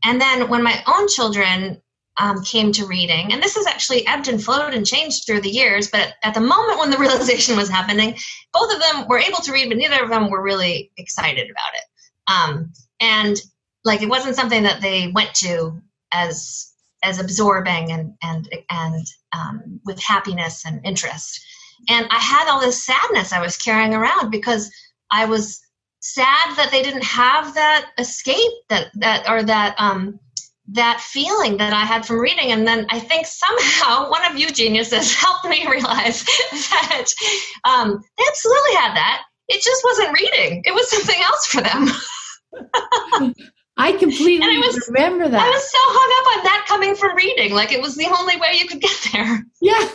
and 0.04 0.20
then 0.20 0.50
when 0.50 0.64
my 0.64 0.84
own 0.88 1.08
children 1.08 1.82
um, 2.20 2.44
came 2.44 2.72
to 2.74 2.86
reading, 2.86 3.34
and 3.34 3.42
this 3.42 3.56
has 3.56 3.66
actually 3.66 4.06
ebbed 4.08 4.28
and 4.28 4.44
flowed 4.44 4.74
and 4.74 4.86
changed 4.86 5.26
through 5.26 5.42
the 5.42 5.50
years, 5.50 5.90
but 5.90 6.14
at, 6.24 6.34
the 6.34 6.40
moment 6.40 6.80
when 6.80 6.92
the 6.92 6.98
realization 7.00 7.58
was 7.58 7.70
happening, 7.70 8.16
both 8.52 8.74
of 8.74 8.80
them 8.80 9.08
were 9.08 9.20
able 9.20 9.40
to 9.40 9.52
read, 9.52 9.70
but 9.70 9.78
neither 9.78 10.04
of 10.04 10.10
them 10.10 10.30
were 10.30 10.44
really 10.44 10.92
excited 10.98 11.50
about 11.50 11.74
it. 11.74 11.84
Um, 12.28 12.74
and 13.00 13.38
like 13.84 14.02
it 14.02 14.10
wasn't 14.10 14.36
something 14.36 14.64
that 14.64 14.82
they 14.82 15.08
went 15.08 15.34
to 15.36 15.82
as 16.12 16.72
as 17.04 17.20
absorbing 17.20 17.92
and 17.92 18.14
and 18.22 18.50
and 18.70 19.06
um, 19.34 19.80
with 19.86 20.02
happiness 20.02 20.66
and 20.66 20.86
interest. 20.86 21.42
And 21.90 22.08
I 22.10 22.20
had 22.20 22.50
all 22.50 22.62
this 22.62 22.86
sadness 22.86 23.34
I 23.34 23.42
was 23.42 23.58
carrying 23.58 23.94
around 23.94 24.30
because 24.30 24.72
I 25.12 25.26
was 25.26 25.60
sad 26.00 26.56
that 26.58 26.70
they 26.72 26.82
didn't 26.82 27.04
have 27.04 27.54
that 27.56 27.92
escape 27.98 28.52
that 28.70 28.88
that 28.96 29.30
or 29.30 29.44
that 29.44 29.76
um, 29.78 30.20
that 30.70 31.02
feeling 31.02 31.58
that 31.58 31.74
I 31.74 31.82
had 31.82 32.06
from 32.06 32.20
reading. 32.20 32.52
And 32.52 32.66
then 32.66 32.86
I 32.90 33.00
think 33.00 33.26
somehow 33.26 34.10
one 34.10 34.26
of 34.26 34.38
you 34.38 34.50
geniuses 34.50 35.16
helped 35.20 35.46
me 35.46 35.68
realize 35.68 36.24
that 36.52 37.06
um, 37.64 38.00
they 38.18 38.24
absolutely 38.28 38.76
had 38.76 38.96
that. 38.96 39.24
It 39.50 39.62
just 39.62 39.84
wasn't 39.84 40.18
reading, 40.18 40.62
it 40.66 40.74
was 40.74 40.90
something 40.90 41.22
else 41.22 41.48
for 41.48 41.62
them. 41.62 43.44
I 43.76 43.92
completely 43.92 44.58
was, 44.58 44.88
remember 44.88 45.28
that. 45.28 45.42
I 45.42 45.50
was 45.50 45.72
so 45.72 45.78
hung 45.82 46.22
up 46.22 46.38
on 46.38 46.44
that 46.46 46.66
coming 46.68 46.96
from 46.96 47.18
reading. 47.18 47.54
Like 47.54 47.74
it 47.74 47.82
was 47.82 47.96
the 47.96 48.06
only 48.06 48.38
way 48.38 48.54
you 48.54 48.68
could 48.68 48.80
get 48.80 49.10
there. 49.12 49.44
Yeah. 49.62 49.90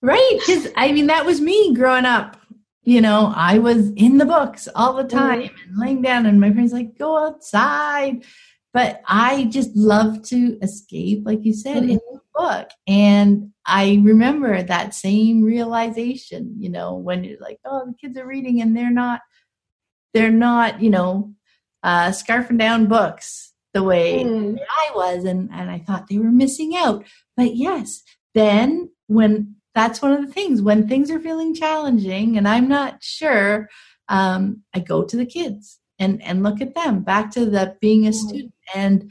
Right. 0.00 0.38
Because 0.38 0.68
I 0.76 0.92
mean, 0.92 1.08
that 1.08 1.26
was 1.26 1.40
me 1.40 1.74
growing 1.74 2.04
up. 2.04 2.38
You 2.84 3.00
know, 3.00 3.32
I 3.34 3.58
was 3.58 3.90
in 3.96 4.18
the 4.18 4.26
books 4.26 4.68
all 4.76 4.92
the 4.92 5.02
mm-hmm. 5.02 5.18
time 5.18 5.40
and 5.40 5.78
laying 5.78 6.02
down, 6.02 6.24
and 6.24 6.40
my 6.40 6.52
friends 6.52 6.72
like, 6.72 6.96
go 6.96 7.26
outside 7.26 8.24
but 8.76 9.00
I 9.06 9.44
just 9.44 9.74
love 9.74 10.20
to 10.24 10.58
escape, 10.60 11.22
like 11.24 11.46
you 11.46 11.54
said, 11.54 11.78
mm-hmm. 11.78 11.92
in 11.92 12.00
the 12.12 12.20
book. 12.34 12.68
And 12.86 13.52
I 13.64 14.02
remember 14.04 14.62
that 14.62 14.94
same 14.94 15.42
realization, 15.42 16.56
you 16.58 16.68
know, 16.68 16.94
when 16.94 17.24
you're 17.24 17.40
like, 17.40 17.58
oh, 17.64 17.86
the 17.86 17.94
kids 17.94 18.18
are 18.18 18.26
reading 18.26 18.60
and 18.60 18.76
they're 18.76 18.90
not, 18.90 19.22
they're 20.12 20.30
not, 20.30 20.82
you 20.82 20.90
know, 20.90 21.32
uh, 21.82 22.08
scarfing 22.08 22.58
down 22.58 22.84
books 22.84 23.54
the 23.72 23.82
way 23.82 24.22
mm. 24.22 24.58
I 24.60 24.90
was. 24.94 25.24
And, 25.24 25.48
and 25.54 25.70
I 25.70 25.78
thought 25.78 26.08
they 26.08 26.18
were 26.18 26.30
missing 26.30 26.76
out. 26.76 27.02
But 27.34 27.56
yes, 27.56 28.02
then 28.34 28.90
when 29.06 29.54
that's 29.74 30.02
one 30.02 30.12
of 30.12 30.20
the 30.20 30.30
things, 30.30 30.60
when 30.60 30.86
things 30.86 31.10
are 31.10 31.18
feeling 31.18 31.54
challenging 31.54 32.36
and 32.36 32.46
I'm 32.46 32.68
not 32.68 33.02
sure, 33.02 33.70
um, 34.10 34.64
I 34.74 34.80
go 34.80 35.02
to 35.02 35.16
the 35.16 35.24
kids 35.24 35.80
and 35.98 36.22
and 36.22 36.42
look 36.42 36.60
at 36.60 36.74
them 36.74 37.00
back 37.00 37.30
to 37.30 37.46
the 37.46 37.76
being 37.80 38.06
a 38.06 38.12
student 38.12 38.52
and 38.74 39.10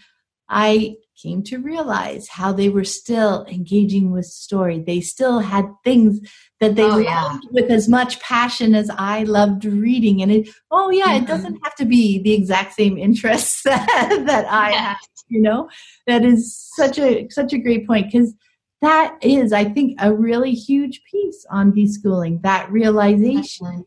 i 0.49 0.95
came 1.21 1.41
to 1.41 1.57
realize 1.57 2.27
how 2.27 2.51
they 2.51 2.69
were 2.69 2.83
still 2.83 3.45
engaging 3.45 4.11
with 4.11 4.25
story. 4.25 4.79
They 4.79 4.99
still 5.01 5.39
had 5.39 5.65
things 5.83 6.19
that 6.59 6.75
they 6.75 6.83
oh, 6.83 6.97
loved 6.97 7.03
yeah. 7.05 7.37
with 7.51 7.71
as 7.71 7.87
much 7.87 8.19
passion 8.19 8.75
as 8.75 8.89
I 8.89 9.23
loved 9.23 9.65
reading. 9.65 10.21
And 10.21 10.31
it, 10.31 10.49
oh 10.71 10.89
yeah, 10.89 11.05
mm-hmm. 11.05 11.23
it 11.23 11.27
doesn't 11.27 11.59
have 11.63 11.75
to 11.75 11.85
be 11.85 12.21
the 12.21 12.33
exact 12.33 12.73
same 12.73 12.97
interests 13.07 13.63
that, 13.63 14.23
that 14.25 14.51
I 14.51 14.71
yeah. 14.71 14.77
have, 14.89 14.97
you 15.29 15.41
know? 15.41 15.69
That 16.05 16.25
is 16.25 16.55
such 16.75 16.99
a 16.99 17.27
such 17.29 17.53
a 17.53 17.57
great 17.57 17.87
point 17.87 18.11
because 18.11 18.33
that 18.81 19.17
is, 19.21 19.53
I 19.53 19.63
think, 19.63 19.97
a 19.99 20.13
really 20.13 20.53
huge 20.53 21.01
piece 21.09 21.45
on 21.49 21.71
deschooling, 21.71 22.41
that 22.43 22.69
realization 22.71 23.85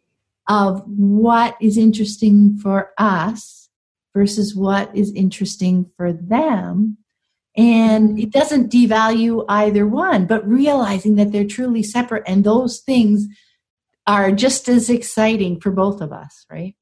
of 0.48 0.82
what 0.86 1.56
is 1.60 1.76
interesting 1.76 2.58
for 2.58 2.92
us 2.98 3.68
versus 4.14 4.54
what 4.54 4.94
is 4.96 5.12
interesting 5.14 5.90
for 5.96 6.12
them 6.12 6.98
and 7.58 8.20
it 8.20 8.30
doesn't 8.30 8.70
devalue 8.70 9.44
either 9.48 9.84
one, 9.84 10.26
but 10.26 10.48
realizing 10.48 11.16
that 11.16 11.32
they're 11.32 11.44
truly 11.44 11.82
separate 11.82 12.22
and 12.24 12.44
those 12.44 12.78
things 12.78 13.26
are 14.06 14.30
just 14.30 14.68
as 14.68 14.88
exciting 14.88 15.60
for 15.60 15.72
both 15.72 16.00
of 16.00 16.12
us, 16.12 16.46
right? 16.48 16.76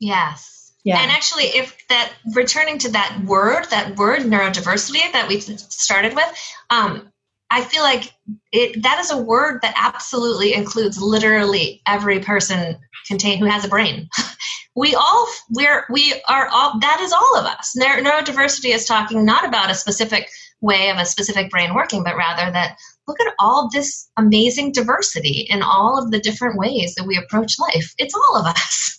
Yes. 0.00 0.72
Yeah. 0.82 0.98
And 0.98 1.10
actually, 1.10 1.44
if 1.44 1.76
that 1.90 2.10
returning 2.34 2.78
to 2.78 2.92
that 2.92 3.22
word, 3.26 3.66
that 3.70 3.96
word 3.96 4.20
neurodiversity 4.20 5.12
that 5.12 5.28
we 5.28 5.40
started 5.40 6.14
with, 6.14 6.54
um, 6.70 7.12
I 7.50 7.62
feel 7.62 7.82
like 7.82 8.10
it 8.50 8.82
that 8.82 8.98
is 9.00 9.10
a 9.10 9.18
word 9.18 9.60
that 9.60 9.74
absolutely 9.76 10.54
includes 10.54 11.00
literally 11.00 11.82
every 11.86 12.20
person 12.20 12.78
contain 13.06 13.38
who 13.38 13.46
has 13.46 13.64
a 13.64 13.68
brain. 13.68 14.08
we 14.76 14.94
all 14.94 15.28
we're 15.50 15.84
we 15.90 16.14
are 16.28 16.48
all 16.48 16.78
that 16.80 17.00
is 17.00 17.12
all 17.12 17.36
of 17.38 17.44
us. 17.44 17.74
Neurodiversity 17.78 18.74
is 18.74 18.86
talking 18.86 19.24
not 19.24 19.46
about 19.46 19.70
a 19.70 19.74
specific 19.74 20.28
way 20.60 20.90
of 20.90 20.96
a 20.96 21.04
specific 21.04 21.50
brain 21.50 21.74
working, 21.74 22.02
but 22.02 22.16
rather 22.16 22.50
that 22.50 22.76
look 23.06 23.20
at 23.20 23.34
all 23.38 23.68
this 23.70 24.08
amazing 24.16 24.72
diversity 24.72 25.46
in 25.50 25.62
all 25.62 26.02
of 26.02 26.10
the 26.10 26.18
different 26.18 26.58
ways 26.58 26.94
that 26.94 27.06
we 27.06 27.16
approach 27.16 27.58
life. 27.58 27.92
It's 27.98 28.14
all 28.14 28.38
of 28.38 28.46
us. 28.46 28.98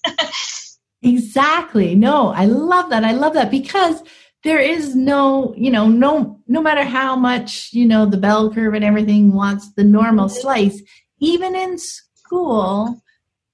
exactly. 1.02 1.96
No, 1.96 2.30
I 2.30 2.46
love 2.46 2.90
that. 2.92 3.04
I 3.04 3.12
love 3.12 3.34
that 3.34 3.52
because 3.52 4.04
there 4.44 4.60
is 4.60 4.96
no, 4.96 5.56
you 5.58 5.72
know, 5.72 5.88
no 5.88 6.40
no 6.48 6.62
matter 6.62 6.84
how 6.84 7.16
much, 7.16 7.70
you 7.74 7.86
know, 7.86 8.06
the 8.06 8.18
bell 8.18 8.54
curve 8.54 8.76
and 8.76 8.86
everything 8.86 9.34
wants 9.34 9.74
the 9.74 9.84
normal 9.84 10.30
slice, 10.30 10.82
even 11.20 11.56
in 11.56 11.80
school, 11.80 13.02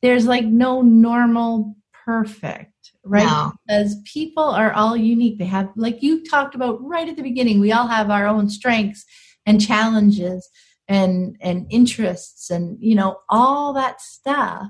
there's 0.01 0.25
like 0.25 0.45
no 0.45 0.81
normal 0.81 1.75
perfect, 2.05 2.91
right? 3.03 3.25
No. 3.25 3.53
Because 3.67 3.95
people 4.11 4.43
are 4.43 4.73
all 4.73 4.97
unique. 4.97 5.37
They 5.37 5.45
have, 5.45 5.69
like 5.75 6.01
you 6.01 6.23
talked 6.23 6.55
about 6.55 6.81
right 6.81 7.07
at 7.07 7.15
the 7.15 7.23
beginning, 7.23 7.59
we 7.59 7.71
all 7.71 7.87
have 7.87 8.09
our 8.09 8.27
own 8.27 8.49
strengths 8.49 9.05
and 9.45 9.61
challenges 9.61 10.49
and 10.87 11.37
and 11.39 11.65
interests 11.69 12.49
and 12.49 12.77
you 12.81 12.95
know 12.95 13.19
all 13.29 13.71
that 13.71 14.01
stuff 14.01 14.67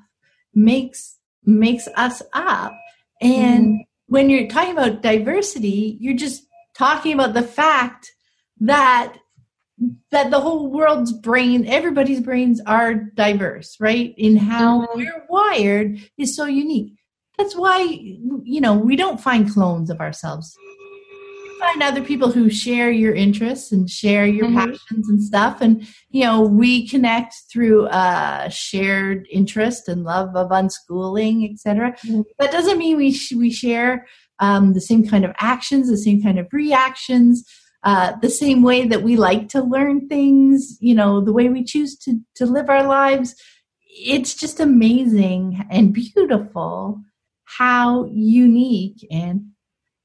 makes 0.53 1.17
makes 1.45 1.88
us 1.95 2.21
up 2.34 2.73
and 3.21 3.65
mm. 3.65 3.79
when 4.05 4.29
you're 4.29 4.47
talking 4.47 4.71
about 4.71 5.01
diversity 5.01 5.97
you're 5.99 6.15
just 6.15 6.43
talking 6.75 7.13
about 7.13 7.34
the 7.34 7.41
fact 7.41 8.11
that 8.59 9.17
that 10.11 10.29
the 10.29 10.39
whole 10.39 10.71
world's 10.71 11.11
brain, 11.11 11.65
everybody's 11.67 12.19
brains 12.19 12.61
are 12.65 12.93
diverse, 12.93 13.77
right? 13.79 14.13
In 14.17 14.38
how 14.38 14.82
mm-hmm. 14.82 14.99
we're 14.99 15.25
wired 15.29 15.99
is 16.17 16.36
so 16.36 16.45
unique. 16.45 16.93
That's 17.38 17.55
why, 17.55 17.82
you 17.82 18.61
know, 18.61 18.75
we 18.75 18.95
don't 18.95 19.19
find 19.19 19.51
clones 19.51 19.89
of 19.89 19.99
ourselves. 19.99 20.55
We 21.43 21.59
find 21.59 21.82
other 21.82 22.03
people 22.03 22.32
who 22.32 22.49
share 22.49 22.91
your 22.91 23.15
interests 23.15 23.71
and 23.71 23.89
share 23.89 24.27
your 24.27 24.47
mm-hmm. 24.47 24.57
passions 24.71 25.09
and 25.09 25.23
stuff. 25.23 25.61
And, 25.61 25.88
you 26.09 26.23
know, 26.23 26.41
we 26.41 26.88
connect 26.88 27.34
through 27.51 27.88
a 27.88 28.49
shared 28.51 29.27
interest 29.32 29.88
and 29.88 30.03
love 30.03 30.36
of 30.36 30.49
unschooling, 30.49 31.51
etc. 31.51 31.93
Mm-hmm. 32.05 32.21
That 32.38 32.51
doesn't 32.51 32.77
mean 32.77 32.97
we, 32.97 33.13
sh- 33.13 33.34
we 33.34 33.49
share 33.49 34.05
um, 34.38 34.73
the 34.73 34.82
same 34.82 35.07
kind 35.07 35.25
of 35.25 35.32
actions, 35.39 35.89
the 35.89 35.97
same 35.97 36.21
kind 36.21 36.38
of 36.38 36.47
reactions 36.51 37.43
uh, 37.84 38.13
the 38.21 38.29
same 38.29 38.61
way 38.61 38.88
that 38.88 39.03
we 39.03 39.15
like 39.15 39.49
to 39.49 39.61
learn 39.61 40.07
things, 40.07 40.77
you 40.79 40.93
know, 40.93 41.21
the 41.21 41.34
way 41.34 41.49
we 41.49 41.63
choose 41.63 41.97
to, 41.97 42.19
to 42.36 42.45
live 42.45 42.69
our 42.69 42.86
lives. 42.86 43.36
It's 43.88 44.36
just 44.36 44.59
amazing 44.59 45.65
and 45.69 45.93
beautiful 45.93 47.01
how 47.43 48.05
unique 48.05 49.05
and 49.11 49.51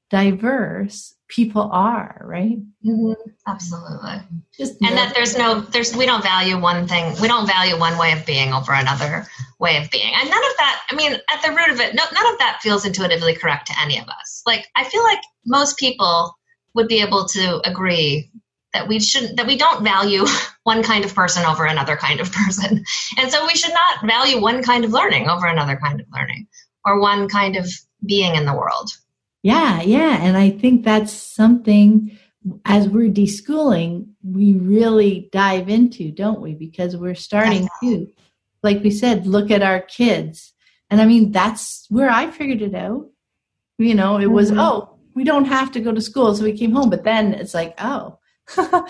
diverse 0.09 1.15
people 1.27 1.69
are, 1.71 2.21
right? 2.23 2.57
Mm-hmm. 2.85 3.13
Absolutely. 3.45 4.21
Just 4.57 4.81
and 4.81 4.95
that 4.97 5.13
there's 5.13 5.37
no, 5.37 5.59
there's, 5.59 5.95
we 5.95 6.05
don't 6.05 6.23
value 6.23 6.59
one 6.59 6.87
thing. 6.87 7.13
We 7.21 7.27
don't 7.27 7.45
value 7.45 7.77
one 7.77 7.97
way 7.97 8.13
of 8.13 8.25
being 8.25 8.53
over 8.53 8.73
another 8.73 9.27
way 9.59 9.77
of 9.77 9.91
being. 9.91 10.13
And 10.15 10.29
none 10.29 10.43
of 10.45 10.57
that, 10.57 10.81
I 10.89 10.95
mean, 10.95 11.13
at 11.13 11.41
the 11.43 11.49
root 11.49 11.69
of 11.69 11.79
it, 11.81 11.95
no, 11.95 12.03
none 12.13 12.33
of 12.33 12.39
that 12.39 12.59
feels 12.61 12.85
intuitively 12.85 13.35
correct 13.35 13.67
to 13.67 13.73
any 13.81 13.99
of 13.99 14.07
us. 14.07 14.41
Like, 14.45 14.67
I 14.75 14.85
feel 14.85 15.03
like 15.03 15.19
most 15.45 15.77
people 15.77 16.36
would 16.77 16.87
be 16.87 17.01
able 17.01 17.25
to 17.25 17.59
agree 17.67 18.31
that 18.71 18.87
we 18.87 18.99
shouldn't 18.99 19.35
that 19.35 19.47
we 19.47 19.57
don't 19.57 19.83
value 19.83 20.25
one 20.63 20.83
kind 20.83 21.03
of 21.03 21.13
person 21.13 21.43
over 21.43 21.65
another 21.65 21.97
kind 21.97 22.21
of 22.21 22.31
person. 22.31 22.85
And 23.17 23.31
so 23.31 23.45
we 23.45 23.55
should 23.55 23.73
not 23.73 24.05
value 24.05 24.39
one 24.39 24.63
kind 24.63 24.85
of 24.85 24.91
learning 24.91 25.27
over 25.27 25.47
another 25.47 25.75
kind 25.75 25.99
of 25.99 26.07
learning 26.13 26.47
or 26.85 27.01
one 27.01 27.27
kind 27.27 27.57
of 27.57 27.67
being 28.05 28.35
in 28.35 28.45
the 28.45 28.53
world. 28.53 28.89
Yeah 29.43 29.81
yeah. 29.81 30.21
And 30.21 30.37
i 30.37 30.51
think 30.51 30.85
that's 30.85 31.11
something 31.11 32.17
as 32.63 32.87
we're 32.87 33.11
deschooling 33.11 34.07
we 34.23 34.53
really 34.53 35.29
dive 35.33 35.67
into 35.67 36.11
don't 36.11 36.41
we? 36.41 36.53
Because 36.53 36.95
we're 36.95 37.15
starting 37.15 37.67
to 37.81 38.07
like 38.61 38.83
we 38.83 38.91
said 38.91 39.25
look 39.25 39.49
at 39.49 39.63
our 39.63 39.81
kids. 39.81 40.53
And 40.91 41.01
i 41.01 41.05
mean 41.05 41.31
that's 41.31 41.87
where 41.89 42.11
i 42.11 42.29
figured 42.29 42.61
it 42.61 42.75
out. 42.75 43.09
You 43.79 43.95
know 43.95 44.17
it 44.17 44.27
was 44.27 44.51
mm-hmm. 44.51 44.59
oh 44.59 44.96
we 45.17 45.23
don't 45.23 45.45
have 45.45 45.71
to 45.71 45.79
go 45.79 45.91
to 45.91 45.99
school. 45.99 46.35
So 46.35 46.43
we 46.43 46.55
came 46.55 46.73
home. 46.73 46.91
But 46.91 47.03
then 47.03 47.33
it's 47.33 47.55
like, 47.55 47.73
oh, 47.79 48.19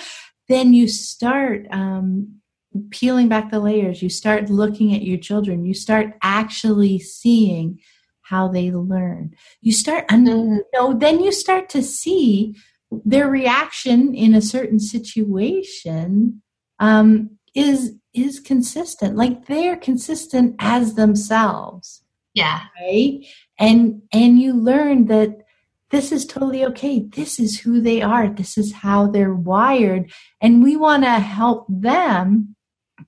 then 0.50 0.74
you 0.74 0.90
start 0.90 1.66
um, 1.72 2.42
peeling 2.90 3.30
back 3.30 3.50
the 3.50 3.62
layers. 3.62 4.02
You 4.02 4.10
start 4.10 4.50
looking 4.50 4.94
at 4.94 5.04
your 5.04 5.18
children. 5.18 5.66
You 5.66 5.74
start 5.74 6.08
actually 6.22 7.00
seeing 7.00 7.80
how 8.24 8.50
they 8.50 8.72
learn. 8.72 9.36
You 9.62 9.72
start, 9.72 10.06
mm-hmm. 10.10 10.28
you 10.28 10.64
know, 10.74 10.94
then 10.94 11.24
you 11.24 11.32
start 11.32 11.70
to 11.70 11.82
see 11.82 12.58
their 12.92 13.30
reaction 13.30 14.14
in 14.14 14.36
a 14.36 14.42
certain 14.42 14.82
situation 14.82 16.42
um, 16.80 17.38
is 17.56 17.94
is 18.14 18.42
consistent. 18.42 19.16
Like 19.16 19.46
they're 19.46 19.78
consistent 19.78 20.58
as 20.60 20.96
themselves. 20.96 22.04
Yeah. 22.34 22.64
Right. 22.82 23.26
And 23.58 24.02
and 24.12 24.42
you 24.42 24.54
learn 24.54 25.06
that 25.06 25.47
this 25.90 26.12
is 26.12 26.26
totally 26.26 26.66
okay. 26.66 27.00
This 27.00 27.40
is 27.40 27.60
who 27.60 27.80
they 27.80 28.02
are. 28.02 28.28
This 28.28 28.58
is 28.58 28.74
how 28.74 29.08
they're 29.08 29.34
wired. 29.34 30.12
And 30.42 30.62
we 30.62 30.76
want 30.76 31.04
to 31.04 31.20
help 31.20 31.66
them 31.70 32.56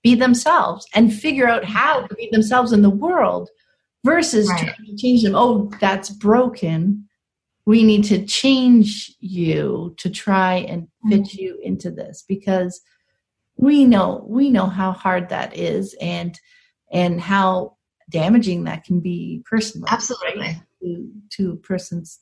be 0.02 0.16
themselves 0.16 0.88
and 0.96 1.14
figure 1.14 1.48
out 1.48 1.66
how 1.66 2.08
to 2.08 2.16
be 2.16 2.30
themselves 2.32 2.72
in 2.72 2.82
the 2.82 2.90
world 2.90 3.50
versus 4.06 4.48
right. 4.50 4.60
trying 4.60 4.86
to 4.86 4.96
change 4.96 5.24
them. 5.24 5.36
Oh, 5.36 5.70
that's 5.82 6.10
broken. 6.10 7.08
We 7.66 7.84
need 7.84 8.06
to 8.06 8.26
change 8.26 9.14
you 9.20 9.94
to 9.98 10.10
try 10.10 10.56
and 10.56 10.88
fit 11.10 11.22
mm-hmm. 11.22 11.40
you 11.40 11.60
into 11.62 11.92
this 11.92 12.24
because 12.28 12.82
we 13.58 13.84
know 13.84 14.26
we 14.28 14.50
know 14.50 14.68
how 14.68 14.94
hard 14.94 15.30
that 15.30 15.56
is 15.56 15.96
and 16.00 16.40
and 16.92 17.20
how 17.20 17.76
damaging 18.10 18.64
that 18.64 18.86
can 18.86 19.02
be 19.02 19.44
personally 19.46 19.88
absolutely 19.92 20.40
right? 20.40 20.62
to, 20.82 21.12
to 21.30 21.52
a 21.52 21.56
person's 21.58 22.20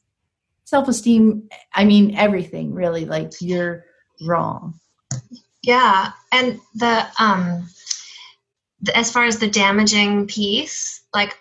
self 0.67 0.89
esteem, 0.89 1.47
I 1.73 1.85
mean, 1.85 2.15
everything 2.17 2.73
really, 2.73 3.05
like 3.05 3.31
you're 3.39 3.85
wrong. 4.21 4.77
Yeah. 5.63 6.11
And 6.33 6.59
the, 6.75 7.07
um, 7.17 7.69
the, 8.81 8.95
as 8.95 9.09
far 9.09 9.23
as 9.23 9.39
the 9.39 9.49
damaging 9.49 10.27
piece, 10.27 11.01
like 11.13 11.37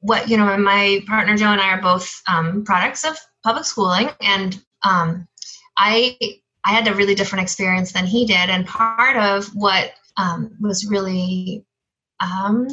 what, 0.00 0.28
you 0.28 0.36
know, 0.36 0.54
my 0.58 1.02
partner 1.06 1.34
Joe 1.34 1.46
and 1.46 1.62
I 1.62 1.70
are 1.70 1.80
both 1.80 2.22
um, 2.28 2.62
products 2.62 3.04
of 3.06 3.16
public 3.42 3.64
schooling. 3.64 4.10
And 4.20 4.62
um, 4.82 5.26
I, 5.78 6.18
I 6.62 6.72
had 6.72 6.88
a 6.88 6.94
really 6.94 7.14
different 7.14 7.42
experience 7.42 7.92
than 7.92 8.04
he 8.04 8.26
did. 8.26 8.50
And 8.50 8.66
part 8.66 9.16
of 9.16 9.46
what 9.54 9.92
um, 10.18 10.54
was 10.60 10.86
really 10.90 11.64
um, 12.20 12.68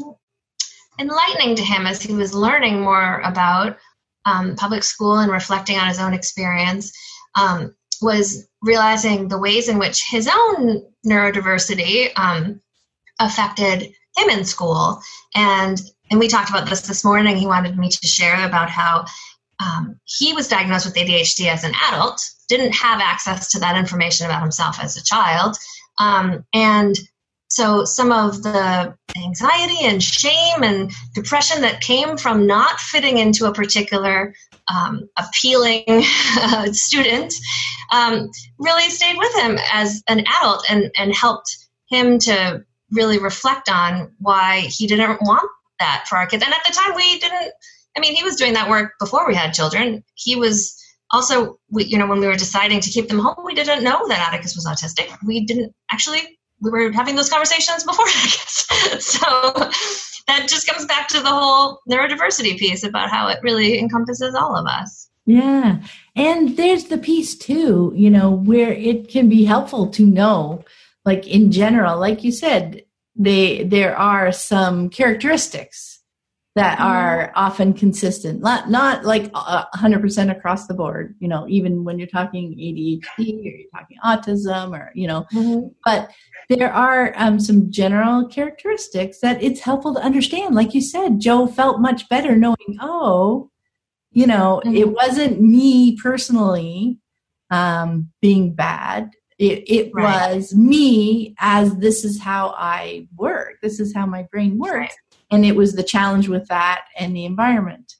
enlightening 0.99 1.55
to 1.55 1.63
him 1.63 1.87
as 1.87 2.01
he 2.01 2.13
was 2.13 2.33
learning 2.33 2.81
more 2.81 3.21
about 3.21 3.77
um, 4.25 4.55
public 4.55 4.83
school 4.83 5.19
and 5.19 5.31
reflecting 5.31 5.77
on 5.77 5.87
his 5.87 5.99
own 5.99 6.13
experience 6.13 6.91
um, 7.35 7.75
was 8.01 8.47
realizing 8.61 9.27
the 9.27 9.37
ways 9.37 9.69
in 9.69 9.79
which 9.79 10.03
his 10.09 10.29
own 10.31 10.83
neurodiversity 11.05 12.09
um, 12.17 12.61
affected 13.19 13.93
him 14.17 14.29
in 14.29 14.45
school 14.45 15.01
and 15.35 15.81
and 16.11 16.19
we 16.19 16.27
talked 16.27 16.49
about 16.49 16.69
this 16.69 16.81
this 16.81 17.03
morning 17.03 17.35
he 17.35 17.47
wanted 17.47 17.77
me 17.77 17.89
to 17.89 18.07
share 18.07 18.45
about 18.45 18.69
how 18.69 19.05
um, 19.59 19.99
he 20.05 20.33
was 20.33 20.47
diagnosed 20.47 20.85
with 20.85 20.95
ADHD 20.95 21.47
as 21.47 21.63
an 21.63 21.73
adult, 21.87 22.21
didn't 22.49 22.73
have 22.73 22.99
access 22.99 23.49
to 23.51 23.59
that 23.59 23.77
information 23.77 24.25
about 24.25 24.41
himself 24.41 24.79
as 24.81 24.97
a 24.97 25.03
child. 25.03 25.55
Um, 25.99 26.43
and 26.53 26.95
so 27.53 27.85
some 27.85 28.11
of 28.11 28.41
the 28.41 28.95
anxiety 29.15 29.85
and 29.85 30.01
shame 30.01 30.63
and 30.63 30.91
depression 31.13 31.61
that 31.61 31.81
came 31.81 32.17
from 32.17 32.47
not 32.47 32.79
fitting 32.79 33.19
into 33.19 33.45
a 33.45 33.53
particular 33.53 34.33
um, 34.67 35.07
appealing 35.19 35.83
uh, 35.87 36.71
student 36.71 37.31
um, 37.91 38.31
really 38.57 38.89
stayed 38.89 39.19
with 39.19 39.35
him 39.35 39.59
as 39.71 40.01
an 40.07 40.21
adult 40.21 40.65
and, 40.67 40.89
and 40.97 41.13
helped 41.13 41.67
him 41.89 42.17
to 42.17 42.65
really 42.91 43.19
reflect 43.19 43.69
on 43.69 44.11
why 44.17 44.61
he 44.61 44.87
didn't 44.87 45.21
want 45.21 45.47
that 45.77 46.05
for 46.09 46.17
our 46.17 46.25
kids. 46.25 46.43
And 46.43 46.51
at 46.51 46.61
the 46.65 46.73
time, 46.73 46.95
we 46.95 47.19
didn't, 47.19 47.53
I 47.95 47.99
mean, 47.99 48.15
he 48.15 48.23
was 48.23 48.35
doing 48.35 48.53
that 48.53 48.67
work 48.67 48.93
before 48.99 49.27
we 49.27 49.35
had 49.35 49.53
children. 49.53 50.03
He 50.15 50.35
was 50.35 50.75
also, 51.11 51.59
we, 51.69 51.83
you 51.83 51.99
know, 51.99 52.07
when 52.07 52.19
we 52.19 52.25
were 52.25 52.33
deciding 52.33 52.79
to 52.79 52.89
keep 52.89 53.09
them 53.09 53.19
home, 53.19 53.45
we 53.45 53.53
didn't 53.53 53.83
know 53.83 54.07
that 54.07 54.27
Atticus 54.27 54.55
was 54.55 54.65
autistic. 54.65 55.15
We 55.23 55.45
didn't 55.45 55.75
actually 55.91 56.39
we 56.61 56.71
were 56.71 56.91
having 56.91 57.15
those 57.15 57.29
conversations 57.29 57.83
before, 57.83 58.05
I 58.07 58.23
guess. 58.23 59.05
so 59.05 59.19
that 60.27 60.47
just 60.47 60.67
comes 60.67 60.85
back 60.85 61.07
to 61.09 61.19
the 61.19 61.29
whole 61.29 61.79
neurodiversity 61.89 62.57
piece 62.57 62.83
about 62.83 63.09
how 63.09 63.27
it 63.27 63.39
really 63.43 63.79
encompasses 63.79 64.35
all 64.35 64.55
of 64.55 64.65
us. 64.65 65.09
Yeah. 65.25 65.81
And 66.15 66.57
there's 66.57 66.85
the 66.85 66.97
piece 66.97 67.35
too, 67.35 67.93
you 67.95 68.09
know, 68.09 68.31
where 68.31 68.73
it 68.73 69.09
can 69.09 69.29
be 69.29 69.45
helpful 69.45 69.87
to 69.91 70.05
know, 70.05 70.63
like 71.05 71.27
in 71.27 71.51
general, 71.51 71.99
like 71.99 72.23
you 72.23 72.31
said, 72.31 72.83
they 73.15 73.63
there 73.63 73.95
are 73.97 74.31
some 74.31 74.89
characteristics 74.89 75.92
that 76.55 76.77
mm-hmm. 76.77 76.87
are 76.87 77.31
often 77.35 77.73
consistent 77.73 78.41
not 78.41 78.69
not 78.69 79.03
like 79.03 79.31
100% 79.31 80.31
across 80.31 80.67
the 80.67 80.73
board 80.73 81.15
you 81.19 81.27
know 81.27 81.47
even 81.47 81.83
when 81.83 81.97
you're 81.97 82.07
talking 82.07 82.51
adhd 82.55 83.03
or 83.17 83.49
you're 83.49 83.69
talking 83.73 83.97
autism 84.03 84.77
or 84.77 84.91
you 84.93 85.07
know 85.07 85.25
mm-hmm. 85.33 85.67
but 85.83 86.11
there 86.49 86.71
are 86.71 87.13
um, 87.15 87.39
some 87.39 87.71
general 87.71 88.27
characteristics 88.27 89.19
that 89.19 89.41
it's 89.41 89.61
helpful 89.61 89.93
to 89.93 90.01
understand 90.01 90.53
like 90.53 90.73
you 90.73 90.81
said 90.81 91.19
joe 91.19 91.47
felt 91.47 91.79
much 91.79 92.07
better 92.09 92.35
knowing 92.35 92.77
oh 92.79 93.49
you 94.11 94.27
know 94.27 94.61
mm-hmm. 94.63 94.75
it 94.75 94.91
wasn't 94.91 95.41
me 95.41 95.97
personally 95.97 96.99
um, 97.49 98.09
being 98.21 98.53
bad 98.53 99.09
it, 99.39 99.63
it 99.67 99.91
right. 99.93 100.35
was 100.35 100.53
me 100.53 101.35
as 101.39 101.75
this 101.77 102.05
is 102.05 102.21
how 102.21 102.53
i 102.57 103.07
work 103.15 103.55
this 103.63 103.79
is 103.79 103.93
how 103.93 104.05
my 104.05 104.23
brain 104.31 104.59
works 104.59 104.77
right 104.77 104.91
and 105.33 105.45
it 105.45 105.55
was 105.55 105.73
the 105.73 105.83
challenge 105.83 106.27
with 106.27 106.47
that 106.47 106.85
and 106.97 107.15
the 107.15 107.25
environment 107.25 107.95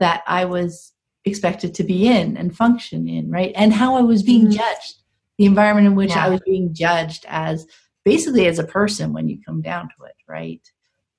that 0.00 0.22
I 0.26 0.44
was 0.44 0.92
expected 1.24 1.74
to 1.74 1.84
be 1.84 2.06
in 2.06 2.36
and 2.36 2.56
function 2.56 3.08
in, 3.08 3.30
right? 3.30 3.52
And 3.54 3.72
how 3.72 3.96
I 3.96 4.02
was 4.02 4.22
being 4.22 4.42
mm-hmm. 4.42 4.58
judged, 4.58 4.96
the 5.38 5.46
environment 5.46 5.86
in 5.86 5.94
which 5.94 6.10
yeah. 6.10 6.26
I 6.26 6.28
was 6.28 6.40
being 6.44 6.74
judged 6.74 7.24
as 7.28 7.66
basically 8.04 8.46
as 8.46 8.58
a 8.58 8.64
person 8.64 9.12
when 9.12 9.28
you 9.28 9.38
come 9.44 9.62
down 9.62 9.88
to 9.88 10.04
it, 10.04 10.16
right? 10.28 10.60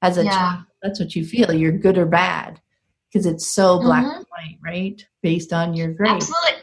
As 0.02 0.18
a 0.18 0.26
yeah. 0.26 0.32
child, 0.32 0.64
that's 0.82 1.00
what 1.00 1.16
you 1.16 1.26
feel. 1.26 1.52
You're 1.52 1.72
good 1.72 1.98
or 1.98 2.06
bad 2.06 2.62
because 3.12 3.26
it's 3.26 3.48
so 3.48 3.80
black 3.80 4.04
mm-hmm. 4.04 4.18
and 4.18 4.26
white, 4.30 4.58
right? 4.64 5.08
Based 5.24 5.52
on 5.54 5.74
your 5.74 5.92
grade. 5.94 6.12
Absolutely. 6.12 6.62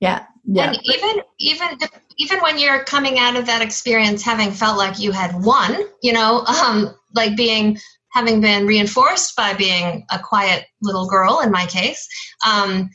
Yeah. 0.00 0.26
Yeah. 0.44 0.72
And 0.72 0.80
even 0.82 1.22
even 1.38 1.78
even 2.18 2.40
when 2.40 2.58
you're 2.58 2.84
coming 2.84 3.18
out 3.18 3.36
of 3.36 3.46
that 3.46 3.62
experience 3.62 4.22
having 4.22 4.50
felt 4.50 4.76
like 4.76 4.98
you 4.98 5.12
had 5.12 5.40
won, 5.42 5.76
you 6.02 6.12
know, 6.12 6.40
um, 6.40 6.94
like 7.14 7.36
being 7.36 7.78
having 8.12 8.40
been 8.40 8.66
reinforced 8.66 9.34
by 9.36 9.54
being 9.54 10.04
a 10.10 10.18
quiet 10.18 10.66
little 10.82 11.08
girl 11.08 11.40
in 11.40 11.50
my 11.50 11.66
case 11.66 12.06
um, 12.46 12.90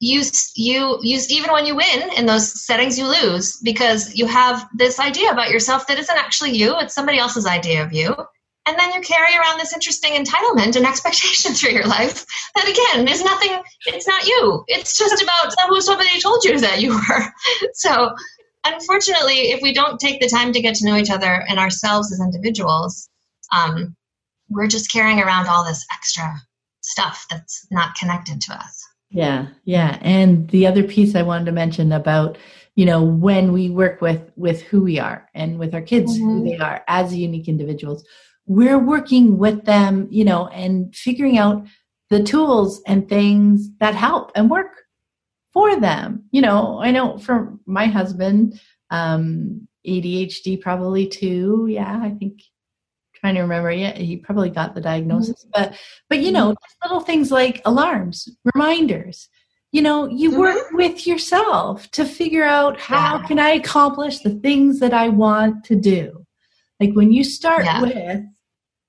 you 0.00 0.22
you 0.56 0.98
use 1.02 1.30
even 1.30 1.52
when 1.52 1.66
you 1.66 1.76
win 1.76 2.10
in 2.16 2.24
those 2.24 2.64
settings 2.64 2.98
you 2.98 3.06
lose 3.06 3.60
because 3.62 4.14
you 4.14 4.26
have 4.26 4.66
this 4.74 4.98
idea 4.98 5.30
about 5.30 5.50
yourself 5.50 5.86
that 5.86 5.98
isn't 5.98 6.18
actually 6.18 6.52
you 6.52 6.74
it's 6.78 6.94
somebody 6.94 7.18
else's 7.18 7.46
idea 7.46 7.84
of 7.84 7.92
you. 7.92 8.16
And 8.66 8.78
then 8.78 8.92
you 8.92 9.00
carry 9.00 9.36
around 9.36 9.58
this 9.58 9.72
interesting 9.72 10.12
entitlement 10.12 10.76
and 10.76 10.86
expectation 10.86 11.52
through 11.52 11.72
your 11.72 11.86
life 11.86 12.24
that 12.56 12.68
again 12.68 13.08
is 13.08 13.22
nothing 13.22 13.60
it's 13.86 14.08
not 14.08 14.26
you. 14.26 14.64
It's 14.68 14.96
just 14.96 15.22
about 15.22 15.52
who 15.68 15.80
somebody 15.82 16.18
told 16.18 16.44
you 16.44 16.58
that 16.58 16.80
you 16.80 16.94
were. 16.94 17.24
So 17.74 18.14
unfortunately 18.64 19.52
if 19.52 19.60
we 19.60 19.74
don't 19.74 20.00
take 20.00 20.20
the 20.20 20.28
time 20.28 20.52
to 20.52 20.62
get 20.62 20.76
to 20.76 20.86
know 20.86 20.96
each 20.96 21.10
other 21.10 21.44
and 21.48 21.58
ourselves 21.58 22.10
as 22.10 22.20
individuals 22.20 23.09
um, 23.52 23.96
we're 24.48 24.66
just 24.66 24.92
carrying 24.92 25.20
around 25.20 25.46
all 25.48 25.64
this 25.64 25.84
extra 25.92 26.34
stuff 26.82 27.26
that's 27.30 27.66
not 27.70 27.94
connected 27.94 28.40
to 28.42 28.54
us. 28.54 28.86
Yeah, 29.10 29.48
yeah. 29.64 29.98
And 30.02 30.48
the 30.50 30.66
other 30.66 30.84
piece 30.84 31.14
I 31.14 31.22
wanted 31.22 31.46
to 31.46 31.52
mention 31.52 31.92
about, 31.92 32.38
you 32.76 32.86
know, 32.86 33.02
when 33.02 33.52
we 33.52 33.68
work 33.68 34.00
with 34.00 34.30
with 34.36 34.62
who 34.62 34.82
we 34.82 34.98
are 34.98 35.28
and 35.34 35.58
with 35.58 35.74
our 35.74 35.82
kids 35.82 36.16
mm-hmm. 36.16 36.28
who 36.28 36.44
they 36.44 36.58
are 36.58 36.84
as 36.86 37.14
unique 37.14 37.48
individuals, 37.48 38.04
we're 38.46 38.78
working 38.78 39.36
with 39.38 39.64
them, 39.64 40.06
you 40.10 40.24
know, 40.24 40.46
and 40.48 40.94
figuring 40.94 41.38
out 41.38 41.66
the 42.08 42.22
tools 42.22 42.82
and 42.86 43.08
things 43.08 43.68
that 43.78 43.94
help 43.94 44.30
and 44.34 44.50
work 44.50 44.82
for 45.52 45.78
them. 45.78 46.24
You 46.30 46.42
know, 46.42 46.80
I 46.80 46.90
know 46.90 47.18
for 47.18 47.58
my 47.66 47.86
husband, 47.86 48.60
um, 48.90 49.66
ADHD 49.86 50.60
probably 50.60 51.06
too. 51.06 51.66
Yeah, 51.68 52.00
I 52.02 52.10
think 52.10 52.42
trying 53.20 53.34
to 53.34 53.42
remember 53.42 53.70
yeah 53.70 53.96
he 53.96 54.16
probably 54.16 54.50
got 54.50 54.74
the 54.74 54.80
diagnosis 54.80 55.44
mm-hmm. 55.44 55.62
but 55.70 55.78
but 56.08 56.20
you 56.20 56.32
know 56.32 56.52
mm-hmm. 56.52 56.88
little 56.88 57.00
things 57.00 57.30
like 57.30 57.60
alarms 57.64 58.28
reminders 58.54 59.28
you 59.72 59.82
know 59.82 60.08
you 60.08 60.30
mm-hmm. 60.30 60.40
work 60.40 60.70
with 60.72 61.06
yourself 61.06 61.90
to 61.90 62.04
figure 62.04 62.44
out 62.44 62.80
how 62.80 63.18
yeah. 63.18 63.26
can 63.26 63.38
i 63.38 63.50
accomplish 63.50 64.20
the 64.20 64.30
things 64.30 64.80
that 64.80 64.94
i 64.94 65.08
want 65.08 65.64
to 65.64 65.76
do 65.76 66.24
like 66.80 66.92
when 66.94 67.12
you 67.12 67.22
start 67.22 67.64
yeah. 67.64 67.82
with 67.82 68.22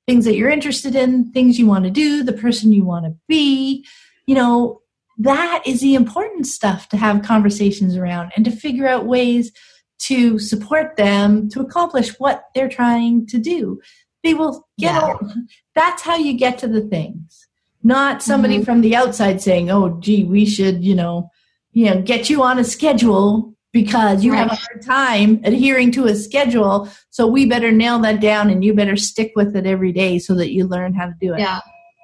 things 0.08 0.26
that 0.26 0.36
you're 0.36 0.50
interested 0.50 0.96
in 0.96 1.32
things 1.32 1.60
you 1.60 1.68
want 1.68 1.84
to 1.84 1.92
do 1.92 2.24
the 2.24 2.34
person 2.34 2.72
you 2.72 2.84
want 2.84 3.06
to 3.06 3.16
be 3.28 3.86
you 4.26 4.36
know 4.36 4.82
that 5.18 5.62
is 5.68 5.82
the 5.82 5.94
important 5.94 6.48
stuff 6.48 6.90
to 6.90 6.98
have 6.98 7.22
conversations 7.22 7.96
around 7.96 8.32
and 8.36 8.46
to 8.46 8.52
figure 8.52 8.88
out 8.88 9.06
ways 9.06 9.52
to 10.00 10.40
support 10.40 10.96
them 10.96 11.48
to 11.50 11.62
accomplish 11.62 12.18
what 12.20 12.46
they're 12.56 12.70
trying 12.70 13.28
to 13.28 13.38
do 13.38 13.80
they 14.24 14.34
will 14.34 14.68
get 14.78 14.94
yeah. 14.94 15.18
that's 15.76 16.02
how 16.02 16.16
you 16.16 16.34
get 16.34 16.58
to 16.58 16.68
the 16.68 16.82
things 16.82 17.48
not 17.84 18.22
somebody 18.22 18.56
mm-hmm. 18.56 18.64
from 18.64 18.82
the 18.82 18.96
outside 18.96 19.42
saying 19.42 19.70
oh 19.70 19.98
gee 20.00 20.24
we 20.24 20.46
should 20.46 20.84
you 20.84 20.96
know 20.96 21.30
you 21.72 21.86
know 21.86 22.02
get 22.02 22.30
you 22.30 22.44
on 22.44 22.60
a 22.60 22.64
schedule 22.64 23.54
because 23.72 24.24
you 24.24 24.32
right. 24.32 24.40
have 24.40 24.52
a 24.52 24.56
hard 24.56 24.82
time 24.82 25.40
adhering 25.44 25.92
to 25.92 26.06
a 26.06 26.16
schedule 26.16 26.90
so 27.10 27.26
we 27.26 27.46
better 27.46 27.72
nail 27.72 28.00
that 28.00 28.20
down 28.20 28.50
and 28.50 28.64
you 28.64 28.74
better 28.74 28.96
stick 28.96 29.32
with 29.36 29.56
it 29.56 29.66
every 29.66 29.92
day 29.92 30.20
so 30.20 30.36
that 30.36 30.52
you 30.52 30.68
learn 30.68 30.94
how 30.94 31.06
to 31.06 31.16
do 31.20 31.34
it 31.34 31.40
yeah 31.40 31.60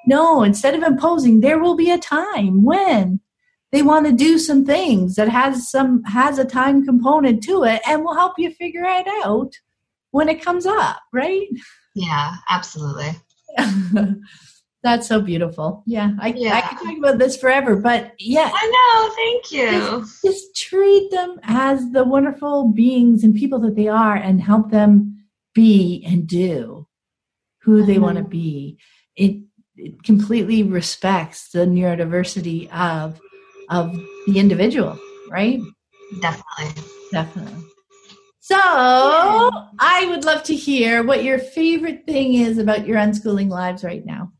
no 0.08 0.44
instead 0.44 0.74
of 0.74 0.84
imposing 0.84 1.40
there 1.42 1.60
will 1.60 1.76
be 1.76 1.92
a 1.92 1.98
time 1.98 2.64
when 2.64 3.20
they 3.72 3.82
want 3.82 4.06
to 4.06 4.14
do 4.14 4.40
some 4.40 4.66
things 4.66 5.16
that 5.16 5.28
has 5.30 5.70
some 5.70 6.04
has 6.06 6.40
a 6.40 6.46
time 6.46 6.86
component 6.86 7.44
to 7.44 7.64
it 7.64 7.82
and 7.88 8.04
will 8.04 8.16
help 8.16 8.34
you 8.38 8.50
figure 8.52 8.86
it 8.86 9.08
out 9.24 9.52
when 10.12 10.30
it 10.30 10.42
comes 10.42 10.66
up 10.66 11.02
right 11.14 11.48
yeah, 11.98 12.36
absolutely. 12.50 13.12
That's 14.84 15.08
so 15.08 15.20
beautiful. 15.20 15.84
Yeah, 15.86 16.12
I, 16.20 16.30
yeah. 16.30 16.56
I 16.56 16.62
could 16.62 16.78
talk 16.86 16.98
about 16.98 17.18
this 17.18 17.36
forever, 17.36 17.76
but 17.76 18.14
yeah. 18.20 18.52
I 18.54 18.68
know. 18.70 19.16
Thank 19.16 19.52
you. 19.52 20.00
Just, 20.00 20.24
just, 20.24 20.56
treat 20.56 21.10
them 21.12 21.40
as 21.44 21.92
the 21.92 22.04
wonderful 22.04 22.72
beings 22.72 23.24
and 23.24 23.36
people 23.36 23.60
that 23.60 23.76
they 23.76 23.88
are 23.88 24.16
and 24.16 24.42
help 24.42 24.70
them 24.70 25.26
be 25.54 26.04
and 26.06 26.28
do 26.28 26.88
who 27.64 27.78
mm-hmm. 27.78 27.88
they 27.88 27.98
want 27.98 28.18
to 28.18 28.24
be. 28.24 28.78
It, 29.16 29.42
it 29.76 30.04
completely 30.04 30.64
respects 30.64 31.50
the 31.50 31.66
neurodiversity 31.66 32.72
of 32.72 33.20
of 33.70 33.94
the 34.28 34.40
individual, 34.40 34.98
right? 35.30 35.60
Definitely. 36.22 36.84
Definitely. 37.12 37.64
So 38.48 38.56
I 38.58 40.08
would 40.10 40.24
love 40.24 40.42
to 40.44 40.56
hear 40.56 41.04
what 41.04 41.22
your 41.22 41.38
favorite 41.38 42.06
thing 42.06 42.36
is 42.36 42.58
about 42.58 42.88
your 42.88 42.96
unschooling 42.96 43.50
lives 43.50 43.84
right 43.84 44.06
now. 44.06 44.32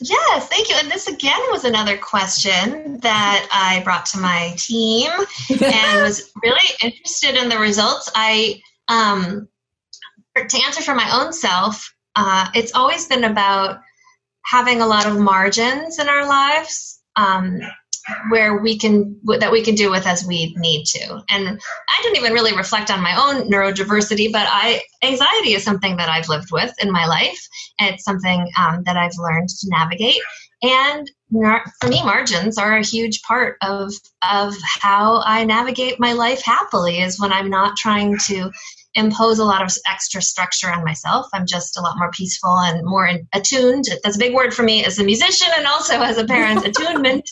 Yes, 0.00 0.48
thank 0.48 0.68
you. 0.68 0.74
And 0.76 0.90
this 0.90 1.06
again 1.06 1.38
was 1.52 1.64
another 1.64 1.96
question 1.96 2.98
that 3.02 3.48
I 3.52 3.80
brought 3.84 4.06
to 4.06 4.18
my 4.18 4.54
team 4.56 5.08
and 5.50 6.02
was 6.02 6.32
really 6.42 6.68
interested 6.82 7.36
in 7.36 7.48
the 7.48 7.60
results. 7.60 8.10
I, 8.16 8.60
um, 8.88 9.46
to 10.36 10.62
answer 10.66 10.82
for 10.82 10.96
my 10.96 11.08
own 11.22 11.32
self, 11.32 11.94
uh, 12.16 12.48
it's 12.56 12.74
always 12.74 13.06
been 13.06 13.22
about 13.22 13.82
having 14.44 14.80
a 14.80 14.86
lot 14.86 15.06
of 15.06 15.16
margins 15.16 16.00
in 16.00 16.08
our 16.08 16.26
lives. 16.28 17.00
Um, 17.14 17.60
where 18.28 18.56
we 18.58 18.78
can 18.78 19.18
that 19.38 19.52
we 19.52 19.62
can 19.62 19.74
do 19.74 19.90
with 19.90 20.06
as 20.06 20.24
we 20.26 20.54
need 20.58 20.84
to. 20.84 21.22
And 21.30 21.60
i 21.88 22.02
didn't 22.02 22.18
even 22.18 22.32
really 22.32 22.56
reflect 22.56 22.90
on 22.90 23.02
my 23.02 23.16
own 23.16 23.50
neurodiversity 23.50 24.32
but 24.32 24.46
i 24.50 24.82
anxiety 25.02 25.54
is 25.54 25.64
something 25.64 25.96
that 25.96 26.08
i've 26.08 26.28
lived 26.28 26.50
with 26.52 26.72
in 26.82 26.90
my 26.92 27.06
life. 27.06 27.38
It's 27.80 28.04
something 28.04 28.50
um, 28.58 28.82
that 28.84 28.96
i've 28.96 29.16
learned 29.18 29.48
to 29.48 29.68
navigate. 29.68 30.20
And 30.62 31.10
for 31.32 31.88
me 31.88 32.02
margins 32.02 32.56
are 32.56 32.76
a 32.76 32.84
huge 32.84 33.20
part 33.22 33.56
of 33.62 33.92
of 34.30 34.54
how 34.62 35.22
i 35.24 35.44
navigate 35.44 35.98
my 35.98 36.12
life 36.12 36.40
happily 36.42 37.00
is 37.00 37.20
when 37.20 37.32
i'm 37.32 37.50
not 37.50 37.76
trying 37.76 38.16
to 38.18 38.50
impose 38.96 39.38
a 39.38 39.44
lot 39.44 39.62
of 39.62 39.70
extra 39.88 40.20
structure 40.20 40.70
on 40.70 40.84
myself. 40.84 41.26
I'm 41.32 41.46
just 41.46 41.78
a 41.78 41.80
lot 41.80 41.96
more 41.98 42.10
peaceful 42.10 42.50
and 42.50 42.84
more 42.84 43.08
attuned. 43.34 43.84
That's 44.02 44.16
a 44.16 44.18
big 44.18 44.34
word 44.34 44.52
for 44.52 44.62
me 44.62 44.84
as 44.84 44.98
a 44.98 45.04
musician 45.04 45.48
and 45.56 45.66
also 45.66 46.00
as 46.00 46.18
a 46.18 46.24
parent 46.24 46.66
attunement. 46.66 47.28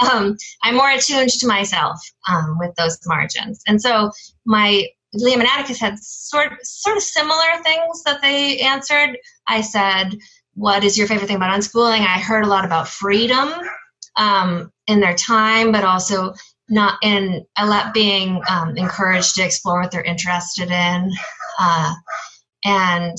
Um, 0.00 0.36
i'm 0.62 0.76
more 0.76 0.90
attuned 0.90 1.30
to 1.30 1.46
myself 1.46 1.98
um, 2.28 2.56
with 2.58 2.74
those 2.76 2.98
margins. 3.06 3.60
And 3.66 3.82
so 3.82 4.10
my 4.46 4.86
liam 5.14 5.40
and 5.40 5.48
atticus 5.48 5.80
had 5.80 5.98
sort 5.98 6.52
sort 6.62 6.96
of 6.96 7.02
similar 7.02 7.62
things 7.62 8.02
that 8.04 8.22
they 8.22 8.60
answered. 8.60 9.18
I 9.46 9.60
said 9.60 10.16
what 10.54 10.82
is 10.82 10.98
your 10.98 11.06
favorite 11.06 11.28
thing 11.28 11.36
about 11.36 11.56
unschooling? 11.56 12.00
I 12.00 12.18
heard 12.18 12.44
a 12.44 12.48
lot 12.48 12.64
about 12.64 12.88
freedom 12.88 13.48
um, 14.16 14.72
in 14.88 14.98
their 14.98 15.14
time, 15.14 15.70
but 15.70 15.84
also 15.84 16.34
not 16.68 16.98
in 17.02 17.44
a 17.56 17.66
lot 17.66 17.94
being 17.94 18.42
um, 18.48 18.76
encouraged 18.76 19.34
to 19.36 19.42
explore 19.42 19.80
what 19.80 19.90
they're 19.90 20.02
interested 20.02 20.70
in. 20.70 21.10
Uh, 21.58 21.94
and 22.64 23.16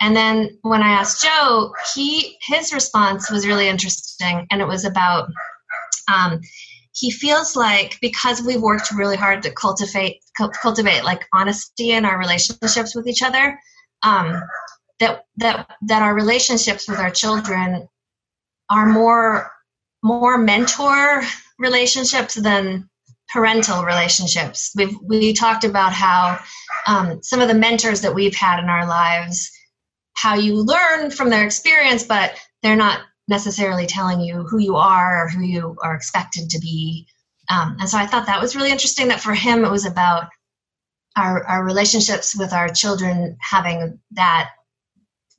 and 0.00 0.14
then 0.14 0.58
when 0.62 0.82
I 0.82 0.90
asked 0.90 1.24
Joe, 1.24 1.72
he 1.94 2.36
his 2.42 2.72
response 2.72 3.30
was 3.30 3.46
really 3.46 3.68
interesting, 3.68 4.46
and 4.50 4.60
it 4.60 4.68
was 4.68 4.84
about 4.84 5.28
um, 6.12 6.40
he 6.92 7.10
feels 7.10 7.56
like 7.56 7.98
because 8.00 8.42
we've 8.42 8.60
worked 8.60 8.90
really 8.92 9.16
hard 9.16 9.42
to 9.42 9.50
cultivate 9.52 10.20
cultivate 10.60 11.04
like 11.04 11.26
honesty 11.32 11.92
in 11.92 12.04
our 12.04 12.18
relationships 12.18 12.94
with 12.94 13.06
each 13.06 13.22
other. 13.22 13.58
Um, 14.02 14.42
that 15.00 15.24
that 15.36 15.70
that 15.82 16.02
our 16.02 16.14
relationships 16.14 16.88
with 16.88 16.98
our 16.98 17.10
children 17.10 17.88
are 18.70 18.86
more 18.86 19.50
more 20.02 20.38
mentor 20.38 21.22
relationships 21.58 22.34
than 22.34 22.88
parental 23.28 23.84
relationships. 23.84 24.72
We've 24.76 24.96
we 25.02 25.32
talked 25.32 25.64
about 25.64 25.92
how 25.92 26.38
um, 26.86 27.22
some 27.22 27.40
of 27.40 27.48
the 27.48 27.54
mentors 27.54 28.02
that 28.02 28.14
we've 28.14 28.36
had 28.36 28.60
in 28.60 28.68
our 28.68 28.86
lives, 28.86 29.50
how 30.14 30.34
you 30.34 30.62
learn 30.62 31.10
from 31.10 31.30
their 31.30 31.44
experience, 31.44 32.04
but 32.04 32.34
they're 32.62 32.76
not 32.76 33.00
necessarily 33.28 33.86
telling 33.86 34.20
you 34.20 34.44
who 34.44 34.58
you 34.58 34.76
are 34.76 35.24
or 35.24 35.28
who 35.28 35.42
you 35.42 35.76
are 35.82 35.94
expected 35.94 36.50
to 36.50 36.60
be. 36.60 37.06
Um, 37.50 37.76
and 37.80 37.88
so 37.88 37.98
I 37.98 38.06
thought 38.06 38.26
that 38.26 38.40
was 38.40 38.56
really 38.56 38.70
interesting. 38.70 39.08
That 39.08 39.20
for 39.20 39.34
him 39.34 39.64
it 39.64 39.70
was 39.70 39.86
about 39.86 40.28
our 41.16 41.44
our 41.44 41.64
relationships 41.64 42.36
with 42.36 42.52
our 42.52 42.68
children 42.68 43.36
having 43.40 43.98
that 44.12 44.50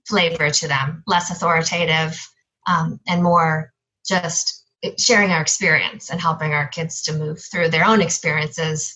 flavor 0.07 0.49
to 0.49 0.68
them, 0.68 1.03
less 1.05 1.32
authoritative, 1.32 2.20
um, 2.65 2.99
and 3.07 3.24
more 3.24 3.72
just 4.05 4.57
sharing 4.97 5.32
our 5.32 5.41
experience 5.41 6.09
and 6.09 6.21
helping 6.21 6.53
our 6.53 6.67
kids 6.67 7.01
to 7.03 7.13
move 7.13 7.41
through 7.51 7.69
their 7.69 7.86
own 7.86 8.01
experiences, 8.01 8.95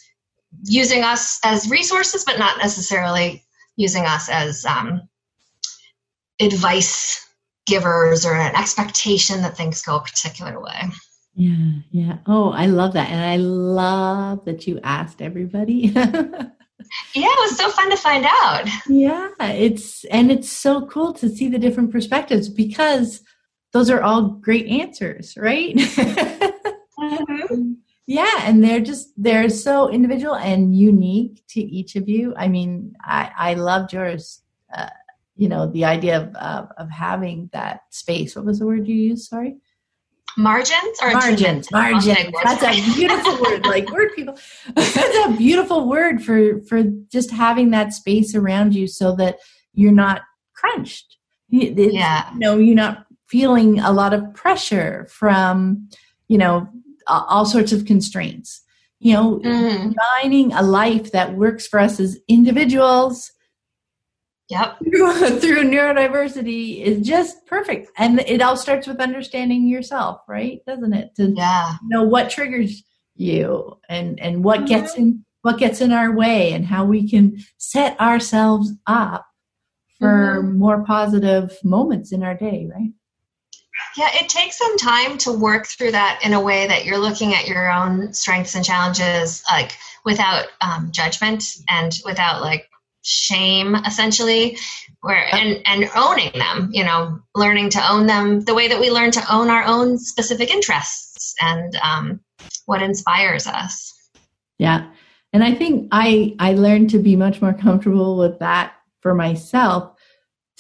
using 0.64 1.04
us 1.04 1.40
as 1.44 1.70
resources, 1.70 2.24
but 2.24 2.40
not 2.40 2.58
necessarily 2.58 3.44
using 3.78 4.06
us 4.06 4.30
as 4.30 4.66
um, 4.66 5.02
advice 6.40 7.26
givers 7.66 8.26
or 8.26 8.36
an 8.36 8.56
expectation 8.56 9.42
that 9.42 9.56
things 9.56 9.82
go 9.82 9.98
a 9.98 10.02
particular 10.02 10.60
way. 10.62 10.82
Yeah, 11.34 11.80
yeah. 11.92 12.18
Oh, 12.28 12.52
I 12.52 12.66
love 12.66 12.94
that. 12.94 13.10
And 13.10 13.24
I 13.24 13.38
love 13.38 14.46
that 14.46 14.68
you 14.68 14.80
asked 14.84 15.22
everybody 15.22 15.94
yeah, 17.16 17.26
it 17.26 17.50
was 17.50 17.58
so 17.58 17.70
fun 17.70 17.90
to 17.90 17.98
find 17.98 18.26
out. 18.26 18.68
Yeah, 18.88 19.30
it's 19.40 20.04
and 20.06 20.32
it's 20.32 20.50
so 20.50 20.86
cool 20.88 21.14
to 21.14 21.30
see 21.30 21.48
the 21.48 21.60
different 21.60 21.92
perspectives 21.92 22.50
because 22.50 23.22
those 23.74 23.90
are 23.90 24.02
all 24.02 24.24
great 24.24 24.68
answers, 24.68 25.36
right? 25.38 25.76
mm-hmm. 25.76 27.74
Yeah, 28.08 28.42
and 28.42 28.62
they're 28.62 28.82
just 28.82 29.14
they're 29.16 29.48
so 29.48 29.90
individual 29.90 30.36
and 30.36 30.76
unique 30.76 31.44
to 31.50 31.62
each 31.62 31.96
of 31.96 32.10
you. 32.10 32.34
I 32.36 32.50
mean, 32.50 32.94
I 33.00 33.32
I 33.38 33.54
loved 33.54 33.94
yours. 33.94 34.42
Uh, 34.76 34.90
you 35.38 35.48
know, 35.48 35.68
the 35.72 35.86
idea 35.86 36.20
of, 36.20 36.36
of 36.36 36.72
of 36.78 36.90
having 36.90 37.50
that 37.54 37.82
space. 37.92 38.36
What 38.36 38.44
was 38.44 38.60
the 38.60 38.66
word 38.66 38.86
you 38.86 38.96
used? 38.96 39.30
Sorry 39.30 39.56
margins 40.38 40.98
or 41.02 41.12
margins 41.12 41.70
margins 41.72 42.34
that's 42.44 42.64
a 42.64 42.94
beautiful 42.94 43.42
word 43.42 43.66
like 43.66 43.90
word 43.92 44.10
people 44.16 44.38
that's 44.76 45.28
a 45.28 45.36
beautiful 45.38 45.88
word 45.90 46.24
for 46.24 46.62
for 46.62 46.84
just 47.12 47.32
having 47.32 47.72
that 47.72 47.94
space 47.94 48.34
around 48.34 48.74
you 48.74 48.88
so 48.88 49.16
that 49.16 49.38
you're 49.74 49.92
not 49.92 50.22
crunched 50.54 51.18
it's, 51.50 51.94
yeah 51.94 52.32
you 52.34 52.40
know 52.40 52.58
you're 52.58 52.76
not 52.76 53.06
feeling 53.32 53.80
a 53.80 53.92
lot 53.92 54.14
of 54.14 54.34
pressure 54.34 55.08
from 55.10 55.90
you 56.28 56.38
know 56.38 56.68
all 57.08 57.46
sorts 57.46 57.72
of 57.72 57.86
constraints 57.86 58.62
you 59.00 59.14
know 59.14 59.40
mm. 59.40 59.94
finding 60.22 60.54
a 60.54 60.62
life 60.62 61.12
that 61.12 61.36
works 61.36 61.66
for 61.66 61.80
us 61.80 62.00
as 62.00 62.20
individuals 62.28 63.32
Yep. 64.50 64.80
through 65.40 65.64
neurodiversity 65.64 66.84
is 66.84 67.08
just 67.08 67.46
perfect. 67.46 67.90
And 67.98 68.20
it 68.20 68.42
all 68.42 68.58
starts 68.58 68.86
with 68.86 69.00
understanding 69.00 69.66
yourself, 69.66 70.20
right? 70.28 70.60
Doesn't 70.68 70.92
it? 70.92 71.16
To 71.16 71.34
yeah. 71.34 71.76
know 71.86 72.04
what 72.04 72.30
triggers 72.30 72.84
you 73.16 73.80
and 73.88 74.20
and 74.20 74.44
what 74.44 74.58
mm-hmm. 74.60 74.68
gets 74.68 74.96
in 74.96 75.24
what 75.42 75.58
gets 75.58 75.80
in 75.80 75.94
our 75.94 76.12
way 76.14 76.52
and 76.52 76.66
how 76.66 76.84
we 76.84 77.10
can 77.10 77.38
set 77.58 77.98
ourselves 78.02 78.74
up 78.88 79.26
for 79.98 80.42
mm-hmm. 80.42 80.58
more 80.58 80.84
positive 80.84 81.58
moments 81.64 82.12
in 82.12 82.22
our 82.22 82.36
day, 82.36 82.68
right? 82.70 82.92
Yeah, 83.98 84.10
it 84.14 84.30
takes 84.30 84.58
some 84.58 84.78
time 84.78 85.18
to 85.20 85.32
work 85.32 85.68
through 85.68 85.92
that 85.92 86.22
in 86.24 86.34
a 86.34 86.42
way 86.42 86.68
that 86.68 86.86
you're 86.86 86.98
looking 86.98 87.34
at 87.34 87.48
your 87.48 87.72
own 87.72 88.14
strengths 88.14 88.56
and 88.56 88.64
challenges, 88.64 89.44
like 89.50 89.74
without 90.06 90.48
um, 90.62 90.92
judgment 90.92 91.44
and 91.70 91.92
without 92.06 92.42
like 92.42 92.68
shame 93.04 93.76
essentially 93.76 94.58
where 95.02 95.26
and 95.34 95.60
and 95.66 95.90
owning 95.96 96.32
them 96.34 96.70
you 96.72 96.84
know 96.84 97.20
learning 97.34 97.68
to 97.68 97.92
own 97.92 98.06
them 98.06 98.42
the 98.42 98.54
way 98.54 98.68
that 98.68 98.80
we 98.80 98.92
learn 98.92 99.10
to 99.10 99.34
own 99.34 99.50
our 99.50 99.64
own 99.64 99.98
specific 99.98 100.52
interests 100.52 101.34
and 101.42 101.76
um, 101.78 102.20
what 102.66 102.82
inspires 102.82 103.48
us. 103.48 103.94
Yeah. 104.58 104.92
And 105.34 105.44
i 105.44 105.54
think 105.54 105.88
i 105.92 106.36
i 106.40 106.54
learned 106.54 106.90
to 106.92 107.00
be 107.00 107.16
much 107.16 107.42
more 107.42 107.54
comfortable 107.54 108.18
with 108.18 108.40
that 108.40 108.74
for 109.00 109.16
myself 109.16 109.91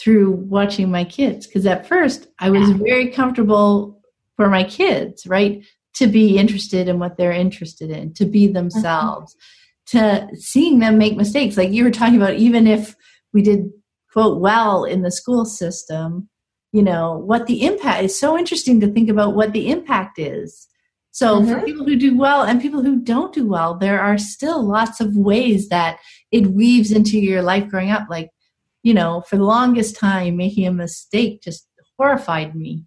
through 0.01 0.31
watching 0.31 0.89
my 0.89 1.03
kids 1.03 1.45
because 1.45 1.65
at 1.65 1.85
first 1.85 2.27
i 2.39 2.49
was 2.49 2.69
very 2.71 3.09
comfortable 3.09 4.01
for 4.35 4.49
my 4.49 4.63
kids 4.63 5.27
right 5.27 5.63
to 5.93 6.07
be 6.07 6.37
interested 6.37 6.87
in 6.87 6.97
what 6.97 7.17
they're 7.17 7.31
interested 7.31 7.91
in 7.91 8.13
to 8.13 8.25
be 8.25 8.45
mm-hmm. 8.45 8.53
themselves 8.53 9.35
to 9.91 10.27
seeing 10.35 10.79
them 10.79 10.97
make 10.97 11.17
mistakes. 11.17 11.57
Like 11.57 11.71
you 11.71 11.83
were 11.83 11.91
talking 11.91 12.15
about, 12.15 12.35
even 12.35 12.65
if 12.65 12.95
we 13.33 13.41
did 13.41 13.69
quote 14.13 14.39
well 14.39 14.85
in 14.85 15.01
the 15.01 15.11
school 15.11 15.45
system, 15.45 16.29
you 16.71 16.81
know, 16.81 17.17
what 17.17 17.47
the 17.47 17.65
impact 17.65 18.03
is 18.03 18.17
so 18.17 18.37
interesting 18.37 18.79
to 18.79 18.87
think 18.87 19.09
about 19.09 19.35
what 19.35 19.51
the 19.51 19.69
impact 19.69 20.17
is. 20.17 20.67
So 21.11 21.41
mm-hmm. 21.41 21.53
for 21.53 21.65
people 21.65 21.85
who 21.85 21.97
do 21.97 22.17
well 22.17 22.43
and 22.43 22.61
people 22.61 22.81
who 22.81 23.01
don't 23.01 23.33
do 23.33 23.47
well, 23.47 23.75
there 23.77 23.99
are 23.99 24.17
still 24.17 24.65
lots 24.65 25.01
of 25.01 25.17
ways 25.17 25.67
that 25.67 25.97
it 26.31 26.47
weaves 26.47 26.93
into 26.93 27.19
your 27.19 27.41
life 27.41 27.67
growing 27.67 27.91
up. 27.91 28.07
Like, 28.09 28.29
you 28.83 28.93
know, 28.93 29.21
for 29.21 29.37
the 29.37 29.43
longest 29.43 29.95
time, 29.95 30.37
making 30.37 30.67
a 30.67 30.71
mistake 30.71 31.41
just 31.41 31.67
horrified 31.97 32.55
me. 32.55 32.85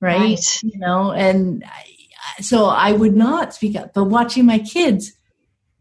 Right. 0.00 0.20
right. 0.20 0.62
You 0.62 0.78
know, 0.78 1.12
and 1.12 1.64
I, 1.64 2.42
so 2.42 2.66
I 2.66 2.92
would 2.92 3.16
not 3.16 3.54
speak 3.54 3.76
up, 3.76 3.94
but 3.94 4.04
watching 4.04 4.44
my 4.44 4.58
kids 4.58 5.12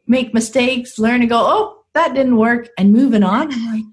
make 0.07 0.34
mistakes, 0.34 0.99
learn 0.99 1.21
to 1.21 1.27
go, 1.27 1.39
oh, 1.39 1.84
that 1.93 2.13
didn't 2.13 2.38
work, 2.38 2.69
and 2.77 2.93
moving 2.93 3.23
on. 3.23 3.51
I'm 3.51 3.73
like, 3.73 3.86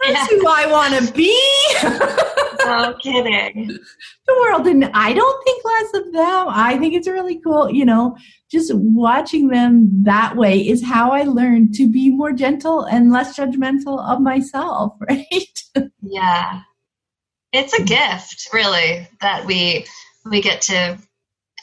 that's 0.00 0.32
yeah. 0.32 0.38
who 0.38 0.46
I 0.48 0.66
want 0.66 1.06
to 1.06 1.12
be. 1.12 1.30
no 2.64 2.94
kidding. 3.02 3.78
The 4.26 4.34
world, 4.40 4.66
and 4.66 4.90
I 4.94 5.12
don't 5.12 5.44
think 5.44 5.64
less 5.64 5.94
of 5.94 6.12
them. 6.12 6.46
I 6.48 6.78
think 6.78 6.94
it's 6.94 7.08
really 7.08 7.40
cool. 7.40 7.70
You 7.70 7.84
know, 7.84 8.16
just 8.50 8.72
watching 8.74 9.48
them 9.48 10.02
that 10.04 10.36
way 10.36 10.58
is 10.58 10.84
how 10.84 11.12
I 11.12 11.22
learned 11.22 11.74
to 11.74 11.88
be 11.88 12.10
more 12.10 12.32
gentle 12.32 12.82
and 12.84 13.10
less 13.10 13.38
judgmental 13.38 14.04
of 14.08 14.20
myself, 14.20 14.94
right? 15.08 15.62
yeah. 16.02 16.60
It's 17.52 17.74
a 17.74 17.82
gift, 17.82 18.48
really, 18.52 19.08
that 19.20 19.44
we 19.44 19.86
we 20.24 20.40
get 20.40 20.62
to 20.62 20.98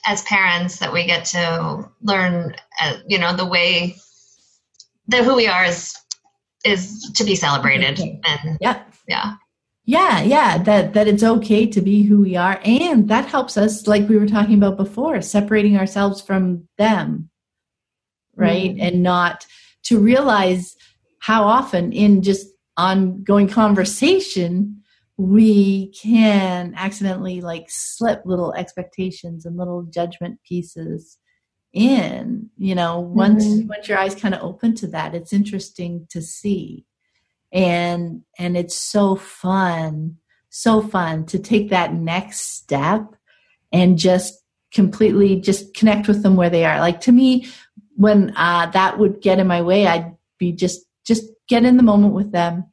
as 0.07 0.21
parents 0.23 0.79
that 0.79 0.91
we 0.91 1.05
get 1.05 1.25
to 1.25 1.89
learn 2.01 2.55
uh, 2.81 2.97
you 3.07 3.19
know 3.19 3.35
the 3.35 3.45
way 3.45 3.95
that 5.07 5.23
who 5.23 5.35
we 5.35 5.47
are 5.47 5.65
is 5.65 5.95
is 6.65 7.11
to 7.15 7.23
be 7.23 7.35
celebrated 7.35 7.99
and 7.99 8.57
yeah 8.61 8.83
yeah 9.07 9.35
yeah 9.87 10.21
yeah 10.21 10.59
that 10.59 10.93
that 10.93 11.07
it's 11.07 11.23
okay 11.23 11.65
to 11.65 11.81
be 11.81 12.03
who 12.03 12.21
we 12.21 12.35
are. 12.35 12.61
And 12.63 13.07
that 13.07 13.25
helps 13.25 13.57
us 13.57 13.87
like 13.87 14.07
we 14.07 14.17
were 14.17 14.27
talking 14.27 14.53
about 14.53 14.77
before 14.77 15.19
separating 15.23 15.77
ourselves 15.77 16.21
from 16.21 16.67
them 16.77 17.31
right? 18.37 18.75
Mm. 18.75 18.81
And 18.81 19.03
not 19.03 19.45
to 19.83 19.99
realize 19.99 20.77
how 21.19 21.43
often 21.43 21.91
in 21.91 22.21
just 22.21 22.47
ongoing 22.77 23.47
conversation 23.47 24.83
we 25.17 25.87
can 25.99 26.75
accidentally 26.77 27.41
like 27.41 27.65
slip 27.69 28.21
little 28.23 28.53
expectations 28.53 29.45
and 29.45 29.57
little 29.57 29.81
judgment 29.83 30.39
pieces 30.43 31.17
in 31.73 32.49
you 32.57 32.75
know? 32.75 32.99
Once 32.99 33.45
mm-hmm. 33.45 33.67
once 33.67 33.87
your 33.87 33.97
eyes 33.97 34.15
kind 34.15 34.35
of 34.35 34.43
open 34.43 34.75
to 34.75 34.87
that 34.87 35.15
it's 35.15 35.33
interesting 35.33 36.05
to 36.11 36.21
see 36.21 36.85
and 37.57 38.21
and 38.37 38.55
it's 38.55 38.75
so 38.75 39.15
fun 39.15 40.15
so 40.49 40.79
fun 40.79 41.25
to 41.25 41.39
take 41.39 41.71
that 41.71 41.93
next 41.93 42.55
step 42.55 43.15
and 43.71 43.97
just 43.97 44.43
completely 44.71 45.41
just 45.41 45.73
connect 45.73 46.07
with 46.07 46.23
them 46.23 46.35
where 46.35 46.49
they 46.49 46.65
are. 46.65 46.79
Like 46.79 47.01
to 47.01 47.11
me 47.11 47.47
when 47.95 48.31
uh, 48.35 48.67
that 48.71 48.99
would 48.99 49.21
get 49.21 49.39
in 49.39 49.47
my 49.47 49.61
way 49.63 49.87
i'd 49.87 50.15
be 50.37 50.51
just 50.51 50.85
just 51.05 51.23
get 51.49 51.65
in 51.65 51.77
the 51.77 51.83
moment 51.83 52.13
with 52.13 52.31
them 52.31 52.63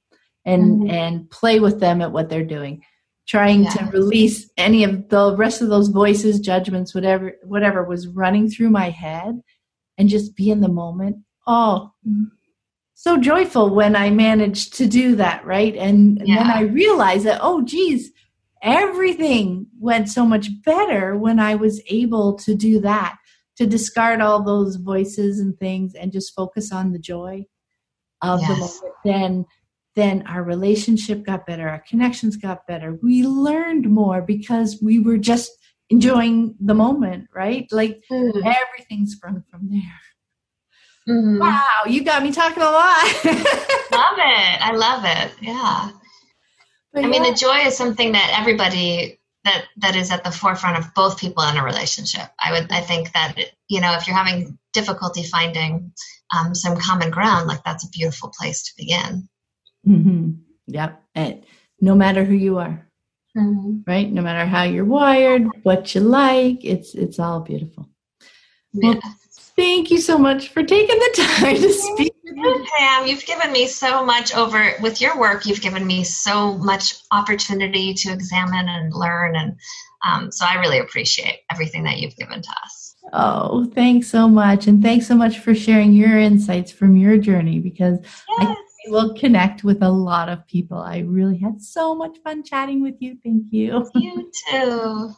and 0.44 0.82
mm-hmm. 0.82 0.90
and 0.90 1.30
play 1.30 1.60
with 1.60 1.80
them 1.80 2.02
at 2.02 2.12
what 2.12 2.28
they're 2.28 2.44
doing. 2.44 2.82
Trying 3.26 3.66
to 3.70 3.84
release 3.86 4.50
any 4.58 4.84
of 4.84 5.08
the 5.08 5.34
rest 5.34 5.62
of 5.62 5.70
those 5.70 5.88
voices 5.88 6.40
judgments 6.40 6.94
whatever 6.94 7.32
whatever 7.42 7.82
was 7.82 8.06
running 8.06 8.50
through 8.50 8.68
my 8.68 8.90
head 8.90 9.40
and 9.96 10.10
just 10.10 10.36
be 10.36 10.50
in 10.50 10.60
the 10.60 10.68
moment 10.68 11.16
oh 11.46 11.90
so 12.94 13.16
joyful 13.16 13.74
when 13.74 13.96
i 13.96 14.10
managed 14.10 14.74
to 14.74 14.86
do 14.86 15.16
that 15.16 15.44
right 15.44 15.74
and, 15.76 16.18
and 16.18 16.28
yeah. 16.28 16.36
then 16.36 16.50
i 16.50 16.60
realized 16.60 17.24
that 17.24 17.40
oh 17.42 17.62
geez 17.62 18.10
everything 18.62 19.66
went 19.78 20.08
so 20.08 20.24
much 20.24 20.48
better 20.64 21.16
when 21.16 21.38
i 21.38 21.54
was 21.54 21.82
able 21.88 22.34
to 22.34 22.54
do 22.54 22.80
that 22.80 23.16
to 23.56 23.66
discard 23.66 24.20
all 24.20 24.42
those 24.42 24.76
voices 24.76 25.38
and 25.38 25.58
things 25.58 25.94
and 25.94 26.12
just 26.12 26.34
focus 26.34 26.72
on 26.72 26.92
the 26.92 26.98
joy 26.98 27.44
of 28.22 28.40
yes. 28.40 28.48
the 28.48 28.56
moment 28.56 28.94
then 29.04 29.44
then 29.94 30.24
our 30.26 30.42
relationship 30.42 31.24
got 31.24 31.46
better, 31.46 31.68
our 31.68 31.82
connections 31.88 32.36
got 32.36 32.66
better. 32.66 32.98
We 33.02 33.24
learned 33.24 33.88
more 33.88 34.22
because 34.22 34.78
we 34.82 34.98
were 34.98 35.18
just 35.18 35.52
enjoying 35.90 36.56
the 36.60 36.74
moment, 36.74 37.28
right? 37.34 37.66
Like 37.70 38.02
mm. 38.10 38.36
everything 38.36 39.06
sprung 39.06 39.44
from 39.50 39.68
there. 39.70 40.00
Mm. 41.08 41.38
Wow, 41.38 41.82
you 41.86 42.02
got 42.02 42.22
me 42.22 42.32
talking 42.32 42.62
a 42.62 42.66
lot. 42.66 43.04
love 43.24 44.18
it. 44.18 44.60
I 44.60 44.72
love 44.74 45.04
it. 45.04 45.32
Yeah. 45.40 45.90
But 46.92 47.04
I 47.04 47.06
yeah. 47.06 47.08
mean, 47.08 47.22
the 47.24 47.36
joy 47.36 47.58
is 47.66 47.76
something 47.76 48.12
that 48.12 48.36
everybody 48.38 49.20
that 49.44 49.66
that 49.76 49.96
is 49.96 50.10
at 50.10 50.24
the 50.24 50.30
forefront 50.30 50.78
of 50.78 50.92
both 50.94 51.18
people 51.20 51.42
in 51.44 51.56
a 51.56 51.64
relationship. 51.64 52.28
I 52.42 52.52
would, 52.52 52.72
I 52.72 52.80
think 52.80 53.12
that 53.12 53.34
you 53.68 53.80
know, 53.80 53.94
if 53.94 54.06
you're 54.06 54.16
having 54.16 54.58
difficulty 54.72 55.22
finding 55.22 55.92
um, 56.34 56.54
some 56.54 56.78
common 56.78 57.10
ground, 57.10 57.48
like 57.48 57.62
that's 57.64 57.84
a 57.84 57.90
beautiful 57.90 58.32
place 58.38 58.62
to 58.64 58.72
begin. 58.76 59.28
Mm-hmm. 59.86 60.30
Yep. 60.68 61.02
And 61.14 61.44
no 61.80 61.94
matter 61.94 62.24
who 62.24 62.34
you 62.34 62.58
are, 62.58 62.86
mm-hmm. 63.36 63.80
right? 63.86 64.10
No 64.10 64.22
matter 64.22 64.48
how 64.48 64.62
you're 64.62 64.84
wired, 64.84 65.46
what 65.62 65.94
you 65.94 66.00
like, 66.00 66.64
it's 66.64 66.94
it's 66.94 67.18
all 67.18 67.40
beautiful. 67.40 67.88
Well, 68.72 69.00
thank 69.56 69.90
you 69.90 69.98
so 69.98 70.18
much 70.18 70.48
for 70.48 70.62
taking 70.62 70.98
the 70.98 71.10
time 71.14 71.56
to 71.56 71.72
speak. 71.72 72.14
With 72.24 72.36
you, 72.36 72.66
Pam, 72.76 73.06
you've 73.06 73.24
given 73.26 73.52
me 73.52 73.66
so 73.66 74.04
much 74.04 74.34
over 74.34 74.72
with 74.80 75.00
your 75.00 75.18
work. 75.18 75.46
You've 75.46 75.60
given 75.60 75.86
me 75.86 76.04
so 76.04 76.56
much 76.58 76.94
opportunity 77.10 77.94
to 77.94 78.12
examine 78.12 78.68
and 78.68 78.92
learn, 78.92 79.36
and 79.36 79.56
um, 80.04 80.30
so 80.32 80.44
I 80.46 80.54
really 80.54 80.78
appreciate 80.78 81.40
everything 81.50 81.84
that 81.84 81.98
you've 81.98 82.16
given 82.16 82.42
to 82.42 82.50
us. 82.64 82.96
Oh, 83.12 83.66
thanks 83.74 84.08
so 84.08 84.28
much, 84.28 84.66
and 84.66 84.82
thanks 84.82 85.06
so 85.06 85.14
much 85.14 85.38
for 85.38 85.54
sharing 85.54 85.92
your 85.92 86.18
insights 86.18 86.70
from 86.70 86.96
your 86.96 87.18
journey 87.18 87.60
because 87.60 87.98
yes. 88.02 88.18
I 88.38 88.56
will 88.88 89.14
connect 89.14 89.64
with 89.64 89.82
a 89.82 89.90
lot 89.90 90.28
of 90.28 90.46
people. 90.46 90.78
I 90.78 90.98
really 91.00 91.38
had 91.38 91.60
so 91.60 91.94
much 91.94 92.18
fun 92.24 92.42
chatting 92.42 92.82
with 92.82 92.96
you. 93.00 93.18
Thank 93.22 93.44
you. 93.50 93.86
You 93.94 94.30
too. 94.50 95.14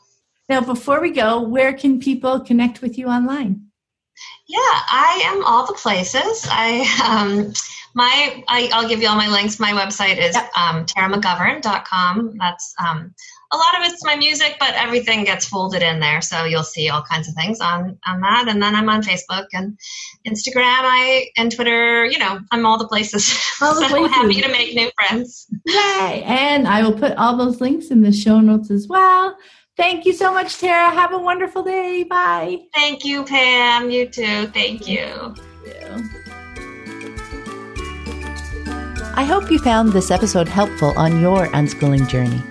Now, 0.48 0.60
before 0.60 1.00
we 1.00 1.10
go, 1.10 1.40
where 1.40 1.72
can 1.72 1.98
people 1.98 2.40
connect 2.40 2.80
with 2.80 2.98
you 2.98 3.08
online? 3.08 3.65
Yeah, 4.46 4.58
I 4.58 5.22
am 5.24 5.44
all 5.44 5.66
the 5.66 5.74
places. 5.74 6.46
I 6.50 6.84
um, 7.04 7.52
my 7.94 8.44
I, 8.48 8.70
will 8.80 8.88
give 8.88 9.00
you 9.00 9.08
all 9.08 9.16
my 9.16 9.28
links. 9.28 9.58
My 9.58 9.72
website 9.72 10.18
is 10.18 10.34
yep. 10.34 10.50
um, 10.56 10.84
taramcgovern.com. 10.84 12.36
That's 12.38 12.74
um, 12.78 13.14
a 13.52 13.56
lot 13.56 13.78
of 13.78 13.90
it's 13.90 14.04
my 14.04 14.16
music, 14.16 14.56
but 14.58 14.74
everything 14.74 15.24
gets 15.24 15.46
folded 15.46 15.82
in 15.82 16.00
there. 16.00 16.20
So 16.20 16.44
you'll 16.44 16.62
see 16.62 16.88
all 16.88 17.02
kinds 17.02 17.28
of 17.28 17.34
things 17.34 17.60
on, 17.60 17.98
on 18.06 18.20
that. 18.20 18.48
And 18.48 18.62
then 18.62 18.74
I'm 18.74 18.88
on 18.88 19.02
Facebook 19.02 19.46
and 19.52 19.78
Instagram, 20.26 20.80
I 20.82 21.28
and 21.36 21.54
Twitter, 21.54 22.04
you 22.04 22.18
know, 22.18 22.40
I'm 22.50 22.66
all 22.66 22.78
the 22.78 22.88
places. 22.88 23.38
All 23.62 23.74
the 23.80 23.86
places. 23.86 23.96
so 23.96 24.08
happy 24.08 24.40
to 24.42 24.48
make 24.48 24.74
new 24.74 24.90
friends. 24.96 25.46
Yay. 25.64 26.22
And 26.26 26.66
I 26.66 26.82
will 26.82 26.98
put 26.98 27.16
all 27.16 27.36
those 27.36 27.60
links 27.60 27.88
in 27.88 28.02
the 28.02 28.12
show 28.12 28.40
notes 28.40 28.70
as 28.70 28.88
well. 28.88 29.36
Thank 29.76 30.06
you 30.06 30.12
so 30.14 30.32
much, 30.32 30.58
Tara. 30.58 30.90
Have 30.90 31.12
a 31.12 31.18
wonderful 31.18 31.62
day. 31.62 32.02
Bye. 32.02 32.60
Thank 32.74 33.04
you, 33.04 33.24
Pam. 33.24 33.90
You 33.90 34.08
too. 34.08 34.46
Thank 34.48 34.88
you. 34.88 35.34
Thank 35.64 36.02
you. 36.04 36.10
I 39.18 39.24
hope 39.24 39.50
you 39.50 39.58
found 39.58 39.92
this 39.92 40.10
episode 40.10 40.46
helpful 40.48 40.92
on 40.96 41.20
your 41.20 41.46
unschooling 41.48 42.06
journey. 42.08 42.42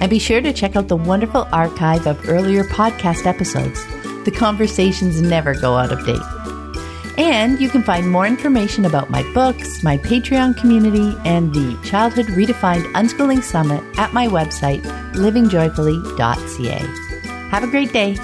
And 0.00 0.08
be 0.08 0.18
sure 0.18 0.40
to 0.40 0.52
check 0.52 0.76
out 0.76 0.88
the 0.88 0.96
wonderful 0.96 1.48
archive 1.52 2.06
of 2.06 2.28
earlier 2.28 2.64
podcast 2.64 3.26
episodes. 3.26 3.84
The 4.24 4.30
conversations 4.30 5.20
never 5.20 5.54
go 5.54 5.74
out 5.74 5.92
of 5.92 6.04
date. 6.06 6.43
And 7.16 7.60
you 7.60 7.68
can 7.68 7.82
find 7.82 8.10
more 8.10 8.26
information 8.26 8.86
about 8.86 9.10
my 9.10 9.22
books, 9.32 9.82
my 9.82 9.98
Patreon 9.98 10.56
community, 10.56 11.16
and 11.24 11.54
the 11.54 11.78
Childhood 11.84 12.26
Redefined 12.26 12.84
Unschooling 12.92 13.42
Summit 13.42 13.82
at 13.98 14.12
my 14.12 14.26
website, 14.26 14.82
livingjoyfully.ca. 15.12 17.48
Have 17.50 17.62
a 17.62 17.68
great 17.68 17.92
day. 17.92 18.16